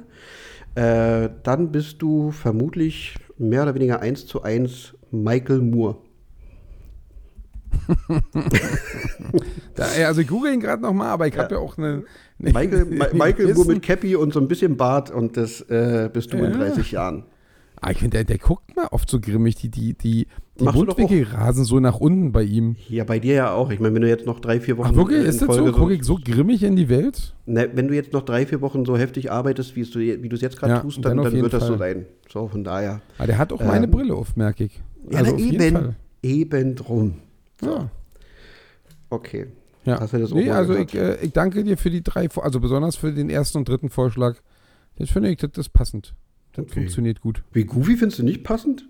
[0.75, 5.97] Äh, dann bist du vermutlich mehr oder weniger eins zu eins Michael Moore.
[9.75, 12.03] Da, also ich google ihn gerade nochmal, aber ich habe ja auch eine.
[12.39, 16.09] eine Michael, Ma Michael Wissen- mit Cappy und so ein bisschen Bart und das äh,
[16.11, 16.57] bist du in Ja.
[16.57, 17.23] 30 Jahren.
[17.83, 19.55] Ah, ich finde, der, der guckt mal oft so grimmig.
[19.55, 20.27] Die, die, die,
[20.59, 22.75] die Mundwinkel rasen so nach unten bei ihm.
[22.89, 23.71] Ja, bei dir ja auch.
[23.71, 25.21] Ich meine, wenn du jetzt noch drei, vier Wochen Ach, wirklich?
[25.21, 25.53] in Ist das so?
[25.63, 27.33] Folge Gucke ich so grimmig in die Welt?
[27.47, 30.57] Ne, wenn du jetzt noch drei, vier Wochen so heftig arbeitest, wie du, es jetzt
[30.59, 31.95] gerade Ja, tust, dann dann, dann wird das so Fall.
[31.95, 32.05] sein.
[32.31, 33.01] So, von daher.
[33.17, 34.79] Ah, der hat auch meine Ähm, Brille auf, merke ich.
[35.09, 35.75] Ja, Also na, eben.
[35.75, 35.95] Fall.
[36.21, 37.13] Eben drum.
[37.61, 37.89] Ja.
[39.09, 39.47] Okay.
[39.85, 39.99] Ja.
[39.99, 42.95] Hast du das nee, also ich, äh, ich danke dir für die drei, also besonders
[42.95, 44.37] für den ersten und dritten Vorschlag.
[44.97, 46.13] Das finde ich, das ist passend.
[46.53, 46.73] Das Okay.
[46.81, 47.43] funktioniert gut.
[47.51, 48.87] Wie Goofy findest du nicht passend?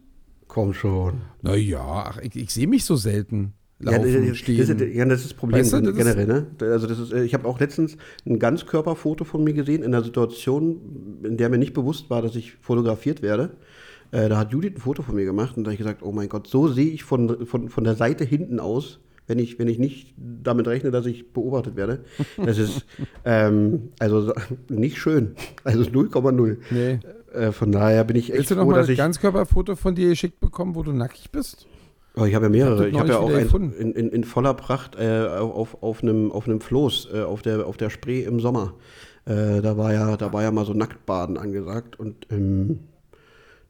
[0.48, 1.22] Komm schon.
[1.42, 4.58] Naja, ich, ich sehe mich so selten Ja, laufen, das, stehen.
[4.58, 6.48] das, ist- ja, das ist das Problem Weißt du, das generell, ne?
[6.60, 7.96] Also das ist, äh, ich habe auch letztens
[8.26, 12.36] ein Ganzkörperfoto von mir gesehen in einer Situation, in der mir nicht bewusst war, dass
[12.36, 13.52] ich fotografiert werde.
[14.12, 16.12] Äh, da hat Judith ein Foto von mir gemacht und da habe ich gesagt, oh
[16.12, 19.68] mein Gott, so sehe ich von, von, von der Seite hinten aus, wenn ich, wenn
[19.68, 22.04] ich nicht damit rechne, dass ich beobachtet werde.
[22.44, 22.86] Das ist
[23.26, 24.34] ähm, also
[24.70, 25.36] nicht schön.
[25.64, 26.58] Also 0,0.
[26.72, 27.00] nee.
[27.34, 28.98] Äh, von daher bin ich echt Willst du noch froh, mal dass ein ich.
[28.98, 31.66] Ganzkörperfoto von dir geschickt bekommen, wo du nackig bist?
[32.16, 32.90] Oh, ich habe ja mehrere.
[32.90, 33.74] Ich hab habe das ja auch gefunden.
[33.80, 37.66] in, in, in voller Pracht äh, auf, auf, einem, auf einem Floß, äh, auf, der,
[37.66, 38.74] auf der Spree im Sommer.
[39.24, 42.80] Äh, da, war ja, da war ja mal so Nacktbaden angesagt und ähm,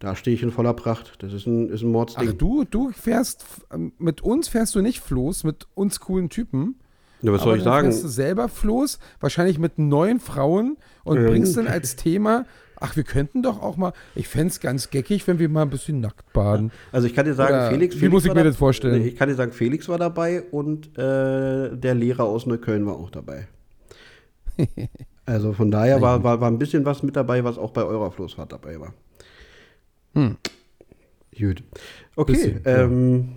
[0.02, 1.14] da stehe ich in voller Pracht.
[1.20, 2.38] Das ist ein, ist ein Ach, Mordsding.
[2.38, 6.76] du, du fährst, ähm, mit uns fährst du nicht Floß, mit uns coolen Typen.
[7.22, 7.88] ja, was aber soll ich sagen?
[7.92, 10.76] Fährst du selber Floß, wahrscheinlich mit neun Frauen
[11.06, 11.26] und Ähm.
[11.28, 12.46] bringst dann als Thema,
[12.84, 15.70] ach, wir könnten doch auch mal, ich fände es ganz geckig, wenn wir mal ein
[15.70, 16.72] bisschen nackt baden.
[16.92, 18.58] Also ich kann dir sagen, Oder Felix, wie Felix muss ich war mir da- das
[18.58, 19.02] vorstellen?
[19.04, 22.96] Nee, Ich kann dir sagen, Felix war dabei und äh, der Lehrer aus Neukölln war
[22.96, 23.48] auch dabei.
[25.26, 28.12] also von daher war, war, war ein bisschen was mit dabei, was auch bei eurer
[28.12, 28.94] Floßfahrt dabei war.
[30.14, 30.38] Hm.
[31.38, 31.64] Gut.
[32.16, 32.32] Okay.
[32.34, 32.84] Bisschen, ja.
[32.84, 33.30] ähm,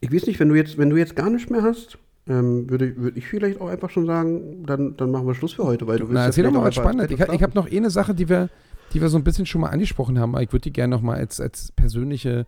[0.00, 2.96] ich weiß nicht, wenn du jetzt, wenn du jetzt gar nichts mehr hast, ähm, würde,
[2.96, 5.98] würde ich vielleicht auch einfach schon sagen, dann, dann machen wir Schluss für heute, weil
[5.98, 7.10] du Na, ja erzähl doch mal was Spannendes.
[7.10, 8.50] Ich, ich habe noch eh eine Sache, die wir,
[8.92, 11.02] die wir so ein bisschen schon mal angesprochen haben, aber ich würde die gerne noch
[11.02, 12.46] mal als, als persönliche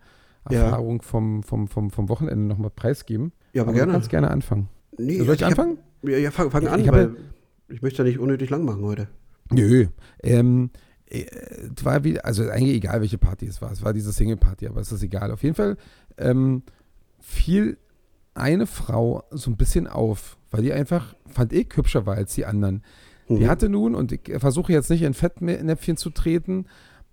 [0.49, 0.63] Ja.
[0.65, 3.31] Erfahrung vom, vom, vom, vom Wochenende noch mal preisgeben.
[3.53, 3.91] Ja, aber aber gerne.
[3.91, 4.69] Du kannst gerne anfangen.
[4.97, 5.77] Nee, Soll ich hab- anfangen?
[6.03, 7.15] Ja, ja fang, fang Ich- an, ich habe-
[7.69, 9.07] ich möchte ja nicht unnötig lang machen heute.
[9.51, 9.87] Nö.
[10.23, 10.77] Ähm, äh,
[11.83, 13.71] war wie, also eigentlich egal, welche Party es war.
[13.71, 15.31] Es war diese Single-Party, aber es ist egal.
[15.31, 15.77] Auf jeden Fall
[16.17, 16.63] ähm,
[17.19, 17.77] fiel
[18.33, 22.45] eine Frau so ein bisschen auf, weil die einfach, fand ich, hübscher war als die
[22.45, 22.83] anderen.
[23.27, 23.47] Die Mhm.
[23.47, 26.65] hatte nun, und ich versuche jetzt nicht in Fettnäpfchen zu treten,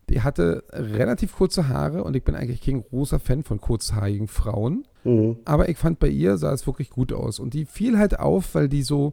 [0.08, 4.86] die hatte relativ kurze Haare und ich bin eigentlich kein großer Fan von kurzhaarigen Frauen.
[5.04, 5.36] Mhm.
[5.44, 7.38] Aber ich fand bei ihr sah es wirklich gut aus.
[7.38, 9.12] Und die fiel halt auf, weil die so,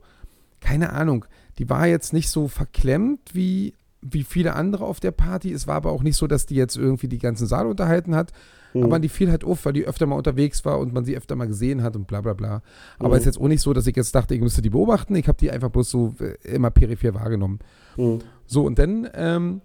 [0.62, 1.26] keine Ahnung,
[1.60, 5.52] die war jetzt nicht so verklemmt wie, wie viele andere auf der Party.
[5.52, 8.32] Es war aber auch nicht so, dass die jetzt irgendwie die ganzen Saal unterhalten hat.
[8.74, 8.84] Mhm.
[8.84, 11.36] Aber die fiel halt auf, weil die öfter mal unterwegs war und man sie öfter
[11.36, 12.62] mal gesehen hat und bla bla bla.
[13.00, 13.14] Aber Mhm.
[13.16, 15.16] es ist jetzt auch nicht so, dass ich jetzt dachte, ich müsste die beobachten.
[15.16, 17.60] Ich habe die einfach bloß so äh, immer peripher wahrgenommen.
[17.98, 18.20] Mhm.
[18.46, 19.62] So, und dann ähm,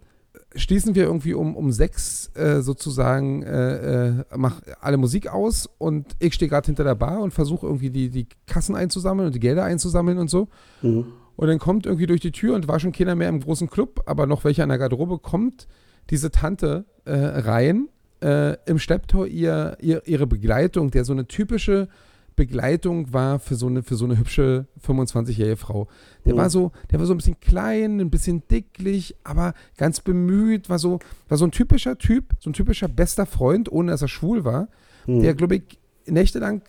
[0.55, 6.07] schließen wir irgendwie um, um sechs äh, sozusagen, äh, äh, mach alle Musik aus und
[6.21, 9.41] ich stehe gerade hinter der Bar und versuche irgendwie die, die Kassen einzusammeln und die
[9.41, 10.49] Gelder einzusammeln und so.
[10.83, 11.07] Mhm.
[11.41, 14.03] Und dann kommt irgendwie durch die Tür und war schon keiner mehr im großen Club,
[14.05, 15.69] aber noch welcher an der Garderobe, kommt
[16.11, 17.89] diese Tante äh, rein,
[18.23, 21.89] äh, im Schlepptau ihr, ihr, ihre Begleitung, der so eine typische
[22.37, 25.89] Begleitung war für so eine, für so eine hübsche 25-jährige Frau.
[26.27, 26.39] Der Mhm.
[26.39, 30.79] war so, der war so ein bisschen klein, ein bisschen dicklich, aber ganz bemüht, war
[30.79, 30.99] so,
[31.31, 34.69] war so ein typischer Typ, so ein typischer bester Freund, ohne dass er schwul war,
[35.07, 35.23] Mhm.
[35.23, 35.63] der, glaube ich,
[36.07, 36.61] nächtelang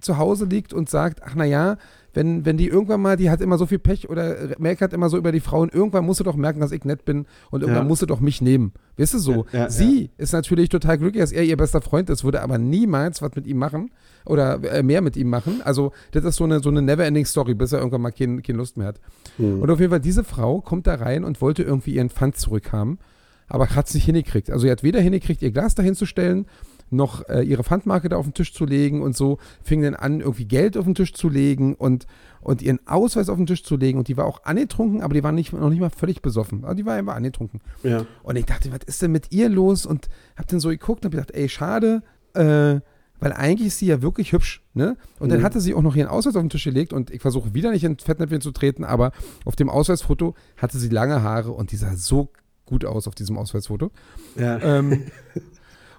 [0.00, 1.76] zu Hause liegt und sagt, ach naja,
[2.16, 5.18] wenn, wenn die irgendwann mal, die hat immer so viel Pech oder meckert immer so
[5.18, 7.88] über die Frauen, irgendwann musst du doch merken, dass ich nett bin und irgendwann Ja.
[7.88, 8.72] musst du doch mich nehmen.
[8.96, 9.44] Weißt du so?
[9.52, 12.56] Ja, ja, Sie ist natürlich total glücklich, dass er ihr bester Freund ist, würde aber
[12.56, 13.90] niemals was mit ihm machen
[14.24, 15.60] oder äh, mehr mit ihm machen.
[15.62, 18.78] Also das ist so eine, so eine Never-Ending-Story, bis er irgendwann mal kein, keine Lust
[18.78, 19.00] mehr hat.
[19.36, 19.60] Mhm.
[19.60, 22.98] Und auf jeden Fall, diese Frau kommt da rein und wollte irgendwie ihren Pfand zurückhaben,
[23.46, 24.48] aber hat es nicht hingekriegt.
[24.50, 26.46] Also sie hat weder hingekriegt, ihr Glas dahin zu stellen,
[26.90, 30.20] noch äh, ihre Pfandmarke da auf den Tisch zu legen und so, fing dann an,
[30.20, 32.06] irgendwie Geld auf den Tisch zu legen und,
[32.40, 33.98] und ihren Ausweis auf den Tisch zu legen.
[33.98, 36.64] Und die war auch angetrunken, aber die war nicht, noch nicht mal völlig besoffen.
[36.64, 37.60] Aber die war immer angetrunken.
[37.82, 38.06] Ja.
[38.22, 39.84] Und ich dachte, was ist denn mit ihr los?
[39.86, 42.02] Und hab dann so geguckt und hab gedacht, ey, schade,
[42.34, 42.80] äh,
[43.18, 44.98] weil eigentlich ist sie ja wirklich hübsch, ne?
[45.18, 45.44] Und dann Mhm.
[45.44, 47.82] hatte sie auch noch ihren Ausweis auf den Tisch gelegt und ich versuche wieder nicht
[47.82, 49.10] in Fettnäpfchen zu treten, aber
[49.46, 52.28] auf dem Ausweisfoto hatte sie lange Haare und die sah so
[52.66, 53.90] gut aus auf diesem Ausweisfoto.
[54.38, 54.58] Ja.
[54.58, 55.04] Ähm,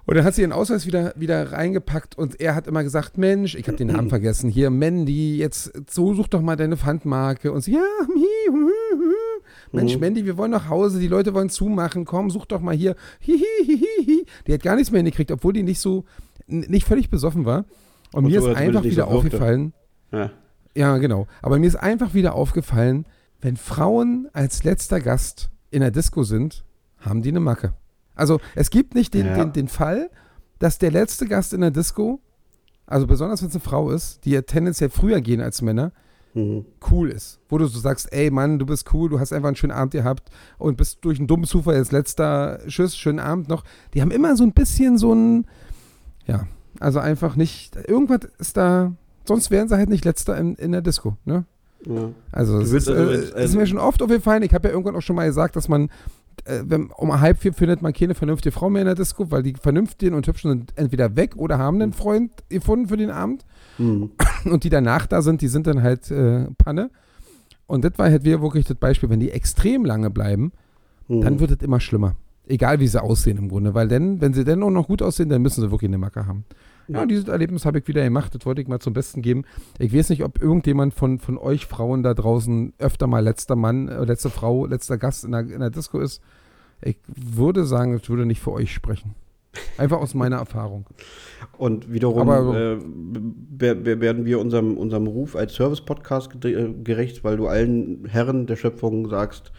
[0.08, 3.54] und dann hat sie ihren Ausweis wieder, wieder reingepackt und er hat immer gesagt, Mensch,
[3.54, 7.52] ich habe den Namen vergessen, hier, Mandy, jetzt so such doch mal deine Pfandmarke.
[7.52, 9.42] Und sie, ja, hi, hu, hu, hu.
[9.72, 10.00] Mensch, Mhm.
[10.00, 12.96] Mandy, wir wollen nach Hause, die Leute wollen zumachen, komm, such doch mal hier.
[13.26, 14.26] Hi, hi, hi, hi, hi.
[14.46, 16.06] Die hat gar nichts mehr hingekriegt, obwohl die nicht so,
[16.46, 17.66] nicht völlig besoffen war.
[18.14, 19.74] Und, Und mir so, ist einfach wieder so aufgefallen,
[20.10, 20.30] ja.
[20.74, 21.26] ja, genau.
[21.42, 23.04] Aber mir ist einfach wieder aufgefallen,
[23.42, 26.64] wenn Frauen als letzter Gast in der Disco sind,
[26.98, 27.74] haben die eine Macke.
[28.18, 29.34] Also es gibt nicht den, Ja.
[29.36, 30.10] den, den Fall,
[30.58, 32.20] dass der letzte Gast in der Disco,
[32.86, 35.92] also besonders wenn es eine Frau ist, die ja tendenziell früher gehen als Männer,
[36.34, 36.66] Mhm.
[36.90, 37.40] cool ist.
[37.48, 39.92] Wo du so sagst, ey Mann, du bist cool, du hast einfach einen schönen Abend
[39.92, 43.64] gehabt und bist durch einen dummen Zufall jetzt letzter Schuss, schönen Abend noch.
[43.94, 45.46] Die haben immer so ein bisschen so ein,
[46.26, 46.46] ja,
[46.80, 48.92] also einfach nicht, irgendwas ist da,
[49.26, 51.44] sonst wären sie halt nicht letzter in, in der Disco, ne?
[51.86, 52.10] Ja.
[52.32, 54.42] Also, es willst ist, also äh, ist also- mir schon oft aufgefallen.
[54.42, 55.88] Ich habe ja irgendwann auch schon mal gesagt, dass man
[56.46, 59.54] wenn, um halb vier findet man keine vernünftige Frau mehr in der Disco, weil die
[59.54, 63.44] vernünftigen und hübschen sind entweder weg oder haben einen Freund gefunden für den Abend.
[63.78, 64.10] Mhm.
[64.44, 66.90] Und die danach da sind, die sind dann halt äh, Panne.
[67.66, 70.52] Und das war halt wieder wirklich das Beispiel, wenn die extrem lange bleiben,
[71.08, 71.22] Mhm.
[71.22, 72.16] dann wird es immer schlimmer.
[72.46, 75.28] Egal wie sie aussehen im Grunde, weil dann, wenn sie dann auch noch gut aussehen,
[75.28, 76.44] dann müssen sie wirklich eine Macke haben.
[76.88, 79.44] Ja, dieses Erlebnis habe ich wieder gemacht, das wollte ich mal zum Besten geben.
[79.78, 83.88] Ich weiß nicht, ob irgendjemand von, von euch Frauen da draußen öfter mal letzter Mann,
[83.88, 86.22] äh, letzte Frau, letzter Gast in der, in der Disco ist.
[86.80, 89.14] Ich würde sagen, es würde nicht für euch sprechen.
[89.76, 90.86] Einfach aus meiner Erfahrung.
[91.56, 92.78] Und wiederum Aber- äh,
[93.58, 98.56] wer- wer- werden wir unserem, unserem Ruf als Service-Podcast gerecht, weil du allen Herren der
[98.56, 99.50] Schöpfung sagst,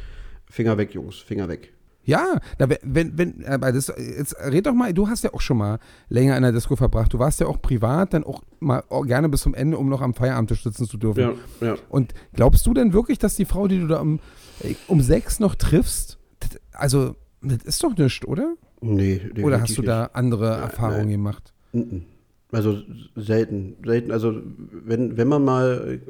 [0.49, 1.73] Finger weg, Jungs, Finger weg.
[2.03, 5.57] Ja, na, wenn- wenn, aber das, jetzt red doch mal, du hast ja auch schon
[5.57, 7.13] mal länger in der Disco verbracht.
[7.13, 10.01] Du warst ja auch privat dann auch mal auch gerne bis zum Ende, um noch
[10.01, 11.35] am Feierabendtisch sitzen zu dürfen.
[11.61, 11.75] Ja, ja.
[11.89, 14.19] Und glaubst du denn wirklich, dass die Frau, die du da um,
[14.63, 18.55] äh, um sechs noch triffst, das, also, das ist doch nichts, oder?
[18.81, 21.09] Nee, Oder hast du da andere Nein, Erfahrungen nein.
[21.09, 21.53] gemacht?
[22.51, 22.81] Also
[23.15, 24.11] selten, selten.
[24.11, 24.41] Also
[24.71, 26.01] wenn, wenn man mal,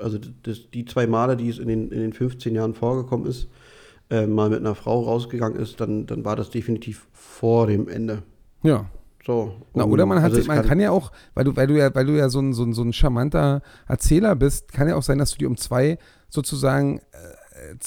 [0.00, 3.48] also das, die zwei Male, die es in den, in den 15 Jahren vorgekommen ist,
[4.10, 8.22] äh, mal mit einer Frau rausgegangen ist, dann, dann war das definitiv vor dem Ende.
[8.62, 8.86] Ja.
[9.24, 9.52] So.
[9.74, 12.06] Na, oder man hat, also man kann, ja auch, weil du, weil du ja, weil
[12.06, 15.18] du ja so ein, so ein, so ein charmanter Erzähler bist, kann ja auch sein,
[15.18, 15.98] dass du die um zwei
[16.30, 17.78] sozusagen äh,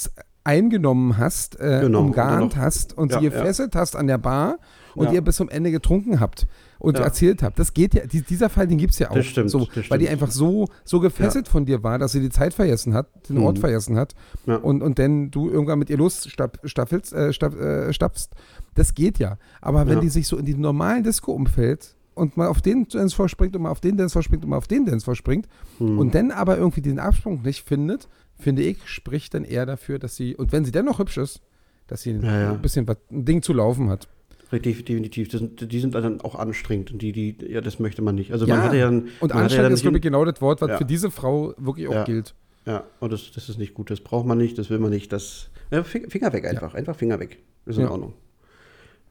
[0.44, 3.30] eingenommen hast, äh, Genau, umgarnt noch- hast und Ja, sie ja.
[3.30, 4.58] gefesselt hast an der Bar
[4.94, 5.12] und Ja.
[5.12, 6.46] ihr bis zum Ende getrunken habt
[6.78, 7.04] und Ja.
[7.04, 7.58] erzählt habt.
[7.58, 9.14] Das geht ja, die, dieser Fall, den gibt es ja auch.
[9.14, 10.22] Das stimmt, so, das Weil die stimmt.
[10.22, 13.56] einfach so, so gefesselt von dir war, dass sie die Zeit vergessen hat, den Ort
[13.56, 13.60] Mhm.
[13.60, 14.14] vergessen hat
[14.46, 14.56] Ja.
[14.56, 18.30] und, und dann du irgendwann mit ihr losstaffelst, äh, staff, äh, stapfst.
[18.74, 19.38] Das geht ja.
[19.60, 20.00] Aber wenn Ja.
[20.00, 23.70] die sich so in die normalen Disco-Umfeld und mal auf den Dance vorspringt und mal
[23.70, 25.48] auf den Dance vorspringt und mal auf den Dance vorspringt
[25.80, 25.98] Mhm.
[25.98, 30.14] und dann aber irgendwie den Absprung nicht findet, finde ich, spricht dann eher dafür, dass
[30.16, 31.40] sie, und wenn sie dennoch hübsch ist,
[31.86, 32.52] dass sie Ja, ja.
[32.52, 34.08] ein bisschen was, ein Ding zu laufen hat.
[34.52, 35.28] Definitiv.
[35.28, 38.32] Das die sind dann auch anstrengend und die, die, ja, das möchte man nicht.
[38.32, 39.08] Also Ja, man hatte ja dann.
[39.20, 40.78] und ja anstrengend dann ist, glaube ich, genau das Wort, was Ja.
[40.78, 42.04] für diese Frau wirklich auch Ja.
[42.04, 42.34] gilt.
[42.66, 43.90] Ja, und das, das ist nicht gut.
[43.90, 45.12] Das braucht man nicht, das will man nicht.
[45.12, 46.74] Das, ja, Fi- Finger weg einfach.
[46.74, 47.38] Einfach Finger weg.
[47.66, 47.90] Ist in Ja.
[47.90, 48.14] Ordnung.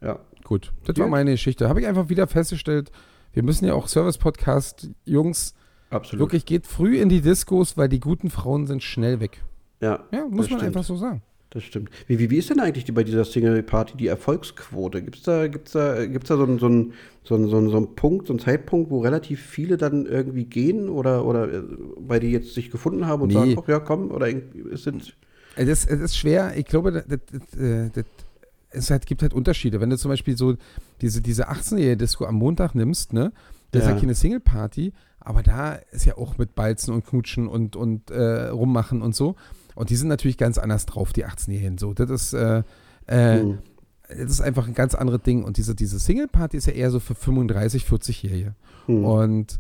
[0.02, 0.20] Ja.
[0.44, 1.70] Gut, das war meine Geschichte.
[1.70, 2.92] Habe ich einfach wieder festgestellt,
[3.34, 5.56] wir müssen ja auch Service-Podcast, Jungs,
[5.90, 6.26] Absolut.
[6.26, 9.44] wirklich geht früh in die Diskos, weil die guten Frauen sind schnell weg.
[9.82, 10.64] Ja, Ja, muss man stimmt.
[10.64, 11.22] einfach so sagen.
[11.54, 11.92] Das stimmt.
[12.08, 15.04] Wie, wie, wie ist denn eigentlich die, bei dieser Single-Party die Erfolgsquote?
[15.04, 16.94] Gibt es da, gibt's da, gibt's da so, einen, so, einen,
[17.24, 21.24] so, einen, so, einen, Punkt, so einen Zeitpunkt, wo relativ viele dann irgendwie gehen oder,
[21.26, 21.62] oder äh,
[21.98, 23.36] weil die jetzt sich gefunden haben und Nee.
[23.36, 25.16] sagen, ach ja, komm, oder irgendwie, es sind.
[25.56, 28.06] Es ist, ist schwer, ich glaube, das, das, das, äh, das,
[28.72, 29.80] es halt, gibt halt Unterschiede.
[29.80, 30.56] Wenn du zum Beispiel so
[31.02, 33.32] diese, diese 18-jährige Disco am Montag nimmst, ne,
[33.70, 33.94] das ist Ja.
[33.94, 38.48] ja keine Single-Party, aber da ist ja auch mit Balzen und Knutschen und, und äh,
[38.48, 39.36] rummachen und so.
[39.76, 41.78] Und die sind natürlich ganz anders drauf, die 18-Jährigen.
[41.78, 42.64] So, das ist, äh,
[43.08, 43.58] äh, Hm.
[44.10, 45.44] das ist einfach ein ganz anderes Ding.
[45.44, 48.56] Und diese, diese Single-Party ist ja eher so für 35, 40-Jährige.
[48.86, 49.06] Hm.
[49.06, 49.60] Und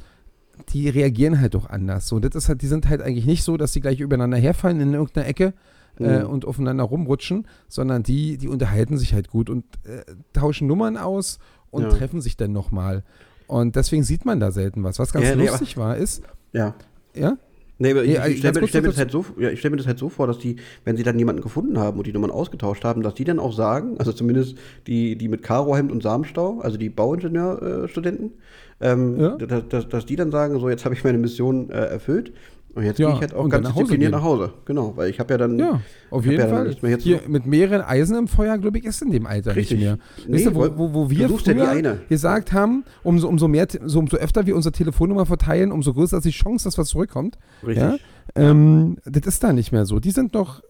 [0.70, 2.08] die reagieren halt auch anders.
[2.08, 4.80] So, das ist halt, die sind halt eigentlich nicht so, dass die gleich übereinander herfallen
[4.82, 5.54] in irgendeiner Ecke
[6.00, 6.26] Mhm.
[6.26, 10.02] und aufeinander rumrutschen, sondern die, die unterhalten sich halt gut und äh,
[10.34, 11.38] tauschen Nummern aus
[11.70, 11.90] und Ja.
[11.90, 13.04] treffen sich dann nochmal.
[13.46, 14.98] Und deswegen sieht man da selten was.
[14.98, 16.74] Was ganz Ja, nee, lustig war, ist, Ja.
[17.14, 17.38] ja,
[17.84, 19.70] Nee, aber ich, ich stelle ganz mir, stell mir, das halt so, ja, ich stell
[19.72, 20.56] mir das halt so vor, dass die,
[20.86, 23.52] wenn sie dann jemanden gefunden haben und die Nummern ausgetauscht haben, dass die dann auch
[23.54, 24.58] sagen, also zumindest
[24.88, 28.32] die, die mit Karohemd und Samenstau, also die Bauingenieurstudenten,
[28.80, 29.36] ähm, Ja.
[29.36, 32.32] dass, dass, dass die dann sagen, so jetzt habe ich meine Mission äh, erfüllt
[32.76, 34.20] und jetzt Ja, gehe ich halt auch ganz nach diszipliniert gehen.
[34.20, 34.54] nach Hause.
[34.66, 35.60] Genau, weil ich habe ja dann.
[35.60, 36.76] ja, auf jeden ja Fall.
[37.00, 39.78] Hier mit mehreren Eisen im Feuer, glaube ich, ist in dem Alter Richtig.
[39.80, 39.98] nicht mehr.
[40.28, 42.02] Nee, weißt du, wo, wo, wo wir früher eine.
[42.10, 46.26] gesagt haben, umso, umso mehr, so, umso öfter wir unsere Telefonnummer verteilen, umso größer ist
[46.26, 47.38] die Chance, dass was zurückkommt.
[47.66, 47.84] Richtig.
[47.84, 47.96] Ja?
[48.36, 50.00] Ähm, das ist da nicht mehr so.
[50.00, 50.62] Die sind noch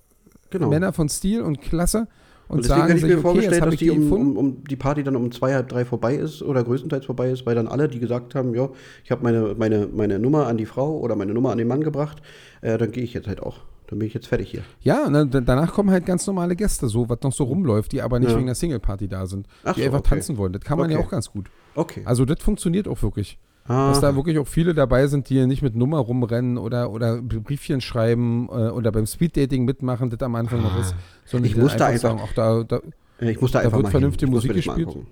[0.50, 0.70] Genau.
[0.70, 2.08] Männer von Stil und Klasse
[2.54, 4.38] und, Und deswegen sagen hätte ich sich, mir okay, vorgestellt, habe dass die um, um,
[4.38, 7.56] um die Party dann um zwei, halb drei vorbei ist oder größtenteils vorbei ist, weil
[7.56, 8.70] dann alle, die gesagt haben, ja,
[9.04, 11.82] ich habe meine, meine, meine Nummer an die Frau oder meine Nummer an den Mann
[11.84, 12.22] gebracht,
[12.62, 13.58] äh, dann gehe ich jetzt halt auch.
[13.88, 14.62] Dann bin ich jetzt fertig hier.
[14.82, 18.18] Ja, dann- danach kommen halt ganz normale Gäste, so was noch so rumläuft, die aber
[18.20, 18.38] nicht Ja.
[18.38, 20.10] wegen der Single-Party da sind, Ach die so, einfach okay.
[20.10, 20.54] tanzen wollen.
[20.54, 21.06] Das kann man ja Okay.
[21.06, 21.48] auch ganz gut.
[21.76, 22.02] Okay.
[22.06, 23.38] Also das funktioniert auch wirklich.
[23.66, 27.22] Ah, Dass da wirklich auch viele dabei sind, die nicht mit Nummer rumrennen oder, oder
[27.22, 30.94] Briefchen schreiben äh, oder beim Speeddating mitmachen, das am Anfang noch ist.
[31.26, 31.52] Sondern Ah.
[31.56, 32.82] Ich musste dann einfach- sagen, ach, da, da,
[33.26, 34.88] ich muss da da einfach wird mal vernünftige muss Musik mir das mal gespielt.
[34.98, 35.08] angucken.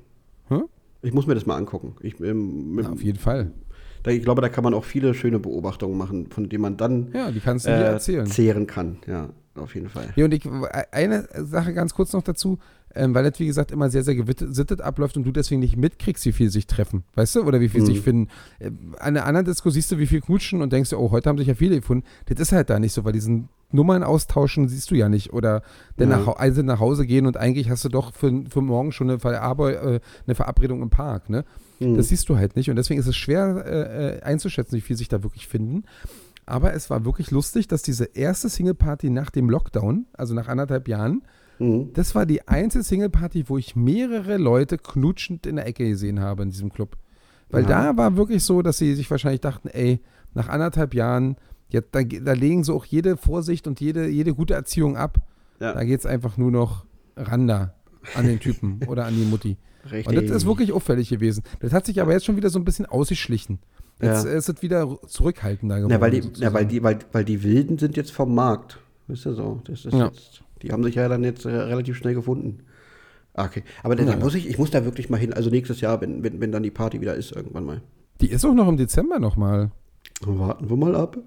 [0.49, 1.07] Hä?
[1.07, 1.95] Ich muss mir das mal angucken.
[2.01, 3.51] Ich, ähm, na, auf jeden Fall.
[4.03, 7.07] da, ich glaube, da kann man auch viele schöne Beobachtungen machen, von denen man dann
[7.13, 8.25] Ja, die kannst du äh, erzählen.
[8.25, 8.97] zehren kann.
[9.07, 10.11] Ja, auf jeden Fall.
[10.15, 10.43] Ja, und ich,
[10.91, 12.59] eine Sache ganz kurz noch dazu,
[12.93, 16.25] ähm, weil das, wie gesagt, immer sehr, sehr gesittet abläuft und du deswegen nicht mitkriegst,
[16.25, 17.85] wie viel sich treffen, weißt du, oder wie viel Mhm.
[17.85, 18.27] sich finden.
[18.59, 21.37] Ähm, an der anderen Disco siehst du, wie viel knutschen und denkst oh, heute haben
[21.37, 22.05] sich ja viele gefunden.
[22.25, 25.31] Das ist halt da nicht so, weil diesen Nummern austauschen siehst du ja nicht.
[25.31, 25.63] Oder
[25.95, 26.17] dann Ja.
[26.17, 29.19] nach, einzeln nach Hause gehen und eigentlich hast du doch für, für morgen schon eine,
[29.19, 31.45] Verarbe äh, eine Verabredung im Park, ne?
[31.79, 31.95] Mhm.
[31.95, 34.97] Das siehst du halt nicht und deswegen ist es schwer äh, äh, einzuschätzen, wie viel
[34.97, 35.83] sich da wirklich finden.
[36.45, 40.87] Aber es war wirklich lustig, dass diese erste Single-Party nach dem Lockdown, also nach anderthalb
[40.87, 41.21] Jahren,
[41.59, 41.91] Mhm.
[41.93, 46.43] das war die einzige Single-Party, wo ich mehrere Leute knutschend in der Ecke gesehen habe
[46.43, 46.97] in diesem Club.
[47.49, 47.69] Weil Ja.
[47.91, 49.99] da war wirklich so, dass sie sich wahrscheinlich dachten, ey,
[50.33, 51.35] nach anderthalb Jahren,
[51.69, 55.19] jetzt, da, da legen sie auch jede Vorsicht und jede, jede gute Erziehung ab.
[55.59, 55.73] Ja.
[55.73, 56.85] Da geht es einfach nur noch
[57.15, 57.75] ran da
[58.15, 59.57] an den Typen oder an die Mutti.
[59.91, 60.07] Richtig.
[60.07, 61.43] Und das ist wirklich auffällig gewesen.
[61.59, 63.59] Das hat sich aber jetzt schon wieder so ein bisschen ausgeschlichen.
[64.01, 64.31] Jetzt Ja.
[64.31, 65.91] ist es wieder zurückhaltender geworden.
[65.91, 68.79] Ja, weil die, ja, weil, die, weil, weil die Wilden sind jetzt vom Markt.
[69.07, 69.61] Wisst ihr so?
[69.65, 70.05] Das ist Ja.
[70.07, 72.59] jetzt, die haben sich ja dann jetzt äh, relativ schnell gefunden.
[73.33, 74.17] Ah, Okay, aber dann Ja.
[74.17, 75.33] muss ich, ich muss da wirklich mal hin.
[75.33, 77.81] Also nächstes Jahr, wenn, wenn, wenn dann die Party wieder ist, irgendwann mal.
[78.21, 79.71] die ist auch noch im Dezember nochmal.
[80.21, 81.17] Warten wir mal ab.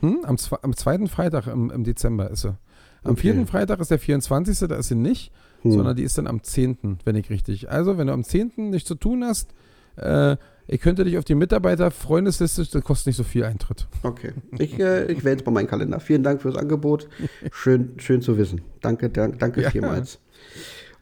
[0.00, 0.18] Hm?
[0.24, 2.56] Am, am zweiten Freitag im, im Dezember ist sie.
[3.02, 3.20] Am Okay.
[3.22, 4.58] vierten Freitag ist der 24.
[4.68, 5.32] Da ist sie nicht,
[5.62, 5.72] Hm.
[5.72, 7.70] sondern die ist dann am 10., wenn ich richtig.
[7.70, 8.52] Also, wenn du am 10.
[8.70, 9.50] nichts zu tun hast,
[9.96, 13.86] äh, ich könnte dich auf die Mitarbeiter-Freundesliste, das kostet nicht so viel Eintritt.
[14.02, 16.00] Okay, ich, äh, ich wähle jetzt mal meinen Kalender.
[16.00, 17.08] Vielen Dank fürs Angebot.
[17.52, 18.62] Schön, schön zu wissen.
[18.80, 19.70] Danke, danke, danke Ja.
[19.70, 20.20] vielmals.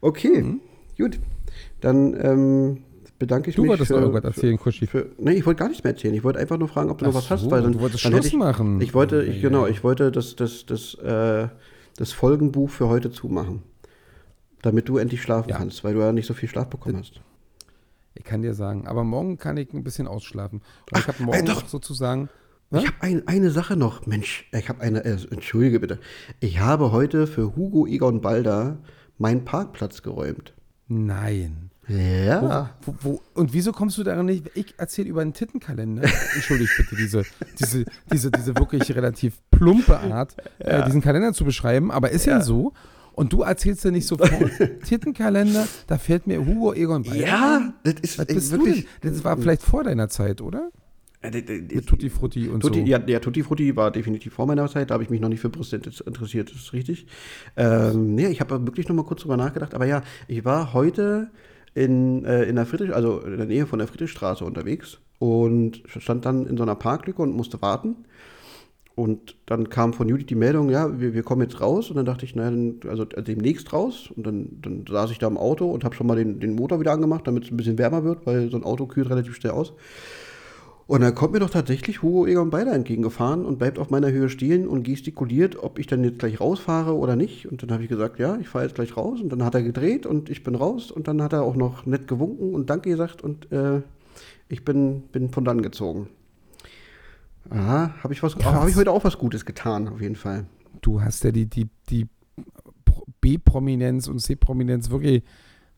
[0.01, 0.59] Okay,
[0.97, 1.19] gut.
[1.79, 2.83] Dann ähm,
[3.19, 3.69] bedanke ich Du mich.
[3.69, 4.85] wolltest für, noch irgendwas erzählen, Kuschi.
[4.87, 6.13] Für, nee, ich wollte gar nichts mehr erzählen.
[6.13, 7.41] Ich wollte einfach nur fragen, ob du noch Ach was hast.
[7.43, 8.81] so, Weil dann, du wolltest dann Schluss ich, machen.
[8.81, 11.47] Ich wollte, ich, genau, ich wollte das, das, das, äh,
[11.95, 13.63] das Folgenbuch für heute zumachen.
[14.61, 15.57] Damit du endlich schlafen Ja.
[15.57, 17.21] kannst, weil du ja nicht so viel Schlaf bekommen hast.
[18.15, 20.61] Ich kann dir sagen, aber morgen kann ich ein bisschen ausschlafen.
[20.95, 21.67] Ich habe morgen äh, doch.
[21.67, 22.29] sozusagen.
[22.71, 22.87] Ich Ja?
[22.87, 24.05] habe ein, eine Sache noch.
[24.05, 25.99] Mensch, ich habe eine, äh, entschuldige bitte.
[26.39, 28.77] Ich habe heute für Hugo Egon Balder
[29.17, 30.53] meinen Parkplatz geräumt.
[30.87, 31.69] Nein.
[31.87, 32.69] Ja.
[32.85, 34.49] Wo, wo, und wieso kommst du daran nicht?
[34.55, 36.03] Ich erzähle über einen Tittenkalender.
[36.35, 37.23] Entschuldigt bitte diese,
[37.59, 41.91] diese, diese, diese wirklich relativ plumpe Art, äh, diesen Kalender zu beschreiben.
[41.91, 42.73] Aber ist ja, so.
[43.13, 44.31] Und du erzählst ja nicht sofort
[44.85, 48.87] Tittenkalender, da fällt mir Hugo Egon Balder Ja, das ist Was bist du wirklich.
[49.03, 49.13] denn?
[49.13, 50.69] Das war vielleicht vor deiner Zeit, oder?
[51.21, 52.85] Äh, Mit Tutti Frutti und Tutti, so.
[52.85, 55.39] ja, ja, Tutti Frutti war definitiv vor meiner Zeit, da habe ich mich noch nicht
[55.39, 57.07] für Brüste interessiert, das ist richtig.
[57.55, 61.29] Ähm, nee, ich habe wirklich noch mal kurz drüber nachgedacht, aber ja, ich war heute
[61.75, 66.25] in, äh, in der Friedrich, also in der Nähe von der Friedrichstraße unterwegs und stand
[66.25, 67.95] dann in so einer Parklücke und musste warten.
[68.95, 71.89] Und dann kam von Judith die Meldung, ja, wir, wir kommen jetzt raus.
[71.89, 74.11] Und dann dachte ich, naja, also demnächst raus.
[74.15, 76.79] Und dann, dann saß ich da im Auto und habe schon mal den, den Motor
[76.79, 79.53] wieder angemacht, damit es ein bisschen wärmer wird, weil so ein Auto kühlt relativ schnell
[79.53, 79.73] aus.
[80.85, 84.29] Und dann kommt mir doch tatsächlich Hugo Egon Beider entgegengefahren und bleibt auf meiner Höhe
[84.29, 87.47] stehen und gestikuliert, ob ich dann jetzt gleich rausfahre oder nicht.
[87.47, 89.21] Und dann habe ich gesagt, ja, ich fahre jetzt gleich raus.
[89.21, 90.91] Und dann hat er gedreht und ich bin raus.
[90.91, 93.23] Und dann hat er auch noch nett gewunken und Danke gesagt.
[93.23, 93.81] Und äh,
[94.49, 96.09] ich bin, bin von dann gezogen.
[97.49, 100.45] Aha, habe ich, was- hab ich heute auch was Gutes getan, auf jeden Fall.
[100.81, 102.07] Du hast ja die, die, die
[102.85, 105.23] Pro- B-Prominenz und C-Prominenz wirklich,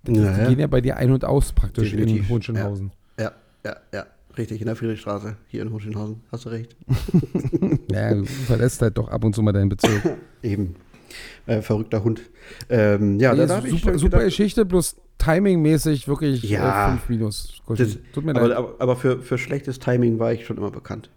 [0.08, 0.48] die, die Ja, ja.
[0.50, 2.92] gehen ja bei dir ein und aus praktisch Definitiv, in Hohenschönhausen.
[3.20, 3.32] Ja,
[3.66, 4.06] ja, ja.
[4.38, 6.22] Richtig, in der Friedrichstraße, hier in Hohenschönhausen.
[6.32, 6.76] Hast du recht.
[7.92, 10.18] Ja, du verlässt halt doch ab und zu mal deinen Bezirk.
[10.44, 10.76] Eben.
[11.46, 12.22] Äh, verrückter Hund.
[12.70, 16.88] Ähm, ja, Ja, da, ist ich super, super gedacht, Geschichte, bloß timingmäßig wirklich Ja.
[16.88, 17.62] äh, fünf Minus.
[17.70, 18.44] das, Tut mir leid.
[18.44, 21.10] aber, aber, aber für, für schlechtes Timing war ich schon immer bekannt.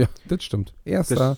[0.00, 0.74] Ja, das stimmt.
[0.84, 1.36] Erster.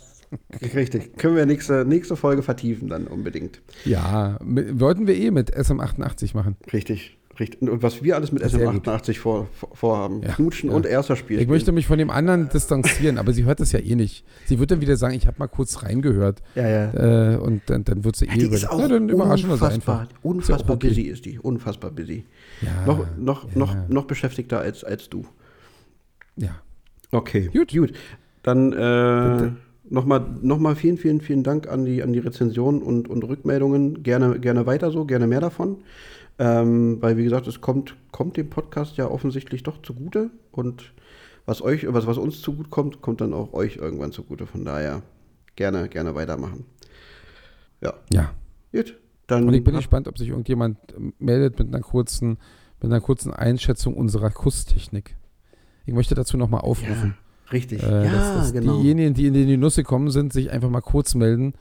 [0.61, 1.17] Das, richtig.
[1.17, 3.61] Können wir nächste, nächste Folge vertiefen dann unbedingt.
[3.85, 6.57] Ja, mit, wollten wir eh mit SM88 machen.
[6.73, 7.17] Richtig.
[7.39, 7.63] Richtig.
[7.63, 8.87] Und was wir alles mit Sehr gut.
[8.87, 10.23] SM88 vor, vor, vorhaben.
[10.23, 10.77] Ja, Knutschen ja.
[10.77, 11.41] und erster Spiel.
[11.41, 14.25] Ich möchte mich von dem anderen distanzieren, aber sie hört das ja eh nicht.
[14.45, 17.33] Sie wird dann wieder sagen, ich habe mal kurz reingehört Ja, ja.
[17.33, 18.59] äh, und dann, dann wird sie eh Die über.
[18.77, 20.15] Na, dann überraschen wir sie unfassbar, einfach.
[20.23, 20.89] unfassbar okay.
[20.89, 21.39] busy ist die.
[21.39, 22.27] Unfassbar busy.
[22.61, 23.51] Ja, noch, noch, ja.
[23.59, 25.25] noch, noch beschäftigter als, als du.
[26.37, 26.61] ja.
[27.13, 27.73] Okay, Gut.
[27.73, 27.93] gut.
[28.43, 29.51] Dann äh,
[29.89, 34.03] nochmal noch mal vielen, vielen, vielen Dank an die, an die Rezensionen und, und Rückmeldungen.
[34.03, 35.79] Gerne, gerne weiter so, gerne mehr davon.
[36.39, 40.31] Ähm, weil, wie gesagt, es kommt, kommt dem Podcast ja offensichtlich doch zugute.
[40.53, 40.95] Und
[41.45, 44.47] was euch, was, was uns zugute kommt, kommt dann auch euch irgendwann zugute.
[44.47, 45.03] Von daher
[45.57, 46.65] gerne, gerne weitermachen.
[47.83, 48.33] Ja, ja.
[48.73, 48.97] gut.
[49.27, 50.79] Dann Und ich bin gespannt, ob sich irgendjemand
[51.19, 52.39] meldet mit einer kurzen,
[52.81, 55.17] mit einer kurzen Einschätzung unserer Kusstechnik.
[55.87, 57.83] Ich möchte dazu nochmal aufrufen, ja, richtig.
[57.83, 58.81] äh, ja, dass, dass genau.
[58.81, 61.55] diejenigen, die in die Nuss gekommen sind, sich einfach mal kurz melden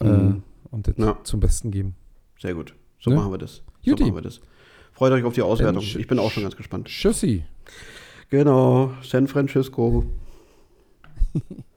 [0.00, 0.42] äh, Mhm.
[0.70, 1.18] und das Ja.
[1.24, 1.94] zum Besten geben.
[2.40, 2.74] Sehr gut.
[3.00, 3.16] So Ne?
[3.16, 3.56] machen wir das.
[3.56, 4.02] So Juti.
[4.04, 4.40] machen wir das.
[4.92, 5.82] Freut euch auf die Auswertung.
[5.82, 6.86] Ich bin auch schon ganz gespannt.
[6.88, 7.44] Tschüssi.
[8.30, 10.04] Genau, San Francisco.